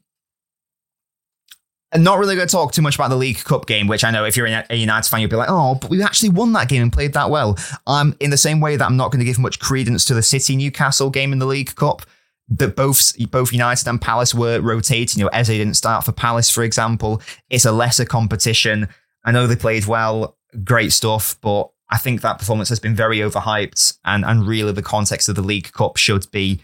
I'm 1.93 2.03
not 2.03 2.19
really 2.19 2.35
going 2.35 2.47
to 2.47 2.51
talk 2.51 2.71
too 2.71 2.81
much 2.81 2.95
about 2.95 3.09
the 3.09 3.17
League 3.17 3.43
Cup 3.43 3.65
game, 3.65 3.87
which 3.87 4.03
I 4.03 4.11
know 4.11 4.23
if 4.23 4.37
you're 4.37 4.47
a 4.47 4.75
United 4.75 5.09
fan, 5.09 5.19
you'll 5.19 5.29
be 5.29 5.35
like, 5.35 5.49
oh, 5.49 5.75
but 5.75 5.89
we 5.89 6.01
actually 6.01 6.29
won 6.29 6.53
that 6.53 6.69
game 6.69 6.81
and 6.81 6.93
played 6.93 7.13
that 7.13 7.29
well. 7.29 7.57
Um, 7.85 8.15
in 8.21 8.29
the 8.29 8.37
same 8.37 8.61
way 8.61 8.77
that 8.77 8.85
I'm 8.85 8.95
not 8.95 9.11
going 9.11 9.19
to 9.19 9.25
give 9.25 9.37
much 9.37 9.59
credence 9.59 10.05
to 10.05 10.13
the 10.13 10.23
City 10.23 10.55
Newcastle 10.55 11.09
game 11.09 11.33
in 11.33 11.39
the 11.39 11.45
League 11.45 11.75
Cup, 11.75 12.03
that 12.47 12.75
both 12.75 13.13
both 13.29 13.53
United 13.53 13.87
and 13.87 14.01
Palace 14.01 14.33
were 14.33 14.59
rotating. 14.61 15.19
You 15.19 15.25
know, 15.25 15.31
Eze 15.33 15.47
didn't 15.47 15.75
start 15.75 16.05
for 16.05 16.11
Palace, 16.11 16.49
for 16.49 16.63
example. 16.63 17.21
It's 17.49 17.65
a 17.65 17.71
lesser 17.71 18.05
competition. 18.05 18.87
I 19.25 19.31
know 19.31 19.47
they 19.47 19.55
played 19.55 19.85
well, 19.85 20.37
great 20.63 20.91
stuff, 20.93 21.37
but 21.41 21.71
I 21.91 21.97
think 21.97 22.21
that 22.21 22.39
performance 22.39 22.69
has 22.69 22.79
been 22.79 22.95
very 22.95 23.19
overhyped, 23.19 23.97
and 24.05 24.25
and 24.25 24.47
really 24.47 24.71
the 24.71 24.81
context 24.81 25.29
of 25.29 25.35
the 25.35 25.41
League 25.41 25.71
Cup 25.73 25.97
should 25.97 26.29
be 26.31 26.61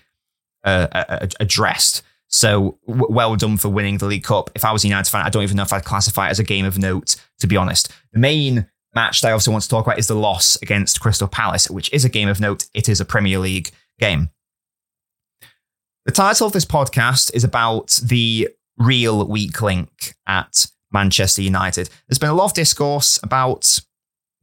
uh, 0.64 1.28
addressed. 1.40 2.04
So 2.30 2.78
w- 2.88 3.08
well 3.10 3.36
done 3.36 3.58
for 3.58 3.70
winning 3.70 3.98
the 3.98 4.06
League 4.06 4.24
Cup. 4.24 4.50
If 4.56 4.66
I 4.66 4.72
was 4.72 4.84
a 4.84 4.88
United 4.88 5.10
fan, 5.10 5.26
I 5.26 5.30
don't 5.30 5.44
even 5.44 5.58
know 5.58 5.64
if 5.64 5.74
I'd 5.74 5.86
classify 5.86 6.28
it 6.28 6.32
as 6.32 6.40
a 6.40 6.44
game 6.44 6.66
of 6.66 6.78
note, 6.78 7.16
to 7.40 7.48
be 7.48 7.58
honest. 7.58 7.92
The 8.14 8.20
main 8.20 8.68
match 8.96 9.22
that 9.22 9.30
I 9.30 9.32
also 9.32 9.52
want 9.52 9.64
to 9.64 9.70
talk 9.70 9.86
about 9.86 10.00
is 10.00 10.08
the 10.08 10.16
loss 10.16 10.58
against 10.62 11.00
Crystal 11.00 11.28
Palace, 11.28 11.70
which 11.70 11.92
is 11.94 12.04
a 12.04 12.10
game 12.10 12.28
of 12.28 12.40
note. 12.40 12.66
It 12.74 12.90
is 12.90 13.00
a 13.00 13.06
Premier 13.06 13.40
League 13.40 13.72
game. 14.00 14.30
The 16.06 16.12
title 16.12 16.48
of 16.48 16.54
this 16.54 16.66
podcast 16.66 17.34
is 17.34 17.44
about 17.44 18.00
the 18.04 18.50
real 18.78 19.28
weak 19.28 19.62
link 19.62 20.16
at 20.26 20.66
Manchester 20.92 21.42
United. 21.42 21.90
There's 22.08 22.20
been 22.20 22.30
a 22.30 22.34
lot 22.34 22.46
of 22.46 22.54
discourse 22.54 23.20
about 23.24 23.80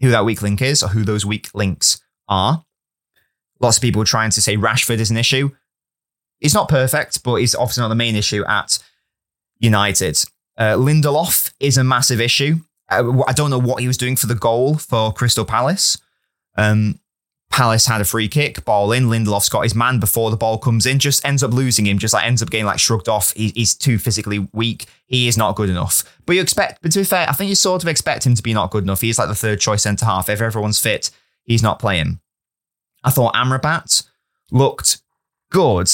who 0.04 0.10
that 0.10 0.24
weak 0.24 0.42
link 0.42 0.62
is 0.62 0.82
or 0.82 0.88
who 0.88 1.04
those 1.04 1.26
weak 1.26 1.48
links 1.54 2.00
are. 2.28 2.64
Lots 3.60 3.78
of 3.78 3.82
people 3.82 4.04
trying 4.04 4.30
to 4.30 4.42
say 4.42 4.56
Rashford 4.56 4.98
is 4.98 5.10
an 5.10 5.16
issue. 5.16 5.50
He's 6.40 6.54
not 6.54 6.68
perfect, 6.68 7.22
but 7.22 7.36
he's 7.36 7.54
obviously 7.54 7.82
not 7.82 7.88
the 7.88 7.94
main 7.94 8.16
issue 8.16 8.44
at 8.46 8.78
United. 9.58 10.22
Uh, 10.56 10.74
Lindelof 10.74 11.52
is 11.60 11.78
a 11.78 11.84
massive 11.84 12.20
issue. 12.20 12.56
Uh, 12.90 13.22
I 13.26 13.32
don't 13.32 13.50
know 13.50 13.58
what 13.58 13.80
he 13.80 13.86
was 13.86 13.96
doing 13.96 14.16
for 14.16 14.26
the 14.26 14.34
goal 14.34 14.76
for 14.76 15.12
Crystal 15.12 15.44
Palace. 15.44 15.98
Um, 16.56 17.00
Palace 17.54 17.86
had 17.86 18.00
a 18.00 18.04
free 18.04 18.26
kick, 18.26 18.64
ball 18.64 18.90
in. 18.90 19.04
Lindelof's 19.04 19.48
got 19.48 19.60
his 19.60 19.76
man 19.76 20.00
before 20.00 20.32
the 20.32 20.36
ball 20.36 20.58
comes 20.58 20.86
in, 20.86 20.98
just 20.98 21.24
ends 21.24 21.40
up 21.40 21.52
losing 21.52 21.86
him, 21.86 21.98
just 21.98 22.12
like 22.12 22.26
ends 22.26 22.42
up 22.42 22.50
getting 22.50 22.66
like 22.66 22.80
shrugged 22.80 23.08
off. 23.08 23.32
He, 23.34 23.52
he's 23.54 23.76
too 23.76 23.96
physically 23.96 24.48
weak. 24.52 24.86
He 25.06 25.28
is 25.28 25.38
not 25.38 25.54
good 25.54 25.70
enough. 25.70 26.02
But 26.26 26.34
you 26.34 26.42
expect, 26.42 26.82
but 26.82 26.90
to 26.90 26.98
be 26.98 27.04
fair, 27.04 27.28
I 27.28 27.32
think 27.32 27.48
you 27.48 27.54
sort 27.54 27.84
of 27.84 27.88
expect 27.88 28.26
him 28.26 28.34
to 28.34 28.42
be 28.42 28.52
not 28.52 28.72
good 28.72 28.82
enough. 28.82 29.02
He's 29.02 29.20
like 29.20 29.28
the 29.28 29.36
third 29.36 29.60
choice 29.60 29.84
centre 29.84 30.04
half. 30.04 30.28
If 30.28 30.40
everyone's 30.40 30.80
fit, 30.80 31.12
he's 31.44 31.62
not 31.62 31.78
playing. 31.78 32.18
I 33.04 33.10
thought 33.10 33.34
Amrabat 33.34 34.04
looked 34.50 35.00
good. 35.52 35.88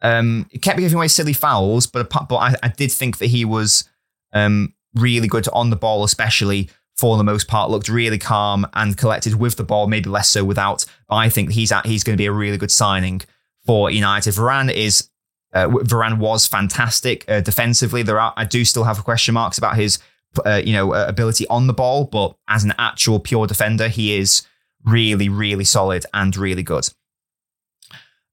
Um, 0.00 0.48
kept 0.62 0.78
giving 0.78 0.96
away 0.96 1.08
silly 1.08 1.34
fouls, 1.34 1.86
but 1.86 2.08
but 2.08 2.36
I, 2.36 2.54
I 2.62 2.68
did 2.68 2.90
think 2.90 3.18
that 3.18 3.26
he 3.26 3.44
was 3.44 3.86
um, 4.32 4.72
really 4.94 5.28
good 5.28 5.46
on 5.52 5.68
the 5.68 5.76
ball, 5.76 6.04
especially 6.04 6.70
for 6.96 7.16
the 7.16 7.24
most 7.24 7.48
part, 7.48 7.70
looked 7.70 7.88
really 7.88 8.18
calm 8.18 8.66
and 8.74 8.96
collected 8.96 9.34
with 9.34 9.56
the 9.56 9.64
ball, 9.64 9.86
maybe 9.86 10.10
less 10.10 10.28
so 10.28 10.44
without. 10.44 10.84
But 11.08 11.16
I 11.16 11.28
think 11.28 11.52
he's 11.52 11.72
at, 11.72 11.86
he's 11.86 12.04
going 12.04 12.14
to 12.14 12.20
be 12.20 12.26
a 12.26 12.32
really 12.32 12.58
good 12.58 12.70
signing 12.70 13.22
for 13.64 13.90
United. 13.90 14.34
Varane 14.34 14.72
is 14.72 15.08
uh, 15.52 15.68
Varane 15.68 16.18
was 16.18 16.46
fantastic 16.46 17.24
uh, 17.28 17.40
defensively. 17.40 18.02
There 18.02 18.18
are 18.18 18.32
I 18.36 18.44
do 18.44 18.64
still 18.64 18.84
have 18.84 19.02
question 19.04 19.34
marks 19.34 19.58
about 19.58 19.76
his 19.76 19.98
uh, 20.44 20.62
you 20.64 20.72
know 20.72 20.94
uh, 20.94 21.04
ability 21.08 21.46
on 21.48 21.66
the 21.66 21.74
ball, 21.74 22.04
but 22.04 22.36
as 22.48 22.64
an 22.64 22.74
actual 22.78 23.20
pure 23.20 23.46
defender, 23.46 23.88
he 23.88 24.16
is 24.16 24.46
really 24.84 25.28
really 25.28 25.64
solid 25.64 26.06
and 26.14 26.36
really 26.36 26.62
good. 26.62 26.88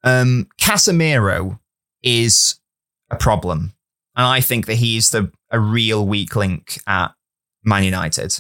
Um, 0.04 0.48
Casemiro 0.60 1.60
is 2.02 2.56
a 3.10 3.18
problem, 3.18 3.74
and 4.16 4.26
I 4.26 4.40
think 4.40 4.66
that 4.68 4.76
he's 4.76 5.12
the 5.12 5.32
a 5.52 5.60
real 5.60 6.06
weak 6.08 6.36
link 6.36 6.80
at 6.88 7.12
Man 7.64 7.84
United. 7.84 8.40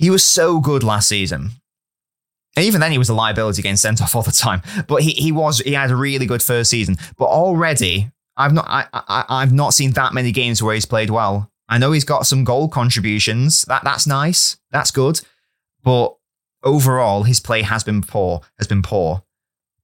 He 0.00 0.08
was 0.08 0.24
so 0.24 0.60
good 0.60 0.82
last 0.82 1.10
season. 1.10 1.50
And 2.56 2.64
even 2.64 2.80
then, 2.80 2.90
he 2.90 2.96
was 2.96 3.10
a 3.10 3.14
liability 3.14 3.60
getting 3.60 3.76
sent 3.76 4.00
off 4.00 4.16
all 4.16 4.22
the 4.22 4.32
time. 4.32 4.62
But 4.88 5.02
he, 5.02 5.10
he 5.10 5.30
was 5.30 5.58
he 5.58 5.74
had 5.74 5.90
a 5.90 5.96
really 5.96 6.24
good 6.24 6.42
first 6.42 6.70
season. 6.70 6.96
But 7.18 7.26
already, 7.26 8.10
I've 8.34 8.54
not 8.54 8.64
I, 8.66 8.86
I 8.94 9.24
I've 9.28 9.52
not 9.52 9.74
seen 9.74 9.90
that 9.92 10.14
many 10.14 10.32
games 10.32 10.62
where 10.62 10.74
he's 10.74 10.86
played 10.86 11.10
well. 11.10 11.50
I 11.68 11.76
know 11.76 11.92
he's 11.92 12.06
got 12.06 12.26
some 12.26 12.44
goal 12.44 12.70
contributions. 12.70 13.62
That 13.68 13.84
that's 13.84 14.06
nice. 14.06 14.56
That's 14.70 14.90
good. 14.90 15.20
But 15.84 16.16
overall, 16.64 17.24
his 17.24 17.38
play 17.38 17.60
has 17.60 17.84
been 17.84 18.00
poor. 18.00 18.40
Has 18.58 18.66
been 18.66 18.82
poor. 18.82 19.22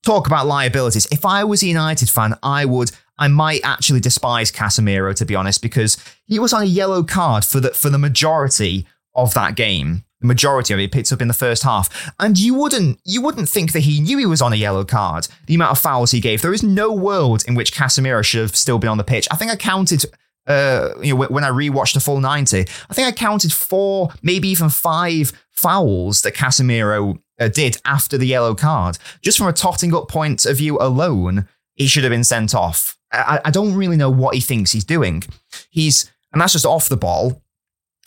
Talk 0.03 0.27
about 0.27 0.47
liabilities. 0.47 1.07
If 1.13 1.27
I 1.27 1.45
was 1.45 1.63
a 1.63 1.67
United 1.67 2.09
fan, 2.09 2.37
I 2.43 2.65
would. 2.65 2.91
I 3.19 3.29
might 3.29 3.61
actually 3.65 4.01
despise 4.01 4.51
Casemiro 4.51 5.15
to 5.15 5.27
be 5.27 5.35
honest, 5.35 5.61
because 5.61 5.99
he 6.25 6.39
was 6.39 6.55
on 6.55 6.63
a 6.63 6.67
yellow 6.81 7.03
card 7.03 7.45
for 7.45 7.61
the 7.61 7.71
for 7.71 7.91
the 7.91 7.99
majority 7.99 8.87
of 9.17 9.35
that 9.35 9.57
game 9.57 10.05
the 10.21 10.27
majority 10.27 10.73
of 10.73 10.81
it 10.81 10.93
picked 10.93 11.13
up 11.13 11.21
in 11.21 11.29
the 11.29 11.35
first 11.35 11.63
half. 11.63 12.11
And 12.19 12.39
you 12.39 12.55
wouldn't 12.55 13.01
you 13.05 13.21
wouldn't 13.21 13.49
think 13.49 13.73
that 13.73 13.81
he 13.81 14.01
knew 14.01 14.19
he 14.19 14.27
was 14.27 14.43
on 14.43 14.53
a 14.53 14.57
yellow 14.57 14.85
card. 14.85 15.29
The 15.47 15.55
amount 15.55 15.73
of 15.73 15.79
fouls 15.79 16.11
he 16.11 16.21
gave. 16.21 16.43
There 16.43 16.55
is 16.55 16.63
no 16.63 16.93
world 16.93 17.45
in 17.47 17.55
which 17.55 17.75
Casemiro 17.75 18.25
should 18.25 18.41
have 18.41 18.57
still 18.57 18.79
been 18.79 18.91
on 18.91 18.99
the 18.99 19.05
pitch. 19.05 19.29
I 19.31 19.37
think 19.37 19.51
I 19.51 19.57
counted 19.57 20.05
uh, 20.47 20.91
you 21.03 21.13
know, 21.13 21.27
when 21.27 21.43
I 21.43 21.51
rewatched 21.51 21.95
the 21.95 22.01
full 22.01 22.21
90, 22.21 22.61
I 22.61 22.95
think 22.95 23.09
I 23.09 23.11
counted 23.11 23.53
four, 23.53 24.11
maybe 24.23 24.47
even 24.47 24.69
five 24.69 25.33
fouls 25.51 26.23
that 26.23 26.35
Casemiro 26.35 27.19
uh, 27.41 27.49
did 27.49 27.79
after 27.85 28.17
the 28.17 28.29
yellow 28.29 28.55
card. 28.55 28.97
Just 29.23 29.39
from 29.39 29.49
a 29.49 29.53
totting 29.53 29.93
up 29.93 30.09
point 30.09 30.47
of 30.47 30.57
view 30.57 30.79
alone, 30.79 31.49
he 31.75 31.89
should 31.89 32.05
have 32.05 32.13
been 32.13 32.23
sent 32.23 32.55
off. 32.55 32.97
I, 33.11 33.41
I 33.47 33.51
don't 33.51 33.75
really 33.75 33.97
know 33.97 34.09
what 34.09 34.37
he 34.37 34.41
thinks 34.41 34.71
he's 34.71 34.85
doing. 34.85 35.25
He's, 35.69 36.13
and 36.33 36.41
that's 36.41 36.53
just 36.53 36.65
off 36.65 36.89
the 36.89 36.97
ball 36.97 37.43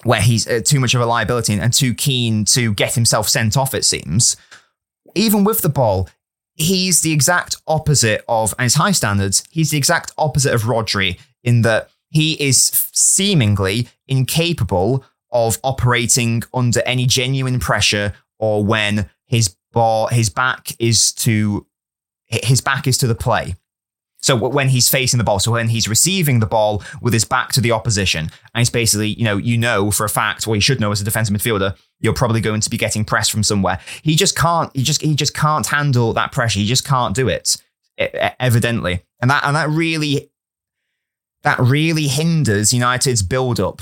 where 0.04 0.22
he's 0.22 0.48
uh, 0.48 0.62
too 0.64 0.80
much 0.80 0.94
of 0.94 1.02
a 1.02 1.06
liability 1.06 1.54
and 1.54 1.74
too 1.74 1.94
keen 1.94 2.46
to 2.46 2.74
get 2.74 2.96
himself 2.96 3.28
sent 3.28 3.58
off, 3.58 3.74
it 3.74 3.86
seems. 3.86 4.38
Even 5.16 5.44
with 5.44 5.62
the 5.62 5.70
ball, 5.70 6.10
he's 6.56 7.02
the 7.02 7.12
exact 7.12 7.58
opposite 7.68 8.24
of, 8.28 8.54
and 8.58 8.64
his 8.64 8.76
high 8.76 8.92
standards, 8.92 9.44
he's 9.50 9.72
the 9.72 9.78
exact 9.78 10.12
opposite 10.18 10.54
of 10.54 10.64
Rodri 10.64 11.20
in 11.44 11.62
that 11.64 11.90
he 12.10 12.34
is 12.34 12.88
seemingly 12.92 13.88
incapable 14.08 15.04
of 15.32 15.60
operating 15.64 16.44
under 16.54 16.82
any 16.86 17.06
genuine 17.06 17.60
pressure 17.60 18.14
or 18.40 18.64
when 18.64 19.10
his 19.26 19.56
ball, 19.72 20.08
his 20.08 20.30
back 20.30 20.76
is 20.80 21.12
to 21.14 21.66
his 22.26 22.62
back 22.62 22.88
is 22.88 22.98
to 23.00 23.08
the 23.08 23.16
play. 23.16 23.56
So 24.30 24.36
when 24.36 24.70
he's 24.70 24.88
facing 24.88 25.18
the 25.18 25.24
ball, 25.24 25.40
so 25.40 25.54
when 25.54 25.70
he's 25.70 25.88
receiving 25.88 26.40
the 26.40 26.46
ball 26.46 26.84
with 27.02 27.14
his 27.14 27.26
back 27.26 27.52
to 27.54 27.62
the 27.62 27.72
opposition, 27.72 28.26
and 28.26 28.60
he's 28.60 28.70
basically, 28.70 29.08
you 29.08 29.24
know, 29.24 29.38
you 29.38 29.58
know 29.58 29.90
for 29.90 30.06
a 30.06 30.10
fact, 30.10 30.48
or 30.48 30.54
you 30.54 30.62
should 30.62 30.80
know 30.80 30.92
as 30.92 31.02
a 31.02 31.04
defensive 31.04 31.36
midfielder, 31.36 31.76
you're 32.00 32.14
probably 32.14 32.40
going 32.40 32.62
to 32.62 32.70
be 32.70 32.78
getting 32.78 33.04
pressed 33.04 33.32
from 33.32 33.42
somewhere. 33.42 33.80
He 34.04 34.16
just 34.16 34.38
can't. 34.38 34.70
He 34.76 34.84
just 34.84 35.02
he 35.02 35.16
just 35.16 35.34
can't 35.34 35.66
handle 35.66 36.14
that 36.14 36.32
pressure. 36.32 36.60
He 36.60 36.68
just 36.68 36.86
can't 36.86 37.16
do 37.16 37.28
it, 37.28 37.58
evidently, 38.40 39.02
and 39.20 39.32
that 39.32 39.44
and 39.46 39.56
that 39.56 39.68
really 39.68 40.30
that 41.42 41.58
really 41.58 42.04
hinders 42.04 42.72
United's 42.72 43.24
build 43.24 43.60
up 43.60 43.82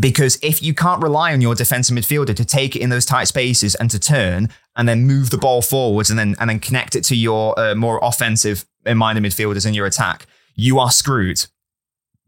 because 0.00 0.38
if 0.42 0.62
you 0.62 0.72
can't 0.72 1.02
rely 1.02 1.34
on 1.34 1.42
your 1.42 1.54
defensive 1.54 1.94
midfielder 1.94 2.34
to 2.34 2.44
take 2.46 2.74
it 2.74 2.80
in 2.80 2.88
those 2.88 3.04
tight 3.04 3.24
spaces 3.24 3.74
and 3.74 3.90
to 3.90 3.98
turn 3.98 4.48
and 4.76 4.88
then 4.88 5.04
move 5.04 5.28
the 5.28 5.36
ball 5.36 5.60
forwards 5.60 6.08
and 6.08 6.18
then 6.18 6.34
and 6.40 6.48
then 6.48 6.58
connect 6.58 6.96
it 6.96 7.04
to 7.04 7.14
your 7.14 7.58
uh, 7.60 7.74
more 7.74 8.00
offensive 8.02 8.64
minded 8.86 9.24
midfielders 9.24 9.66
in 9.66 9.74
your 9.74 9.86
attack, 9.86 10.26
you 10.54 10.78
are 10.78 10.90
screwed. 10.90 11.46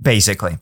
Basically, 0.01 0.59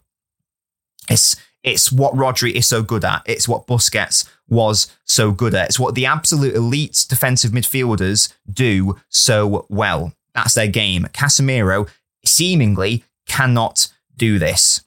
it's 1.08 1.36
it's 1.62 1.92
what 1.92 2.14
Rodri 2.14 2.52
is 2.52 2.66
so 2.66 2.82
good 2.82 3.04
at. 3.04 3.22
It's 3.24 3.48
what 3.48 3.66
Busquets 3.66 4.28
was 4.48 4.94
so 5.04 5.30
good 5.30 5.54
at. 5.54 5.68
It's 5.68 5.78
what 5.78 5.94
the 5.94 6.06
absolute 6.06 6.54
elite 6.54 7.06
defensive 7.08 7.52
midfielders 7.52 8.32
do 8.52 8.96
so 9.08 9.66
well. 9.68 10.12
That's 10.34 10.54
their 10.54 10.68
game. 10.68 11.06
Casemiro 11.12 11.88
seemingly 12.24 13.04
cannot 13.26 13.88
do 14.16 14.38
this. 14.38 14.82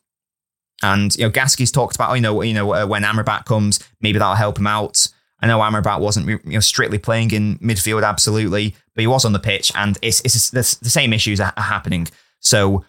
And 0.83 1.15
you 1.15 1.23
know, 1.23 1.29
Gasky's 1.29 1.71
talked 1.71 1.95
about, 1.95 2.13
you 2.15 2.21
know, 2.21 2.41
you 2.41 2.53
know, 2.53 2.73
uh, 2.73 2.85
when 2.85 3.03
Amrabat 3.03 3.45
comes, 3.45 3.79
maybe 4.01 4.19
that'll 4.19 4.35
help 4.35 4.59
him 4.59 4.67
out. 4.67 5.07
I 5.41 5.47
know 5.47 5.59
Amrabat 5.59 5.99
wasn't 5.99 6.27
you 6.27 6.39
know, 6.45 6.59
strictly 6.59 6.97
playing 6.97 7.31
in 7.31 7.57
midfield, 7.59 8.07
absolutely, 8.07 8.75
but 8.93 9.01
he 9.01 9.07
was 9.07 9.25
on 9.25 9.33
the 9.33 9.39
pitch, 9.39 9.71
and 9.75 9.97
it's 10.01 10.21
it's 10.21 10.49
the 10.49 10.89
same 10.89 11.13
issues 11.13 11.39
are, 11.39 11.53
happening. 11.57 12.07
So 12.39 12.85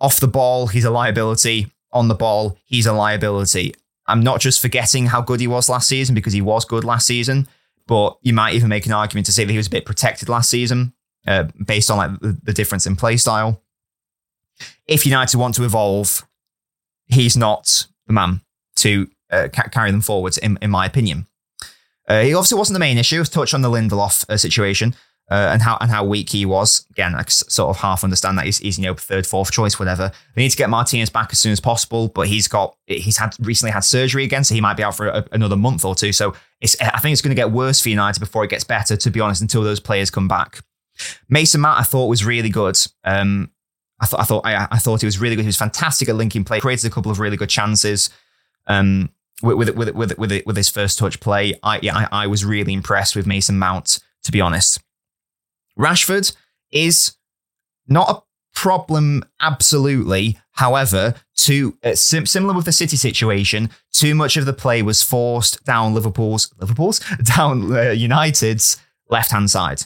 off 0.00 0.20
the 0.20 0.28
ball, 0.28 0.66
he's 0.66 0.84
a 0.84 0.90
liability. 0.90 1.68
On 1.92 2.08
the 2.08 2.14
ball, 2.14 2.58
he's 2.64 2.86
a 2.86 2.92
liability. 2.92 3.74
I'm 4.06 4.22
not 4.22 4.40
just 4.40 4.60
forgetting 4.60 5.06
how 5.06 5.20
good 5.20 5.40
he 5.40 5.46
was 5.46 5.68
last 5.68 5.88
season 5.88 6.14
because 6.14 6.32
he 6.32 6.40
was 6.40 6.64
good 6.64 6.84
last 6.84 7.06
season, 7.06 7.46
but 7.86 8.18
you 8.22 8.32
might 8.32 8.54
even 8.54 8.68
make 8.68 8.86
an 8.86 8.92
argument 8.92 9.26
to 9.26 9.32
say 9.32 9.44
that 9.44 9.52
he 9.52 9.56
was 9.56 9.68
a 9.68 9.70
bit 9.70 9.86
protected 9.86 10.28
last 10.28 10.50
season 10.50 10.92
uh, 11.26 11.44
based 11.64 11.90
on 11.90 11.98
like 11.98 12.20
the, 12.20 12.38
the 12.42 12.52
difference 12.52 12.86
in 12.86 12.96
play 12.96 13.16
style. 13.16 13.62
If 14.86 15.06
United 15.06 15.36
want 15.36 15.54
to 15.56 15.64
evolve, 15.64 16.26
he's 17.06 17.36
not 17.36 17.86
the 18.06 18.12
man 18.12 18.40
to 18.76 19.08
uh, 19.30 19.48
ca- 19.52 19.68
carry 19.70 19.90
them 19.90 20.00
forwards, 20.00 20.38
in, 20.38 20.58
in 20.60 20.70
my 20.70 20.86
opinion. 20.86 21.26
Uh, 22.08 22.22
he 22.22 22.34
obviously 22.34 22.58
wasn't 22.58 22.74
the 22.74 22.80
main 22.80 22.98
issue. 22.98 23.22
Touch 23.24 23.54
on 23.54 23.62
the 23.62 23.70
Lindelof 23.70 24.28
uh, 24.28 24.36
situation. 24.36 24.94
uh, 25.30 25.50
and 25.52 25.60
how 25.60 25.76
and 25.80 25.90
how 25.90 26.04
weak 26.04 26.30
he 26.30 26.46
was. 26.46 26.86
Again, 26.90 27.14
I 27.14 27.24
sort 27.28 27.68
of 27.68 27.76
half 27.76 28.02
understand 28.02 28.38
that 28.38 28.46
he's, 28.46 28.58
he's 28.58 28.78
you 28.78 28.86
know 28.86 28.94
third, 28.94 29.26
fourth 29.26 29.52
choice, 29.52 29.78
whatever. 29.78 30.10
They 30.34 30.42
need 30.42 30.50
to 30.50 30.56
get 30.56 30.70
Martinez 30.70 31.10
back 31.10 31.28
as 31.32 31.38
soon 31.38 31.52
as 31.52 31.60
possible, 31.60 32.08
but 32.08 32.28
he's 32.28 32.48
got 32.48 32.76
he's 32.86 33.18
had 33.18 33.34
recently 33.40 33.72
had 33.72 33.84
surgery 33.84 34.24
again, 34.24 34.44
so 34.44 34.54
he 34.54 34.60
might 34.60 34.76
be 34.76 34.82
out 34.82 34.96
for 34.96 35.08
a, 35.08 35.24
another 35.32 35.56
month 35.56 35.84
or 35.84 35.94
two. 35.94 36.12
So 36.12 36.34
I 36.62 37.00
think 37.00 37.12
it's 37.12 37.22
going 37.22 37.34
to 37.34 37.40
get 37.40 37.52
worse 37.52 37.80
for 37.80 37.90
United 37.90 38.20
before 38.20 38.42
it 38.44 38.50
gets 38.50 38.64
better. 38.64 38.96
To 38.96 39.10
be 39.10 39.20
honest, 39.20 39.42
until 39.42 39.62
those 39.62 39.80
players 39.80 40.10
come 40.10 40.28
back. 40.28 40.60
Mason 41.28 41.60
Mount, 41.60 41.78
I 41.78 41.84
thought 41.84 42.06
was 42.06 42.24
really 42.24 42.48
good. 42.48 42.76
Um, 43.04 43.50
I 44.00 44.06
thought 44.06 44.20
I 44.20 44.24
thought 44.24 44.46
I, 44.46 44.68
I, 44.70 44.78
thought 44.78 45.00
he 45.00 45.06
was 45.06 45.18
really 45.18 45.36
good. 45.36 45.42
He 45.42 45.48
was 45.48 45.56
fantastic 45.56 46.08
at 46.08 46.16
linking 46.16 46.44
play. 46.44 46.60
Created 46.60 46.90
a 46.90 46.94
couple 46.94 47.10
of 47.10 47.20
really 47.20 47.36
good 47.36 47.50
chances. 47.50 48.10
Um, 48.66 49.10
with 49.42 49.70
with 49.76 49.94
with 49.94 50.18
with 50.18 50.42
with, 50.46 50.56
his 50.56 50.68
first 50.68 50.98
touch 50.98 51.20
play, 51.20 51.54
I 51.62 51.78
yeah, 51.82 51.96
I, 51.96 52.24
I 52.24 52.26
was 52.26 52.44
really 52.44 52.72
impressed 52.72 53.16
with 53.16 53.26
Mason 53.26 53.58
Mount. 53.58 54.00
To 54.24 54.32
be 54.32 54.40
honest, 54.40 54.80
Rashford 55.78 56.34
is 56.70 57.14
not 57.86 58.10
a 58.10 58.22
problem 58.54 59.24
absolutely. 59.40 60.38
However, 60.52 61.14
too 61.36 61.78
uh, 61.84 61.94
sim- 61.94 62.26
similar 62.26 62.52
with 62.52 62.64
the 62.64 62.72
City 62.72 62.96
situation, 62.96 63.70
too 63.92 64.14
much 64.14 64.36
of 64.36 64.46
the 64.46 64.52
play 64.52 64.82
was 64.82 65.02
forced 65.02 65.64
down 65.64 65.94
Liverpool's 65.94 66.52
Liverpool's 66.58 66.98
down 67.22 67.72
uh, 67.74 67.90
United's 67.90 68.80
left 69.08 69.30
hand 69.30 69.50
side. 69.50 69.84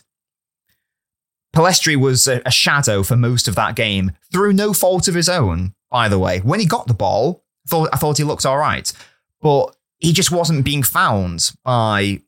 Pellistri 1.54 1.96
was 1.96 2.26
a, 2.26 2.40
a 2.46 2.50
shadow 2.50 3.02
for 3.02 3.16
most 3.16 3.46
of 3.46 3.54
that 3.56 3.76
game 3.76 4.12
through 4.32 4.54
no 4.54 4.72
fault 4.72 5.06
of 5.06 5.14
his 5.14 5.28
own. 5.28 5.74
By 5.90 6.08
the 6.08 6.18
way, 6.18 6.38
when 6.38 6.60
he 6.60 6.64
got 6.64 6.86
the 6.86 6.94
ball, 6.94 7.44
thought 7.68 7.90
I 7.92 7.98
thought 7.98 8.16
he 8.16 8.24
looked 8.24 8.46
all 8.46 8.58
right, 8.58 8.90
but 9.42 9.76
he 9.98 10.12
just 10.12 10.32
wasn't 10.32 10.64
being 10.64 10.82
found 10.82 11.52
by 11.64 12.20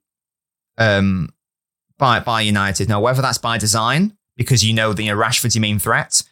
um 0.77 1.31
by 1.99 2.21
by 2.21 2.43
United. 2.43 2.89
Now, 2.89 3.01
whether 3.01 3.23
that's 3.23 3.39
by 3.39 3.57
design 3.57 4.17
because 4.37 4.65
you 4.65 4.75
know 4.75 4.93
the 4.93 5.05
you 5.05 5.15
know, 5.15 5.21
Rashford's 5.21 5.55
your 5.55 5.62
main 5.62 5.79
threat, 5.79 6.23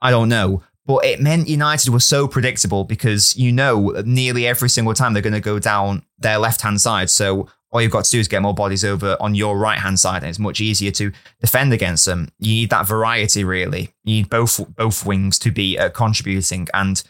I 0.00 0.10
don't 0.10 0.28
know. 0.28 0.62
But 0.86 1.04
it 1.04 1.20
meant 1.20 1.48
United 1.48 1.90
was 1.90 2.06
so 2.06 2.26
predictable 2.26 2.84
because 2.84 3.36
you 3.36 3.52
know 3.52 4.02
nearly 4.06 4.46
every 4.46 4.70
single 4.70 4.94
time 4.94 5.12
they're 5.12 5.22
going 5.22 5.34
to 5.34 5.40
go 5.40 5.58
down 5.58 6.02
their 6.18 6.38
left 6.38 6.62
hand 6.62 6.80
side. 6.80 7.10
So 7.10 7.48
all 7.70 7.82
you've 7.82 7.92
got 7.92 8.04
to 8.06 8.10
do 8.10 8.18
is 8.18 8.28
get 8.28 8.40
more 8.40 8.54
bodies 8.54 8.84
over 8.84 9.16
on 9.20 9.34
your 9.34 9.58
right 9.58 9.78
hand 9.78 10.00
side, 10.00 10.22
and 10.22 10.30
it's 10.30 10.38
much 10.38 10.60
easier 10.60 10.90
to 10.92 11.12
defend 11.40 11.74
against 11.74 12.06
them. 12.06 12.28
You 12.38 12.54
need 12.54 12.70
that 12.70 12.86
variety, 12.86 13.44
really. 13.44 13.92
You 14.04 14.14
need 14.14 14.30
both 14.30 14.60
both 14.74 15.04
wings 15.04 15.38
to 15.40 15.50
be 15.50 15.78
uh, 15.78 15.90
contributing, 15.90 16.68
and 16.72 17.02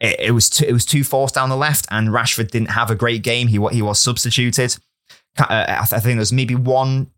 it, 0.00 0.18
it 0.20 0.30
was 0.32 0.50
too, 0.50 0.64
it 0.66 0.72
was 0.72 0.84
too 0.84 1.04
forced 1.04 1.34
down 1.34 1.48
the 1.48 1.56
left, 1.56 1.86
and 1.90 2.08
Rashford 2.08 2.50
didn't 2.50 2.70
have 2.70 2.90
a 2.90 2.94
great 2.94 3.22
game. 3.22 3.48
He 3.48 3.58
he 3.70 3.82
was 3.82 3.98
substituted. 3.98 4.76
Uh, 5.38 5.64
I 5.80 5.84
think 5.84 6.02
there 6.02 6.16
was 6.16 6.32
maybe 6.32 6.54
one 6.54 7.10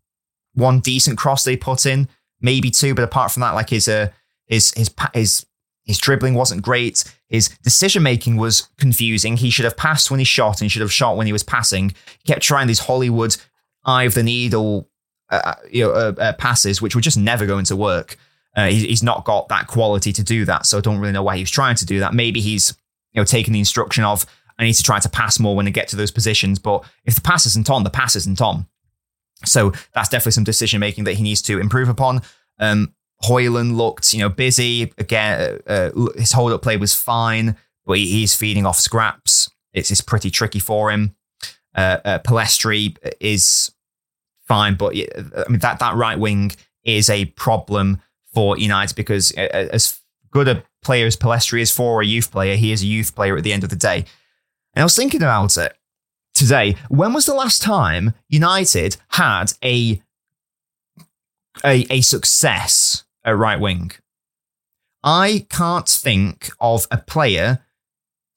one 0.53 0.79
decent 0.79 1.17
cross 1.17 1.43
they 1.43 1.57
put 1.57 1.85
in, 1.85 2.07
maybe 2.41 2.69
two, 2.69 2.93
but 2.93 3.03
apart 3.03 3.31
from 3.31 3.41
that, 3.41 3.51
like 3.51 3.69
his 3.69 3.87
uh, 3.87 4.09
his 4.45 4.73
his 4.73 4.93
his 5.13 5.45
his 5.85 5.97
dribbling 5.97 6.33
wasn't 6.33 6.61
great. 6.61 7.03
His 7.29 7.49
decision 7.63 8.03
making 8.03 8.37
was 8.37 8.69
confusing. 8.77 9.37
He 9.37 9.49
should 9.49 9.65
have 9.65 9.77
passed 9.77 10.11
when 10.11 10.19
he 10.19 10.25
shot, 10.25 10.61
and 10.61 10.65
he 10.65 10.69
should 10.69 10.81
have 10.81 10.93
shot 10.93 11.17
when 11.17 11.27
he 11.27 11.33
was 11.33 11.43
passing. 11.43 11.89
He 11.89 12.27
kept 12.27 12.41
trying 12.41 12.67
these 12.67 12.79
Hollywood 12.79 13.35
eye 13.85 14.03
of 14.03 14.13
the 14.13 14.23
needle, 14.23 14.89
uh, 15.31 15.41
uh 15.43 15.55
you 15.71 15.83
know, 15.83 15.91
uh, 15.91 16.13
uh, 16.17 16.33
passes, 16.33 16.81
which 16.81 16.95
were 16.95 17.01
just 17.01 17.17
never 17.17 17.45
going 17.45 17.65
to 17.65 17.75
work. 17.75 18.17
Uh, 18.55 18.67
he, 18.67 18.87
he's 18.87 19.03
not 19.03 19.25
got 19.25 19.47
that 19.49 19.67
quality 19.67 20.13
to 20.13 20.23
do 20.23 20.45
that, 20.45 20.65
so 20.65 20.77
I 20.77 20.81
don't 20.81 20.99
really 20.99 21.13
know 21.13 21.23
why 21.23 21.37
he's 21.37 21.49
trying 21.49 21.75
to 21.75 21.85
do 21.85 21.99
that. 21.99 22.13
Maybe 22.13 22.39
he's 22.39 22.75
you 23.11 23.21
know 23.21 23.25
taking 23.25 23.53
the 23.53 23.59
instruction 23.59 24.03
of 24.03 24.25
I 24.57 24.63
need 24.63 24.73
to 24.73 24.83
try 24.83 24.99
to 24.99 25.09
pass 25.09 25.39
more 25.39 25.55
when 25.55 25.67
I 25.67 25.71
get 25.71 25.87
to 25.89 25.95
those 25.95 26.11
positions. 26.11 26.59
But 26.59 26.83
if 27.05 27.15
the 27.15 27.21
pass 27.21 27.45
isn't 27.45 27.69
on, 27.69 27.83
the 27.83 27.89
pass 27.89 28.15
isn't 28.15 28.41
on. 28.41 28.67
So 29.45 29.71
that's 29.93 30.09
definitely 30.09 30.33
some 30.33 30.43
decision 30.43 30.79
making 30.79 31.05
that 31.05 31.13
he 31.15 31.23
needs 31.23 31.41
to 31.43 31.59
improve 31.59 31.89
upon. 31.89 32.21
Um, 32.59 32.93
Højlund 33.23 33.75
looked, 33.75 34.13
you 34.13 34.19
know, 34.19 34.29
busy 34.29 34.93
again. 34.97 35.59
Uh, 35.67 35.71
uh 35.71 36.07
his 36.15 36.31
hold 36.31 36.51
up 36.51 36.61
play 36.61 36.77
was 36.77 36.93
fine, 36.93 37.55
but 37.85 37.97
he's 37.97 38.35
feeding 38.35 38.65
off 38.65 38.79
scraps. 38.79 39.49
It's, 39.73 39.91
it's 39.91 40.01
pretty 40.01 40.29
tricky 40.29 40.59
for 40.59 40.91
him. 40.91 41.15
Uh, 41.75 41.97
uh, 42.05 42.19
Pellistri 42.19 42.95
is 43.19 43.71
fine, 44.47 44.75
but 44.75 44.95
I 44.95 45.49
mean 45.49 45.59
that 45.59 45.79
that 45.79 45.95
right 45.95 46.19
wing 46.19 46.51
is 46.83 47.09
a 47.09 47.25
problem 47.25 48.01
for 48.33 48.57
United 48.57 48.95
because 48.95 49.31
as 49.31 49.99
good 50.31 50.47
a 50.47 50.63
player 50.83 51.05
as 51.05 51.15
Pellistri 51.15 51.61
is 51.61 51.71
for 51.71 52.01
a 52.01 52.05
youth 52.05 52.31
player, 52.31 52.55
he 52.55 52.71
is 52.71 52.83
a 52.83 52.87
youth 52.87 53.15
player 53.15 53.37
at 53.37 53.43
the 53.43 53.53
end 53.53 53.63
of 53.63 53.69
the 53.69 53.75
day. 53.75 54.05
And 54.75 54.81
I 54.81 54.83
was 54.83 54.95
thinking 54.95 55.21
about 55.21 55.57
it 55.57 55.75
today. 56.33 56.75
When 56.89 57.13
was 57.13 57.25
the 57.25 57.33
last 57.33 57.61
time 57.61 58.13
United 58.29 58.97
had 59.09 59.53
a 59.63 60.01
a, 61.63 61.85
a 61.89 62.01
success 62.01 63.03
at 63.23 63.37
right 63.37 63.59
wing? 63.59 63.91
I 65.03 65.45
can't 65.49 65.87
think 65.87 66.49
of 66.59 66.87
a 66.89 66.97
player 66.97 67.59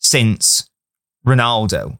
since 0.01 0.69
Ronaldo. 1.27 1.99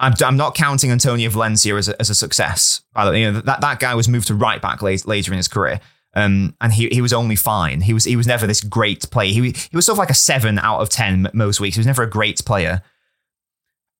I'm, 0.00 0.36
not 0.36 0.54
counting 0.54 0.90
Antonio 0.90 1.30
Valencia 1.30 1.76
as 1.76 1.88
a, 1.88 1.98
as 2.00 2.10
a 2.10 2.14
success. 2.14 2.82
By 2.92 3.04
the 3.04 3.10
way, 3.12 3.20
you 3.22 3.32
know, 3.32 3.40
that, 3.40 3.60
that 3.60 3.80
guy 3.80 3.94
was 3.94 4.08
moved 4.08 4.26
to 4.26 4.34
right 4.34 4.60
back 4.60 4.82
later 4.82 5.32
in 5.32 5.36
his 5.36 5.48
career. 5.48 5.80
Um, 6.16 6.54
and 6.60 6.72
he, 6.72 6.88
he 6.90 7.02
was 7.02 7.12
only 7.12 7.36
fine. 7.36 7.80
He 7.80 7.92
was 7.92 8.04
he 8.04 8.16
was 8.16 8.26
never 8.26 8.46
this 8.46 8.60
great 8.60 9.10
player. 9.10 9.32
He, 9.32 9.50
he 9.50 9.76
was 9.76 9.86
sort 9.86 9.94
of 9.94 9.98
like 9.98 10.10
a 10.10 10.14
seven 10.14 10.58
out 10.58 10.80
of 10.80 10.88
ten 10.88 11.28
most 11.32 11.60
weeks. 11.60 11.76
He 11.76 11.80
was 11.80 11.86
never 11.86 12.02
a 12.04 12.10
great 12.10 12.44
player 12.44 12.82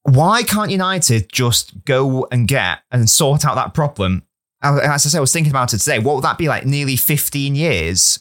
why 0.04 0.42
can't 0.42 0.70
United 0.70 1.32
just 1.32 1.84
go 1.84 2.28
and 2.30 2.46
get 2.46 2.80
and 2.92 3.08
sort 3.08 3.44
out 3.44 3.56
that 3.56 3.74
problem? 3.74 4.22
As 4.62 4.78
I 4.78 4.96
said, 4.96 5.18
I 5.18 5.20
was 5.20 5.32
thinking 5.32 5.50
about 5.50 5.74
it 5.74 5.78
today. 5.78 5.98
What 5.98 6.14
would 6.14 6.24
that 6.24 6.38
be 6.38 6.48
like? 6.48 6.64
Nearly 6.64 6.96
15 6.96 7.54
years 7.54 8.18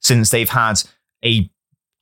since 0.00 0.30
they've 0.30 0.48
had 0.48 0.82
a 1.24 1.48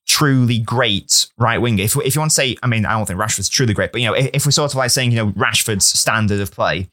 truly 0.07 0.59
great 0.59 1.29
right 1.39 1.59
winger. 1.59 1.83
If, 1.83 1.97
if 1.97 2.15
you 2.15 2.21
want 2.21 2.31
to 2.31 2.35
say, 2.35 2.57
I 2.63 2.67
mean, 2.67 2.85
I 2.85 2.93
don't 2.93 3.07
think 3.07 3.19
Rashford's 3.19 3.49
truly 3.49 3.75
great, 3.75 3.93
but 3.93 4.01
you 4.01 4.09
know, 4.09 4.15
if, 4.15 4.31
if 4.35 4.47
we're 4.47 4.53
sort 4.53 4.73
of 4.73 4.77
like 4.77 4.91
saying, 4.91 5.13
you 5.13 5.17
know, 5.17 5.33
Rashford's 5.33 5.87
standard 5.87 6.41
of 6.41 6.51
play, 6.51 6.89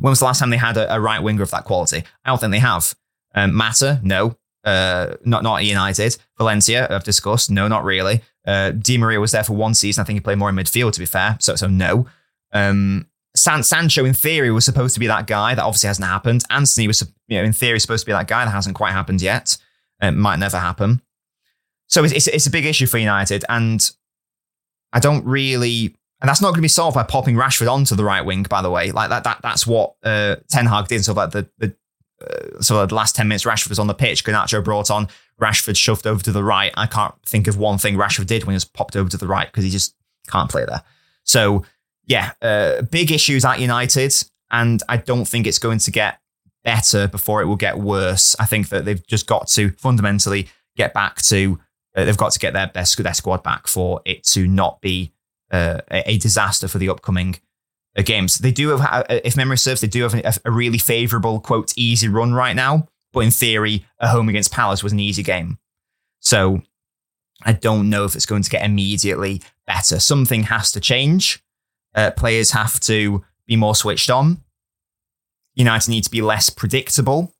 when 0.00 0.10
was 0.10 0.18
the 0.18 0.24
last 0.24 0.40
time 0.40 0.50
they 0.50 0.56
had 0.56 0.76
a, 0.76 0.94
a 0.94 1.00
right 1.00 1.22
winger 1.22 1.42
of 1.42 1.50
that 1.52 1.64
quality? 1.64 2.02
I 2.24 2.30
don't 2.30 2.38
think 2.38 2.52
they 2.52 2.58
have. 2.58 2.94
Um, 3.34 3.54
Mata, 3.54 4.00
no. 4.02 4.36
Uh, 4.62 5.16
not 5.24 5.42
not 5.42 5.64
United. 5.64 6.16
Valencia, 6.36 6.86
I've 6.90 7.04
discussed. 7.04 7.50
No, 7.50 7.68
not 7.68 7.84
really. 7.84 8.20
Uh, 8.46 8.72
Di 8.72 8.98
Maria 8.98 9.20
was 9.20 9.32
there 9.32 9.44
for 9.44 9.54
one 9.54 9.74
season. 9.74 10.02
I 10.02 10.04
think 10.04 10.16
he 10.16 10.20
played 10.20 10.38
more 10.38 10.48
in 10.48 10.56
midfield, 10.56 10.92
to 10.92 11.00
be 11.00 11.06
fair. 11.06 11.36
So, 11.40 11.56
so 11.56 11.66
no. 11.66 12.06
Um, 12.52 13.06
San- 13.36 13.62
Sancho, 13.62 14.04
in 14.04 14.12
theory, 14.12 14.50
was 14.50 14.64
supposed 14.64 14.94
to 14.94 15.00
be 15.00 15.06
that 15.06 15.26
guy. 15.26 15.54
That 15.54 15.62
obviously 15.62 15.86
hasn't 15.86 16.06
happened. 16.06 16.44
Antony 16.50 16.86
was, 16.86 17.02
you 17.28 17.38
know, 17.38 17.44
in 17.44 17.52
theory, 17.52 17.78
supposed 17.80 18.02
to 18.02 18.06
be 18.06 18.12
that 18.12 18.28
guy. 18.28 18.44
That 18.44 18.50
hasn't 18.50 18.76
quite 18.76 18.92
happened 18.92 19.22
yet. 19.22 19.56
It 20.02 20.12
might 20.12 20.38
never 20.38 20.58
happen. 20.58 21.00
So 21.86 22.04
it's, 22.04 22.12
it's, 22.12 22.26
it's 22.26 22.46
a 22.46 22.50
big 22.50 22.66
issue 22.66 22.86
for 22.86 22.98
United, 22.98 23.44
and 23.48 23.88
I 24.92 25.00
don't 25.00 25.24
really. 25.24 25.94
And 26.22 26.28
that's 26.28 26.42
not 26.42 26.48
going 26.48 26.56
to 26.56 26.62
be 26.62 26.68
solved 26.68 26.96
by 26.96 27.02
popping 27.02 27.34
Rashford 27.36 27.70
onto 27.70 27.94
the 27.94 28.04
right 28.04 28.20
wing. 28.20 28.42
By 28.42 28.60
the 28.60 28.70
way, 28.70 28.92
like 28.92 29.08
that, 29.08 29.24
that 29.24 29.40
that's 29.42 29.66
what 29.66 29.94
uh, 30.02 30.36
Ten 30.48 30.66
Hag 30.66 30.88
did. 30.88 31.04
So 31.04 31.14
like 31.14 31.30
the 31.30 31.48
the 31.58 31.74
uh, 32.20 32.60
so 32.60 32.84
the 32.86 32.94
last 32.94 33.16
10 33.16 33.28
minutes, 33.28 33.44
Rashford 33.44 33.68
was 33.68 33.78
on 33.78 33.86
the 33.86 33.94
pitch. 33.94 34.24
Garnacho 34.24 34.62
brought 34.62 34.90
on. 34.90 35.08
Rashford 35.40 35.76
shoved 35.76 36.06
over 36.06 36.22
to 36.22 36.32
the 36.32 36.44
right. 36.44 36.72
I 36.76 36.86
can't 36.86 37.14
think 37.24 37.46
of 37.46 37.56
one 37.56 37.78
thing 37.78 37.96
Rashford 37.96 38.26
did 38.26 38.44
when 38.44 38.52
he 38.52 38.56
was 38.56 38.64
popped 38.64 38.96
over 38.96 39.08
to 39.08 39.16
the 39.16 39.26
right 39.26 39.46
because 39.46 39.64
he 39.64 39.70
just 39.70 39.94
can't 40.28 40.50
play 40.50 40.64
there. 40.64 40.82
So, 41.24 41.64
yeah, 42.06 42.32
uh, 42.42 42.82
big 42.82 43.10
issues 43.10 43.44
at 43.44 43.60
United. 43.60 44.14
And 44.50 44.82
I 44.88 44.96
don't 44.96 45.26
think 45.26 45.46
it's 45.46 45.58
going 45.58 45.78
to 45.78 45.90
get 45.90 46.18
better 46.64 47.08
before 47.08 47.40
it 47.40 47.46
will 47.46 47.56
get 47.56 47.78
worse. 47.78 48.36
I 48.38 48.46
think 48.46 48.68
that 48.68 48.84
they've 48.84 49.06
just 49.06 49.26
got 49.26 49.48
to 49.48 49.70
fundamentally 49.78 50.48
get 50.76 50.92
back 50.92 51.22
to, 51.22 51.58
uh, 51.96 52.04
they've 52.04 52.16
got 52.16 52.32
to 52.32 52.38
get 52.38 52.52
their, 52.52 52.66
best 52.66 53.02
their 53.02 53.14
squad 53.14 53.42
back 53.42 53.66
for 53.66 54.02
it 54.04 54.24
to 54.24 54.46
not 54.46 54.80
be 54.80 55.12
uh, 55.50 55.80
a 55.90 56.18
disaster 56.18 56.68
for 56.68 56.78
the 56.78 56.88
upcoming 56.88 57.36
games. 57.96 58.38
They 58.38 58.52
do 58.52 58.68
have, 58.68 58.80
uh, 58.80 59.04
if 59.08 59.36
memory 59.36 59.58
serves, 59.58 59.80
they 59.80 59.86
do 59.86 60.02
have 60.02 60.14
a, 60.14 60.32
a 60.44 60.50
really 60.50 60.78
favourable, 60.78 61.40
quote, 61.40 61.72
easy 61.76 62.08
run 62.08 62.32
right 62.32 62.56
now. 62.56 62.88
But 63.12 63.20
in 63.20 63.30
theory, 63.30 63.84
a 63.98 64.08
home 64.08 64.28
against 64.28 64.52
Palace 64.52 64.82
was 64.82 64.92
an 64.92 65.00
easy 65.00 65.22
game. 65.22 65.58
So 66.20 66.62
I 67.42 67.52
don't 67.52 67.90
know 67.90 68.04
if 68.04 68.14
it's 68.14 68.26
going 68.26 68.42
to 68.42 68.50
get 68.50 68.64
immediately 68.64 69.42
better. 69.66 69.98
Something 69.98 70.44
has 70.44 70.70
to 70.72 70.80
change. 70.80 71.42
Uh, 71.94 72.10
players 72.12 72.52
have 72.52 72.78
to 72.80 73.24
be 73.46 73.56
more 73.56 73.74
switched 73.74 74.10
on. 74.10 74.42
United 75.54 75.90
need 75.90 76.04
to 76.04 76.10
be 76.10 76.22
less 76.22 76.50
predictable. 76.50 77.34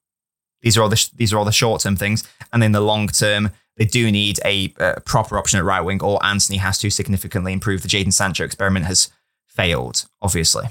These 0.62 0.76
are 0.76 0.82
all 0.82 0.88
the 0.88 1.10
these 1.14 1.32
are 1.32 1.38
all 1.38 1.44
the 1.44 1.52
short 1.52 1.82
term 1.82 1.96
things, 1.96 2.28
and 2.52 2.62
in 2.62 2.72
the 2.72 2.80
long 2.80 3.06
term, 3.08 3.50
they 3.76 3.86
do 3.86 4.10
need 4.10 4.40
a, 4.44 4.74
a 4.78 5.00
proper 5.00 5.38
option 5.38 5.58
at 5.58 5.64
right 5.64 5.80
wing, 5.80 6.02
or 6.02 6.24
Antony 6.24 6.58
has 6.58 6.78
to 6.78 6.90
significantly 6.90 7.52
improve. 7.52 7.82
The 7.82 7.88
Jadon 7.88 8.12
Sancho 8.12 8.44
experiment 8.44 8.86
has 8.86 9.08
failed, 9.50 10.06
obviously. 10.22 10.66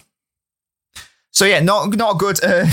So 1.31 1.45
yeah, 1.45 1.59
not 1.59 1.95
not 1.95 2.17
good, 2.17 2.43
uh, 2.43 2.65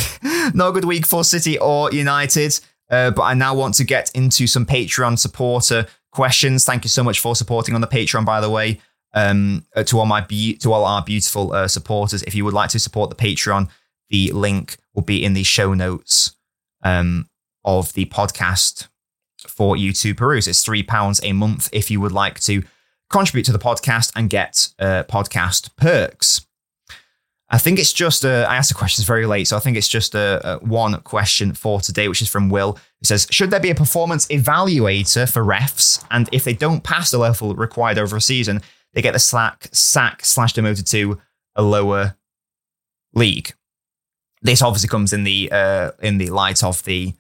not 0.54 0.72
good 0.72 0.84
week 0.84 1.06
for 1.06 1.24
City 1.24 1.58
or 1.58 1.92
United. 1.92 2.58
Uh, 2.90 3.10
but 3.10 3.22
I 3.22 3.34
now 3.34 3.54
want 3.54 3.74
to 3.74 3.84
get 3.84 4.10
into 4.14 4.46
some 4.46 4.64
Patreon 4.64 5.18
supporter 5.18 5.86
questions. 6.12 6.64
Thank 6.64 6.84
you 6.84 6.88
so 6.88 7.02
much 7.02 7.20
for 7.20 7.34
supporting 7.34 7.74
on 7.74 7.80
the 7.80 7.86
Patreon, 7.86 8.24
by 8.24 8.40
the 8.40 8.50
way. 8.50 8.80
Um, 9.12 9.64
uh, 9.74 9.82
to 9.84 9.98
all 9.98 10.06
my 10.06 10.20
be- 10.20 10.56
to 10.58 10.72
all 10.72 10.84
our 10.84 11.02
beautiful 11.02 11.52
uh, 11.52 11.68
supporters, 11.68 12.22
if 12.22 12.34
you 12.34 12.44
would 12.44 12.54
like 12.54 12.70
to 12.70 12.78
support 12.78 13.10
the 13.10 13.16
Patreon, 13.16 13.68
the 14.10 14.30
link 14.32 14.76
will 14.94 15.02
be 15.02 15.24
in 15.24 15.32
the 15.32 15.42
show 15.42 15.74
notes 15.74 16.34
um, 16.82 17.28
of 17.64 17.92
the 17.94 18.06
podcast 18.06 18.88
for 19.48 19.76
you 19.76 19.92
to 19.92 20.14
peruse. 20.14 20.46
It's 20.46 20.64
three 20.64 20.82
pounds 20.82 21.20
a 21.22 21.32
month 21.32 21.68
if 21.72 21.90
you 21.90 22.00
would 22.00 22.12
like 22.12 22.40
to 22.40 22.62
contribute 23.10 23.44
to 23.44 23.52
the 23.52 23.58
podcast 23.58 24.12
and 24.16 24.30
get 24.30 24.68
uh, 24.78 25.04
podcast 25.04 25.74
perks. 25.76 26.46
I 27.48 27.58
think 27.58 27.78
it's 27.78 27.92
just 27.92 28.24
I 28.24 28.56
asked 28.56 28.70
the 28.70 28.74
questions 28.74 29.06
very 29.06 29.24
late, 29.24 29.46
so 29.46 29.56
I 29.56 29.60
think 29.60 29.76
it's 29.76 29.88
just 29.88 30.16
a, 30.16 30.58
one 30.62 31.00
question 31.02 31.52
for 31.52 31.80
today, 31.80 32.08
which 32.08 32.20
is 32.20 32.28
from 32.28 32.48
Will. 32.48 32.76
It 33.00 33.06
says, 33.06 33.28
should 33.30 33.50
there 33.50 33.60
be 33.60 33.70
a 33.70 33.74
performance 33.74 34.26
evaluator 34.26 35.30
for 35.30 35.44
refs? 35.44 36.04
And 36.10 36.28
if 36.32 36.42
they 36.42 36.54
don't 36.54 36.82
pass 36.82 37.12
the 37.12 37.18
level 37.18 37.54
required 37.54 37.98
over 37.98 38.16
a 38.16 38.20
season, 38.20 38.62
they 38.94 39.02
get 39.02 39.12
the 39.12 39.20
slack, 39.20 39.68
sack 39.72 40.24
slash 40.24 40.54
demoted 40.54 40.86
to 40.88 41.20
a 41.54 41.62
lower 41.62 42.16
league. 43.14 43.54
This 44.42 44.60
obviously 44.60 44.88
comes 44.88 45.12
in 45.12 45.22
the 45.22 45.48
uh, 45.52 45.92
in 46.02 46.18
the 46.18 46.30
light 46.30 46.64
of 46.64 46.82
the 46.84 47.14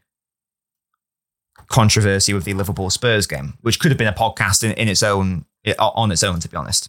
controversy 1.68 2.32
with 2.34 2.44
the 2.44 2.54
Liverpool 2.54 2.90
Spurs 2.90 3.26
game, 3.26 3.54
which 3.62 3.78
could 3.78 3.90
have 3.90 3.98
been 3.98 4.08
a 4.08 4.12
podcast 4.12 4.64
in, 4.64 4.72
in 4.72 4.88
its 4.88 5.02
own 5.02 5.44
on 5.78 6.12
its 6.12 6.22
own, 6.22 6.38
to 6.40 6.48
be 6.48 6.56
honest. 6.56 6.88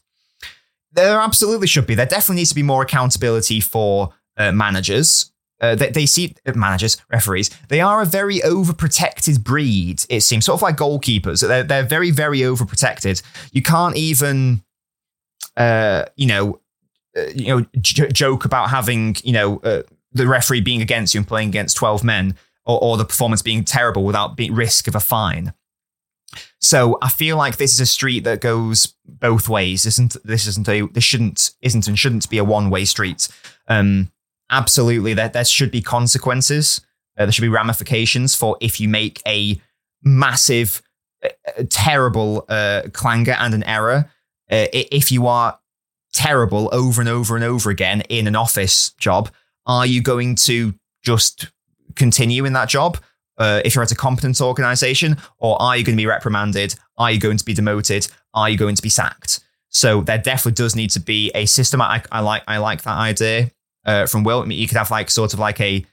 There 0.91 1.19
absolutely 1.19 1.67
should 1.67 1.87
be. 1.87 1.95
There 1.95 2.05
definitely 2.05 2.37
needs 2.37 2.49
to 2.49 2.55
be 2.55 2.63
more 2.63 2.81
accountability 2.81 3.59
for 3.59 4.13
uh, 4.37 4.51
managers. 4.51 5.31
Uh, 5.59 5.73
they, 5.73 5.89
they, 5.89 6.05
see 6.05 6.35
uh, 6.45 6.53
managers, 6.53 6.97
referees. 7.11 7.49
They 7.69 7.81
are 7.81 8.01
a 8.01 8.05
very 8.05 8.39
overprotected 8.39 9.43
breed. 9.43 10.05
It 10.07 10.21
seems 10.21 10.45
sort 10.45 10.59
of 10.59 10.61
like 10.61 10.77
goalkeepers. 10.77 11.45
They're 11.45 11.63
they're 11.63 11.83
very 11.83 12.11
very 12.11 12.39
overprotected. 12.39 13.23
You 13.51 13.63
can't 13.63 13.97
even, 13.97 14.63
uh, 15.55 16.05
you 16.15 16.27
know, 16.27 16.59
uh, 17.17 17.29
you 17.33 17.47
know, 17.47 17.65
j- 17.79 18.11
joke 18.11 18.45
about 18.45 18.69
having 18.69 19.15
you 19.23 19.33
know 19.33 19.57
uh, 19.63 19.81
the 20.13 20.27
referee 20.27 20.61
being 20.61 20.83
against 20.83 21.15
you 21.15 21.21
and 21.21 21.27
playing 21.27 21.49
against 21.49 21.75
twelve 21.75 22.03
men, 22.03 22.35
or, 22.67 22.79
or 22.83 22.97
the 22.97 23.05
performance 23.05 23.41
being 23.41 23.63
terrible 23.63 24.03
without 24.03 24.35
being 24.35 24.53
risk 24.53 24.87
of 24.87 24.95
a 24.95 24.99
fine. 24.99 25.53
So 26.59 26.97
I 27.01 27.09
feel 27.09 27.37
like 27.37 27.57
this 27.57 27.73
is 27.73 27.79
a 27.79 27.85
street 27.85 28.25
that 28.25 28.41
goes 28.41 28.93
both 29.05 29.47
ways. 29.47 29.85
Isn't 29.85 30.17
this 30.23 30.45
isn't 30.45 30.67
a 30.67 30.87
this 30.87 31.03
shouldn't 31.03 31.51
isn't 31.61 31.87
and 31.87 31.97
shouldn't 31.97 32.29
be 32.29 32.37
a 32.37 32.43
one 32.43 32.69
way 32.69 32.85
street. 32.85 33.27
Um, 33.67 34.11
absolutely, 34.51 35.13
there 35.13 35.29
there 35.29 35.45
should 35.45 35.71
be 35.71 35.81
consequences. 35.81 36.81
Uh, 37.17 37.25
there 37.25 37.31
should 37.31 37.41
be 37.41 37.49
ramifications 37.49 38.35
for 38.35 38.57
if 38.59 38.79
you 38.79 38.87
make 38.87 39.21
a 39.25 39.59
massive, 40.03 40.83
uh, 41.23 41.29
uh 41.57 41.63
terrible 41.69 42.45
uh, 42.49 42.83
clanger 42.91 43.35
and 43.39 43.53
an 43.53 43.63
error. 43.63 44.09
Uh, 44.51 44.67
if 44.73 45.11
you 45.11 45.27
are 45.27 45.59
terrible 46.13 46.69
over 46.71 47.01
and 47.01 47.09
over 47.09 47.35
and 47.35 47.43
over 47.43 47.69
again 47.69 48.01
in 48.09 48.27
an 48.27 48.35
office 48.35 48.91
job, 48.91 49.29
are 49.65 49.85
you 49.85 50.01
going 50.01 50.35
to 50.35 50.73
just 51.03 51.47
continue 51.95 52.45
in 52.45 52.53
that 52.53 52.69
job? 52.69 52.97
uh, 53.37 53.61
if 53.63 53.75
you're 53.75 53.83
at 53.83 53.91
a 53.91 53.95
competent 53.95 54.41
organization, 54.41 55.17
or 55.39 55.61
are 55.61 55.77
you 55.77 55.83
going 55.83 55.95
to 55.95 56.01
be 56.01 56.05
reprimanded? 56.05 56.75
Are 56.97 57.11
you 57.11 57.19
going 57.19 57.37
to 57.37 57.45
be 57.45 57.53
demoted? 57.53 58.07
Are 58.33 58.49
you 58.49 58.57
going 58.57 58.75
to 58.75 58.81
be 58.81 58.89
sacked? 58.89 59.41
So 59.69 60.01
there 60.01 60.17
definitely 60.17 60.53
does 60.53 60.75
need 60.75 60.89
to 60.91 60.99
be 60.99 61.31
a 61.35 61.45
system. 61.45 61.81
I, 61.81 62.03
I 62.11 62.21
like 62.21 62.43
I 62.47 62.57
like 62.57 62.83
that 62.83 62.97
idea 62.97 63.51
uh, 63.85 64.07
from 64.07 64.23
Will. 64.23 64.41
I 64.41 64.45
mean, 64.45 64.57
you 64.57 64.67
could 64.67 64.77
have 64.77 64.91
like 64.91 65.09
sort 65.09 65.33
of 65.33 65.39
like 65.39 65.61
a 65.61 65.85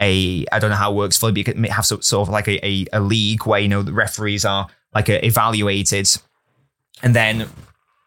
a 0.00 0.44
I 0.52 0.58
don't 0.58 0.70
know 0.70 0.76
how 0.76 0.92
it 0.92 0.96
works 0.96 1.16
fully, 1.16 1.32
but 1.32 1.38
you 1.38 1.44
could 1.44 1.66
have 1.66 1.86
sort, 1.86 2.12
of 2.12 2.28
like 2.28 2.48
a, 2.48 2.64
a, 2.66 2.86
a 2.92 3.00
league 3.00 3.46
where 3.46 3.60
you 3.60 3.68
know 3.68 3.82
the 3.82 3.92
referees 3.92 4.44
are 4.44 4.68
like 4.94 5.08
uh, 5.08 5.18
evaluated, 5.22 6.08
and 7.02 7.14
then 7.14 7.48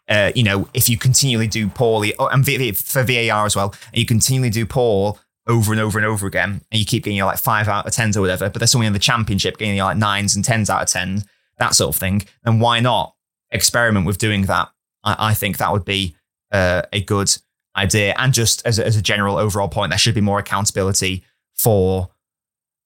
uh, 0.07 0.31
you 0.35 0.43
know, 0.43 0.67
if 0.73 0.87
you 0.87 0.97
continually 0.97 1.47
do 1.47 1.67
poorly, 1.67 2.13
oh, 2.19 2.27
and 2.27 2.45
for 2.77 3.03
VAR 3.03 3.45
as 3.45 3.55
well, 3.55 3.73
and 3.91 3.97
you 3.97 4.05
continually 4.05 4.51
do 4.51 4.65
poor, 4.65 5.17
over 5.47 5.71
and 5.71 5.81
over 5.81 5.99
and 5.99 6.05
over 6.05 6.27
again, 6.27 6.61
and 6.71 6.79
you 6.79 6.85
keep 6.85 7.03
getting 7.03 7.17
your 7.17 7.27
like 7.27 7.37
five 7.37 7.67
out 7.67 7.85
of 7.85 7.93
tens 7.93 8.17
or 8.17 8.21
whatever, 8.21 8.49
but 8.49 8.59
there's 8.59 8.71
someone 8.71 8.87
in 8.87 8.93
the 8.93 8.99
championship 8.99 9.57
getting 9.57 9.75
your 9.75 9.85
like 9.85 9.97
nines 9.97 10.35
and 10.35 10.43
tens 10.43 10.69
out 10.69 10.81
of 10.81 10.87
ten, 10.87 11.23
that 11.59 11.75
sort 11.75 11.95
of 11.95 11.99
thing, 11.99 12.23
then 12.43 12.59
why 12.59 12.79
not 12.79 13.13
experiment 13.51 14.05
with 14.05 14.17
doing 14.17 14.43
that? 14.43 14.69
I, 15.03 15.29
I 15.29 15.33
think 15.33 15.57
that 15.57 15.71
would 15.71 15.85
be 15.85 16.15
uh, 16.51 16.81
a 16.91 17.01
good 17.01 17.35
idea. 17.77 18.15
And 18.17 18.33
just 18.33 18.65
as 18.65 18.79
a, 18.79 18.85
as 18.85 18.97
a 18.97 19.01
general 19.01 19.37
overall 19.37 19.69
point, 19.69 19.91
there 19.91 19.99
should 19.99 20.15
be 20.15 20.21
more 20.21 20.39
accountability 20.39 21.23
for 21.53 22.09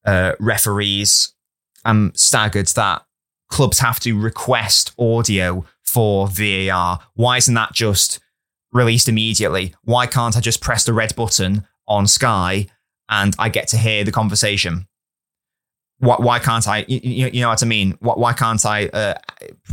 uh, 0.06 0.34
referees. 0.40 1.34
I'm 1.86 2.14
staggered 2.14 2.68
that 2.68 3.06
clubs 3.50 3.80
have 3.80 4.00
to 4.02 4.20
request 4.20 4.92
audio 5.00 5.66
for 5.84 6.28
VAR. 6.28 7.00
Why 7.16 7.38
isn't 7.38 7.54
that 7.56 7.74
just 7.74 8.20
released 8.72 9.10
immediately? 9.10 9.74
Why 9.84 10.06
can't 10.06 10.38
I 10.38 10.40
just 10.42 10.62
press 10.62 10.84
the 10.84 10.94
red 10.94 11.16
button 11.16 11.66
on 11.90 12.08
Sky 12.08 12.68
and 13.10 13.36
I 13.38 13.50
get 13.50 13.68
to 13.70 13.78
hear 13.78 14.04
the 14.04 14.12
conversation. 14.12 14.88
Why, 15.98 16.16
why 16.18 16.40
can't 16.40 16.66
I? 16.66 16.86
You, 16.88 17.28
you, 17.28 17.42
know 17.42 17.50
what 17.50 17.62
I 17.62 17.66
mean? 17.66 17.98
Why, 18.00 18.14
why 18.14 18.34
can't 18.34 18.66
I 18.66 18.88
uh, 18.88 19.16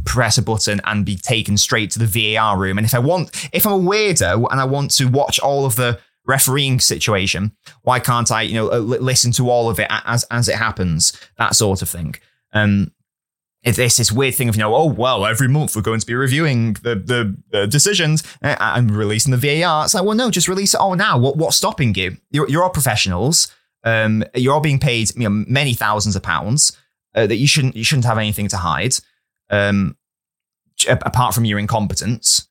press 0.05 0.39
a 0.39 0.43
button 0.43 0.81
and 0.85 1.05
be 1.05 1.17
taken 1.17 1.57
straight 1.57 1.93
to 1.93 2.01
the 2.01 2.35
VAR 2.37 2.59
room? 2.59 2.79
And 2.79 2.85
if 2.85 2.95
I 2.95 2.99
want, 2.99 3.49
if 3.53 3.65
I'm 3.65 3.75
a 3.75 3.79
weirdo 3.79 4.49
and 4.51 4.61
I 4.61 4.65
want 4.65 4.91
to 4.93 5.07
watch 5.07 5.39
all 5.39 5.67
of 5.67 5.77
the 5.77 6.01
refereeing 6.27 6.81
situation, 6.81 7.53
why 7.83 8.01
can't 8.01 8.33
I, 8.33 8.43
you 8.43 8.55
know, 8.55 8.73
uh, 8.73 8.79
listen 8.79 9.31
to 9.33 9.49
all 9.51 9.71
of 9.71 9.79
it 9.79 9.87
as 9.91 10.25
as 10.25 10.49
it 10.49 10.57
happens? 10.57 11.13
That 11.39 11.55
sort 11.55 11.81
of 11.81 11.89
thing. 11.89 12.17
Um, 12.53 12.91
it's 13.63 13.97
this 13.97 14.13
weird 14.13 14.35
thing 14.35 14.49
of 14.49 14.57
you 14.57 14.61
know 14.61 14.75
oh 14.75 14.87
well 14.87 15.27
every 15.27 15.49
month 15.49 15.75
we're 15.75 15.83
going 15.83 16.01
to 16.01 16.07
be 16.07 16.15
reviewing 16.15 16.75
the 16.75 16.95
the, 16.95 17.37
the 17.51 17.67
decisions 17.67 18.23
and 18.43 18.91
releasing 18.91 19.33
the 19.33 19.37
VAR. 19.37 19.85
It's 19.85 19.95
like 19.95 20.05
well 20.05 20.17
no 20.17 20.31
just 20.31 20.49
release 20.49 20.75
it 20.75 20.81
all 20.81 20.95
now. 20.95 21.19
What 21.19 21.37
what's 21.37 21.57
stopping 21.57 21.95
you? 21.95 22.17
You're, 22.31 22.49
you're 22.49 22.63
all 22.63 22.71
professionals. 22.71 23.53
Um, 23.85 24.25
you're 24.35 24.53
all 24.53 24.61
being 24.61 24.81
paid 24.81 25.15
you 25.15 25.29
know, 25.29 25.45
many 25.49 25.75
thousands 25.75 26.17
of 26.17 26.23
pounds 26.23 26.77
uh, 27.15 27.27
that 27.27 27.37
you 27.37 27.47
shouldn't 27.47 27.77
you 27.77 27.85
shouldn't 27.85 28.07
have 28.07 28.19
anything 28.19 28.49
to 28.49 28.57
hide. 28.57 28.95
Um, 29.51 29.97
apart 30.89 31.35
from 31.35 31.45
your 31.45 31.59
incompetence. 31.59 32.49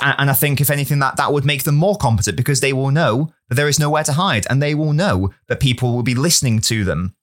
And 0.00 0.30
I 0.30 0.32
think, 0.32 0.60
if 0.60 0.70
anything, 0.70 1.00
that 1.00 1.16
that 1.16 1.32
would 1.32 1.44
make 1.44 1.64
them 1.64 1.74
more 1.74 1.96
competent 1.96 2.36
because 2.36 2.60
they 2.60 2.72
will 2.72 2.90
know 2.90 3.32
that 3.48 3.56
there 3.56 3.68
is 3.68 3.78
nowhere 3.78 4.04
to 4.04 4.12
hide, 4.12 4.46
and 4.48 4.62
they 4.62 4.74
will 4.74 4.92
know 4.92 5.32
that 5.48 5.60
people 5.60 5.92
will 5.92 6.04
be 6.04 6.14
listening 6.14 6.60
to 6.60 6.84
them 6.84 7.14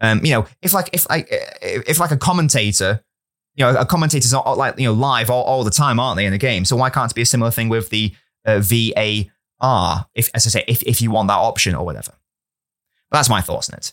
um, 0.00 0.24
you 0.24 0.32
know, 0.32 0.46
if 0.62 0.72
like 0.72 0.90
if 0.92 1.08
like 1.08 1.28
if 1.30 1.98
like 1.98 2.10
a 2.10 2.16
commentator, 2.16 3.02
you 3.54 3.64
know, 3.64 3.74
a 3.74 3.86
commentator's 3.86 4.32
not 4.32 4.56
like 4.56 4.78
you 4.78 4.86
know 4.86 4.92
live 4.92 5.30
all, 5.30 5.44
all 5.44 5.64
the 5.64 5.70
time, 5.70 5.98
aren't 5.98 6.16
they 6.16 6.26
in 6.26 6.32
the 6.32 6.38
game? 6.38 6.64
So 6.64 6.76
why 6.76 6.90
can't 6.90 7.10
it 7.10 7.14
be 7.14 7.22
a 7.22 7.26
similar 7.26 7.50
thing 7.50 7.68
with 7.68 7.90
the 7.90 8.14
uh, 8.44 8.60
VAR? 8.60 10.06
If 10.14 10.30
as 10.34 10.46
I 10.46 10.50
say, 10.50 10.64
if 10.68 10.82
if 10.84 11.02
you 11.02 11.10
want 11.10 11.28
that 11.28 11.38
option 11.38 11.74
or 11.74 11.84
whatever. 11.84 12.12
But 13.10 13.18
that's 13.18 13.30
my 13.30 13.40
thoughts 13.40 13.70
on 13.70 13.78
it. 13.78 13.92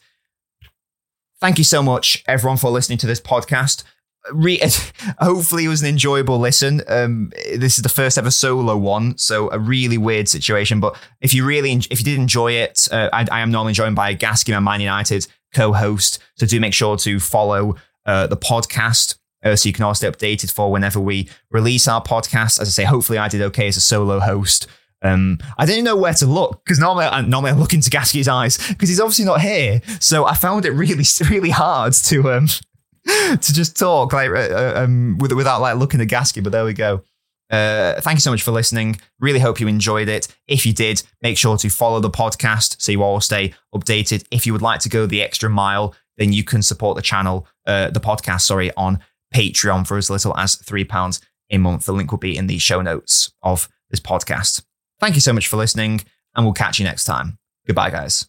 Thank 1.39 1.57
you 1.57 1.63
so 1.63 1.81
much, 1.81 2.23
everyone, 2.27 2.57
for 2.57 2.69
listening 2.69 2.97
to 2.99 3.07
this 3.07 3.21
podcast. 3.21 3.83
Re- 4.31 4.61
hopefully, 5.19 5.65
it 5.65 5.69
was 5.69 5.81
an 5.81 5.89
enjoyable 5.89 6.37
listen. 6.37 6.81
Um, 6.87 7.31
this 7.55 7.77
is 7.77 7.81
the 7.83 7.89
first 7.89 8.17
ever 8.17 8.31
solo 8.31 8.77
one, 8.77 9.17
so 9.17 9.49
a 9.51 9.59
really 9.59 9.97
weird 9.97 10.27
situation. 10.29 10.79
But 10.79 10.97
if 11.21 11.33
you 11.33 11.45
really, 11.45 11.71
if 11.89 11.99
you 11.99 12.05
did 12.05 12.19
enjoy 12.19 12.53
it, 12.53 12.87
uh, 12.91 13.09
I, 13.11 13.25
I, 13.31 13.39
am 13.41 13.51
normally 13.51 13.73
joined 13.73 13.95
by 13.95 14.15
Gasky 14.15 14.55
and 14.55 14.65
Man 14.65 14.81
United 14.81 15.27
co-host. 15.55 16.19
So 16.35 16.45
do 16.45 16.59
make 16.59 16.73
sure 16.73 16.97
to 16.97 17.19
follow 17.19 17.75
uh, 18.05 18.27
the 18.27 18.37
podcast 18.37 19.17
uh, 19.43 19.55
so 19.55 19.69
you 19.69 19.73
can 19.73 19.83
all 19.83 19.93
stay 19.93 20.09
updated 20.09 20.51
for 20.51 20.71
whenever 20.71 20.99
we 20.99 21.29
release 21.51 21.87
our 21.87 22.03
podcast. 22.03 22.59
As 22.59 22.67
I 22.67 22.71
say, 22.71 22.83
hopefully 22.83 23.17
I 23.17 23.27
did 23.27 23.41
okay 23.41 23.67
as 23.67 23.77
a 23.77 23.81
solo 23.81 24.19
host. 24.19 24.67
Um, 25.01 25.37
I 25.57 25.65
didn't 25.65 25.83
know 25.83 25.95
where 25.95 26.13
to 26.15 26.25
look 26.25 26.63
because 26.63 26.79
normally, 26.79 27.05
I, 27.05 27.21
normally 27.21 27.51
I 27.51 27.55
look 27.55 27.73
into 27.73 27.89
Gasky's 27.91 28.27
eyes 28.27 28.57
because 28.69 28.89
he's 28.89 28.99
obviously 28.99 29.25
not 29.25 29.41
here. 29.41 29.81
So 29.99 30.25
I 30.25 30.33
found 30.33 30.65
it 30.65 30.71
really, 30.71 31.03
really 31.29 31.51
hard 31.51 31.93
to 31.93 32.31
um, 32.31 32.47
to 33.05 33.53
just 33.53 33.77
talk 33.77 34.13
like 34.13 34.31
uh, 34.31 34.33
uh 34.33 34.73
um, 34.83 35.17
without 35.19 35.61
like 35.61 35.77
looking 35.77 36.01
at 36.01 36.07
Gasky. 36.07 36.43
But 36.43 36.51
there 36.51 36.65
we 36.65 36.73
go. 36.73 37.03
Uh, 37.49 38.01
thank 38.01 38.17
you 38.17 38.21
so 38.21 38.31
much 38.31 38.41
for 38.41 38.51
listening. 38.51 38.99
Really 39.19 39.39
hope 39.39 39.59
you 39.59 39.67
enjoyed 39.67 40.09
it. 40.09 40.27
If 40.47 40.65
you 40.65 40.73
did, 40.73 41.03
make 41.21 41.37
sure 41.37 41.57
to 41.57 41.69
follow 41.69 41.99
the 41.99 42.09
podcast 42.09 42.81
so 42.81 42.91
you 42.91 43.03
all 43.03 43.21
stay 43.21 43.53
updated. 43.73 44.25
If 44.31 44.45
you 44.45 44.53
would 44.53 44.61
like 44.61 44.79
to 44.81 44.89
go 44.89 45.05
the 45.05 45.21
extra 45.21 45.49
mile, 45.49 45.95
then 46.17 46.33
you 46.33 46.43
can 46.43 46.61
support 46.61 46.95
the 46.95 47.01
channel, 47.01 47.47
uh, 47.65 47.89
the 47.91 47.99
podcast, 47.99 48.41
sorry, 48.41 48.73
on 48.75 48.99
Patreon 49.33 49.85
for 49.85 49.97
as 49.97 50.09
little 50.09 50.35
as 50.37 50.55
£3 50.57 51.21
a 51.51 51.57
month. 51.57 51.85
The 51.85 51.93
link 51.93 52.11
will 52.11 52.17
be 52.17 52.37
in 52.37 52.47
the 52.47 52.57
show 52.57 52.81
notes 52.81 53.31
of 53.43 53.69
this 53.89 53.99
podcast. 53.99 54.63
Thank 54.99 55.15
you 55.15 55.21
so 55.21 55.33
much 55.33 55.47
for 55.47 55.57
listening, 55.57 56.01
and 56.35 56.45
we'll 56.45 56.53
catch 56.53 56.79
you 56.79 56.85
next 56.85 57.03
time. 57.03 57.37
Goodbye, 57.67 57.89
guys. 57.91 58.27